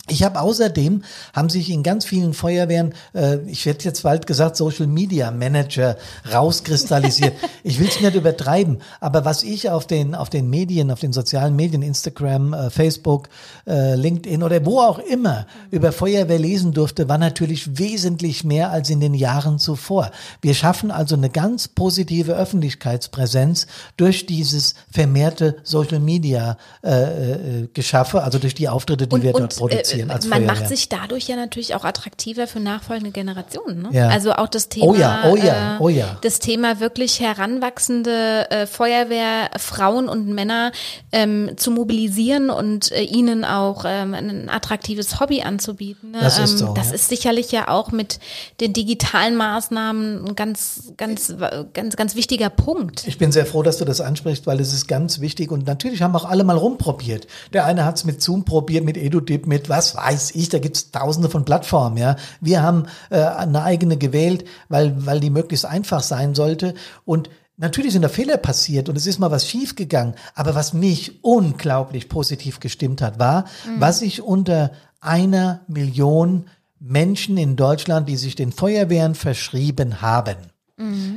Ich 0.10 0.22
habe 0.22 0.42
außerdem, 0.42 1.02
haben 1.32 1.48
sich 1.48 1.70
in 1.70 1.82
ganz 1.82 2.04
vielen 2.04 2.34
Feuerwehren, 2.34 2.94
äh, 3.16 3.38
ich 3.48 3.66
werde 3.66 3.86
jetzt 3.86 4.04
bald 4.04 4.28
gesagt, 4.28 4.58
Social 4.58 4.86
Media 4.86 5.32
Manager 5.32 5.96
rauskristallisiert. 6.30 7.32
ich 7.64 7.80
will 7.80 7.88
es 7.88 8.02
nicht 8.02 8.14
übertreiben, 8.14 8.82
aber 9.00 9.24
was 9.24 9.44
ich 9.44 9.70
auf 9.70 9.88
den, 9.88 10.14
auf 10.14 10.30
den 10.30 10.50
Medien, 10.50 10.92
auf 10.92 11.00
den 11.00 11.14
sozialen 11.14 11.56
Medien, 11.56 11.82
Instagram, 11.82 12.54
äh, 12.54 12.70
Facebook, 12.70 13.30
äh, 13.66 13.96
LinkedIn 13.96 14.44
oder 14.44 14.66
wo 14.66 14.82
auch 14.82 15.00
immer 15.00 15.48
über 15.72 15.94
Feuerwehr 15.94 16.38
lesen 16.38 16.74
durfte, 16.74 17.08
war 17.08 17.18
natürlich 17.18 17.80
wesentlich 17.80 18.44
mehr 18.44 18.72
als 18.72 18.90
in 18.90 19.00
den 19.00 19.14
Jahren 19.14 19.58
zuvor. 19.58 20.12
Wir 20.42 20.54
schaffen 20.54 20.92
also 20.92 21.16
eine 21.16 21.30
ganz 21.30 21.70
positive 21.70 22.34
Öffentlichkeitspräsenz 22.34 23.68
durch 23.96 24.26
dieses 24.26 24.76
vermehrte 24.92 25.56
Social 25.64 26.02
Media 26.02 26.58
äh, 26.84 27.62
äh, 27.62 27.68
Geschaffe, 27.74 28.22
also 28.22 28.38
durch 28.38 28.54
die 28.54 28.68
Auftritte, 28.68 29.08
die 29.08 29.22
wir 29.24 29.32
dort 29.32 29.56
produzieren 29.56 29.93
als 30.02 30.26
man 30.26 30.40
Feuerwehr. 30.40 30.62
macht 30.62 30.68
sich 30.68 30.90
dadurch 30.90 31.28
ja 31.28 31.36
natürlich 31.36 31.76
auch 31.76 31.84
attraktiver 31.84 32.48
für 32.48 32.60
nachfolgende 32.60 33.12
Generationen. 33.12 33.84
Ne? 33.84 33.90
Ja. 33.92 34.10
Also 34.10 34.34
auch 34.34 34.48
das 34.48 34.70
Thema, 34.70 34.88
Oh 34.88 34.96
ja, 34.96 35.24
oh 35.32 35.36
ja, 35.36 35.76
äh, 35.76 35.80
oh 35.80 35.90
ja. 35.90 36.18
das 36.22 36.40
Thema 36.40 36.80
wirklich 36.80 37.20
heranwachsende 37.20 38.50
äh, 38.52 38.68
Feuerwehrfrauen 38.68 40.10
und 40.10 40.28
Männer 40.28 40.72
ähm, 41.12 41.52
zu 41.56 41.72
mobilisieren 41.72 42.50
und 42.50 42.92
äh, 42.92 43.04
ihnen 43.04 43.46
auch 43.46 43.86
ähm, 43.88 44.14
ein 44.14 44.50
attraktives 44.50 45.20
Hobby 45.20 45.42
anzubieten. 45.42 46.12
Ne? 46.12 46.20
Das 46.22 46.40
ist 46.40 46.52
ähm, 46.52 46.58
so, 46.58 46.74
das 46.74 46.90
ja. 46.90 46.96
ist 46.96 47.10
sicherlich 47.10 47.52
ja 47.52 47.68
auch 47.68 47.92
mit 47.92 48.20
den 48.60 48.74
digitalen 48.74 49.36
Maßnahmen 49.36 50.26
ein 50.26 50.36
ganz, 50.36 50.94
ganz, 50.98 51.34
ganz, 51.74 51.96
ganz 51.96 52.16
wichtiger 52.16 52.50
Punkt. 52.50 53.08
Ich 53.08 53.18
bin 53.18 53.32
sehr 53.32 53.46
froh, 53.46 53.64
dass 53.64 53.78
du 53.78 53.86
das 53.86 54.02
ansprichst, 54.02 54.48
weil 54.48 54.60
es 54.60 54.74
ist 54.74 54.88
ganz 54.88 55.20
wichtig 55.20 55.52
und 55.52 55.66
natürlich 55.68 56.02
haben 56.02 56.16
auch 56.16 56.26
alle 56.26 56.44
mal 56.44 56.58
rumprobiert. 56.58 57.28
Der 57.54 57.66
eine 57.66 57.86
hat 57.86 57.98
es 57.98 58.04
mit 58.04 58.22
Zoom 58.22 58.46
probiert, 58.46 58.84
mit 58.84 58.98
EduDip, 58.98 59.48
mit 59.48 59.70
was 59.70 59.83
weiß 59.96 60.32
ich, 60.36 60.50
da 60.50 60.60
gibt's 60.60 60.92
tausende 60.92 61.30
von 61.30 61.46
Plattformen, 61.46 61.98
ja. 61.98 62.16
Wir 62.42 62.62
haben 62.64 62.86
äh, 63.10 63.22
eine 63.22 63.64
eigene 63.64 63.98
gewählt, 63.98 64.46
weil, 64.70 65.06
weil 65.06 65.20
die 65.20 65.30
möglichst 65.30 65.66
einfach 65.66 66.02
sein 66.02 66.36
sollte. 66.36 66.74
Und 67.06 67.30
Natürlich 67.56 67.94
sind 67.94 68.02
da 68.02 68.10
Fehler 68.10 68.38
passiert 68.38 68.90
und 68.90 68.98
es 68.98 69.06
ist 69.06 69.20
mal 69.20 69.30
was 69.30 69.48
schief 69.48 69.76
gegangen, 69.76 70.16
aber 70.34 70.56
was 70.56 70.74
mich 70.74 71.24
unglaublich 71.24 72.10
positiv 72.10 72.60
gestimmt 72.60 73.00
hat, 73.00 73.20
war, 73.20 73.46
was 73.78 74.02
ich 74.02 74.24
unter 74.24 74.72
einer 75.00 75.62
Million 75.68 76.48
Menschen 76.80 77.38
in 77.38 77.56
Deutschland, 77.56 78.10
die 78.10 78.18
sich 78.18 78.36
den 78.36 78.52
Feuerwehren 78.52 79.14
verschrieben 79.14 80.02
haben, 80.02 80.36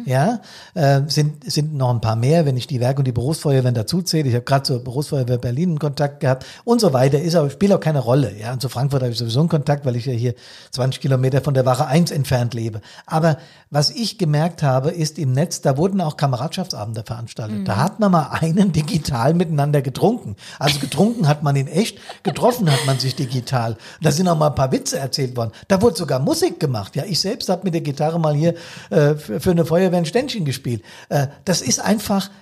Ja, 0.05 0.41
äh, 0.75 1.01
sind, 1.07 1.51
sind 1.51 1.75
noch 1.75 1.89
ein 1.89 2.03
paar 2.03 2.15
mehr, 2.15 2.45
wenn 2.45 2.59
ich 2.59 2.67
die 2.67 2.79
Werke 2.79 2.99
und 2.99 3.07
die 3.07 3.13
Berufsfeuerwehren 3.13 3.75
dazu 3.75 4.03
zähle. 4.03 4.29
Ich 4.29 4.35
habe 4.35 4.45
gerade 4.45 4.65
zur 4.65 4.85
Berufsfeuerwehr 4.85 5.39
Berlin 5.39 5.71
einen 5.71 5.79
Kontakt 5.79 6.21
gehabt 6.21 6.45
und 6.65 6.79
so 6.79 6.93
weiter. 6.93 7.19
Ist 7.19 7.37
aber, 7.37 7.49
spielt 7.49 7.73
auch 7.73 7.81
keine 7.81 8.01
Rolle. 8.01 8.37
Ja, 8.39 8.53
und 8.53 8.61
zu 8.61 8.69
Frankfurt 8.69 9.01
habe 9.03 9.13
ich 9.13 9.19
sowieso 9.19 9.41
einen 9.41 9.49
Kontakt, 9.49 9.87
weil 9.87 9.97
ich 9.97 10.05
ja 10.05 10.13
hier 10.13 10.35
20 10.73 11.01
Kilometer 11.01 11.41
von 11.41 11.55
der 11.55 11.65
Wache 11.65 11.87
1 11.87 12.11
entfernt 12.11 12.53
lebe. 12.53 12.83
Aber 13.07 13.39
was 13.71 13.91
ich 13.91 14.19
gemerkt 14.19 14.63
habe, 14.63 14.91
ist 14.91 15.19
im 15.19 15.33
Netz, 15.33 15.63
da 15.63 15.79
wurden 15.79 16.03
auch 16.03 16.19
Kameradschaftsabende 16.19 17.03
veranstaltet. 17.05 17.67
Da 17.67 17.77
hat 17.77 17.99
man 17.99 18.13
mal 18.13 18.29
einen 18.33 18.73
digital 18.73 19.33
miteinander 19.33 19.81
getrunken. 19.81 20.37
Also 20.59 20.81
getrunken 20.81 21.27
hat 21.29 21.43
man 21.43 21.57
in 21.57 21.67
echt, 21.67 21.99
getroffen 22.23 22.71
hat 22.71 22.85
man 22.85 22.99
sich 22.99 23.17
digital. 23.17 23.79
Da 24.03 24.13
sind 24.13 24.29
auch 24.29 24.37
mal 24.37 24.49
ein 24.49 24.55
paar 24.55 24.71
Witze 24.71 24.99
erzählt 24.99 25.35
worden. 25.35 25.53
Da 25.69 25.81
wurde 25.81 25.97
sogar 25.97 26.21
Musik 26.21 26.61
gemacht. 26.61 26.95
Ja, 26.95 27.05
ich 27.05 27.21
selbst 27.21 27.49
habe 27.49 27.63
mit 27.65 27.73
der 27.73 27.81
Gitarre 27.81 28.21
mal 28.21 28.35
hier 28.35 28.55
äh, 28.91 29.15
für, 29.15 29.41
für 29.47 29.53
eine 29.53 29.65
Feuerwehr 29.65 29.99
ein 29.99 30.07
Ständchen 30.07 30.45
gespielt. 30.45 30.83
Äh, 31.09 31.29
das 31.45 31.63
ist 31.63 31.79
einfach, 31.79 32.33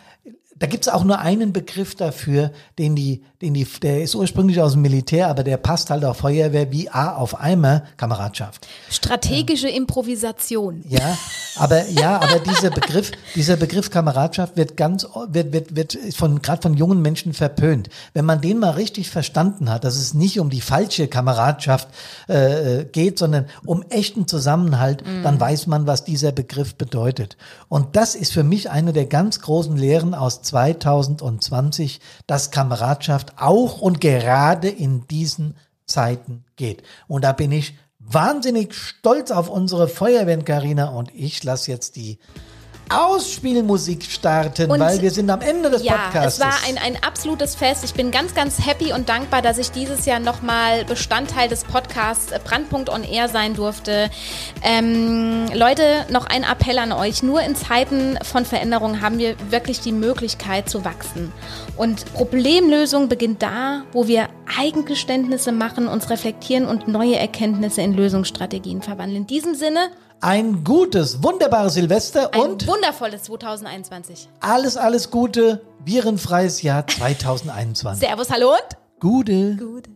da 0.56 0.66
gibt 0.66 0.86
es 0.86 0.88
auch 0.92 1.04
nur 1.04 1.18
einen 1.18 1.52
Begriff 1.52 1.94
dafür, 1.94 2.50
den 2.78 2.96
die, 2.96 3.22
den 3.44 3.54
die, 3.54 3.66
der 3.82 4.02
ist 4.02 4.14
ursprünglich 4.14 4.60
aus 4.60 4.72
dem 4.72 4.82
Militär, 4.82 5.28
aber 5.28 5.44
der 5.44 5.58
passt 5.58 5.90
halt 5.90 6.04
auf 6.04 6.18
Feuerwehr 6.18 6.72
wie 6.72 6.88
A 6.88 7.14
auf 7.14 7.38
Eimer, 7.38 7.82
Kameradschaft. 7.96 8.66
Strategische 8.90 9.68
Improvisation. 9.68 10.82
Ja, 10.88 11.16
aber 11.56 11.86
ja, 11.88 12.16
aber 12.16 12.40
dieser 12.40 12.70
Begriff, 12.70 13.12
dieser 13.34 13.56
Begriff 13.56 13.90
Kameradschaft 13.90 14.56
wird 14.56 14.76
ganz, 14.76 15.06
wird, 15.28 15.52
wird, 15.52 15.76
wird 15.76 15.98
von 16.16 16.40
gerade 16.40 16.62
von 16.62 16.74
jungen 16.74 17.02
Menschen 17.02 17.34
verpönt. 17.34 17.90
Wenn 18.14 18.24
man 18.24 18.40
den 18.40 18.58
mal 18.58 18.70
richtig 18.70 19.10
verstanden 19.10 19.70
hat, 19.70 19.84
dass 19.84 19.96
es 19.96 20.14
nicht 20.14 20.40
um 20.40 20.48
die 20.48 20.62
falsche 20.62 21.06
Kameradschaft 21.06 21.88
äh, 22.28 22.84
geht, 22.84 23.18
sondern 23.18 23.46
um 23.66 23.82
echten 23.90 24.26
Zusammenhalt, 24.26 25.04
dann 25.22 25.38
weiß 25.38 25.66
man, 25.66 25.86
was 25.86 26.04
dieser 26.04 26.32
Begriff 26.32 26.76
bedeutet. 26.76 27.36
Und 27.68 27.96
das 27.96 28.14
ist 28.14 28.32
für 28.32 28.44
mich 28.44 28.70
eine 28.70 28.92
der 28.92 29.06
ganz 29.06 29.40
großen 29.40 29.76
Lehren 29.76 30.14
aus 30.14 30.42
2020, 30.42 32.00
dass 32.26 32.50
Kameradschaft 32.50 33.33
auch 33.36 33.80
und 33.80 34.00
gerade 34.00 34.68
in 34.68 35.06
diesen 35.08 35.56
Zeiten 35.86 36.44
geht. 36.56 36.82
Und 37.06 37.24
da 37.24 37.32
bin 37.32 37.52
ich 37.52 37.74
wahnsinnig 37.98 38.74
stolz 38.74 39.30
auf 39.30 39.48
unsere 39.48 39.88
Feuerwehren, 39.88 40.44
Carina, 40.44 40.90
und 40.90 41.14
ich 41.14 41.42
lasse 41.44 41.70
jetzt 41.70 41.96
die 41.96 42.18
Ausspielmusik 42.90 44.04
starten, 44.04 44.70
Und- 44.70 44.80
weil 44.80 45.00
wir 45.00 45.10
sind 45.10 45.30
am 45.30 45.40
Ende 45.40 45.70
des 45.70 45.82
Ja, 45.82 45.94
Podcasts. 45.94 46.38
es 46.38 46.44
war 46.44 46.54
ein, 46.68 46.78
ein 46.78 47.02
absolutes 47.02 47.54
Fest. 47.54 47.84
Ich 47.84 47.94
bin 47.94 48.10
ganz, 48.10 48.34
ganz 48.34 48.64
happy 48.66 48.92
und 48.92 49.08
dankbar, 49.08 49.42
dass 49.42 49.58
ich 49.58 49.70
dieses 49.70 50.06
Jahr 50.06 50.20
nochmal 50.20 50.84
Bestandteil 50.84 51.48
des 51.48 51.64
Podcasts 51.64 52.32
äh, 52.32 52.38
Brandpunkt 52.42 52.90
on 52.90 53.02
Air 53.04 53.28
sein 53.28 53.54
durfte. 53.54 54.10
Ähm, 54.62 55.46
Leute, 55.54 56.04
noch 56.10 56.26
ein 56.26 56.44
Appell 56.44 56.78
an 56.78 56.92
euch. 56.92 57.22
Nur 57.22 57.40
in 57.42 57.56
Zeiten 57.56 58.18
von 58.22 58.44
Veränderung 58.44 59.00
haben 59.00 59.18
wir 59.18 59.36
wirklich 59.50 59.80
die 59.80 59.92
Möglichkeit 59.92 60.68
zu 60.68 60.84
wachsen. 60.84 61.32
Und 61.76 62.12
Problemlösung 62.14 63.08
beginnt 63.08 63.42
da, 63.42 63.82
wo 63.92 64.06
wir 64.06 64.28
Eigengeständnisse 64.58 65.52
machen, 65.52 65.88
uns 65.88 66.10
reflektieren 66.10 66.66
und 66.66 66.86
neue 66.88 67.16
Erkenntnisse 67.16 67.82
in 67.82 67.94
Lösungsstrategien 67.94 68.82
verwandeln. 68.82 69.22
In 69.22 69.26
diesem 69.26 69.54
Sinne, 69.54 69.88
ein 70.24 70.64
gutes, 70.64 71.22
wunderbares 71.22 71.74
Silvester 71.74 72.32
ein 72.32 72.40
und 72.40 72.66
wundervolles 72.66 73.24
2021. 73.24 74.30
alles, 74.40 74.78
alles 74.78 75.10
Gute, 75.10 75.60
virenfreies 75.84 76.62
Jahr 76.62 76.86
2021. 76.88 78.08
Servus, 78.08 78.30
hallo 78.30 78.52
und 78.52 78.76
Gute. 79.00 79.56
Gute. 79.56 79.90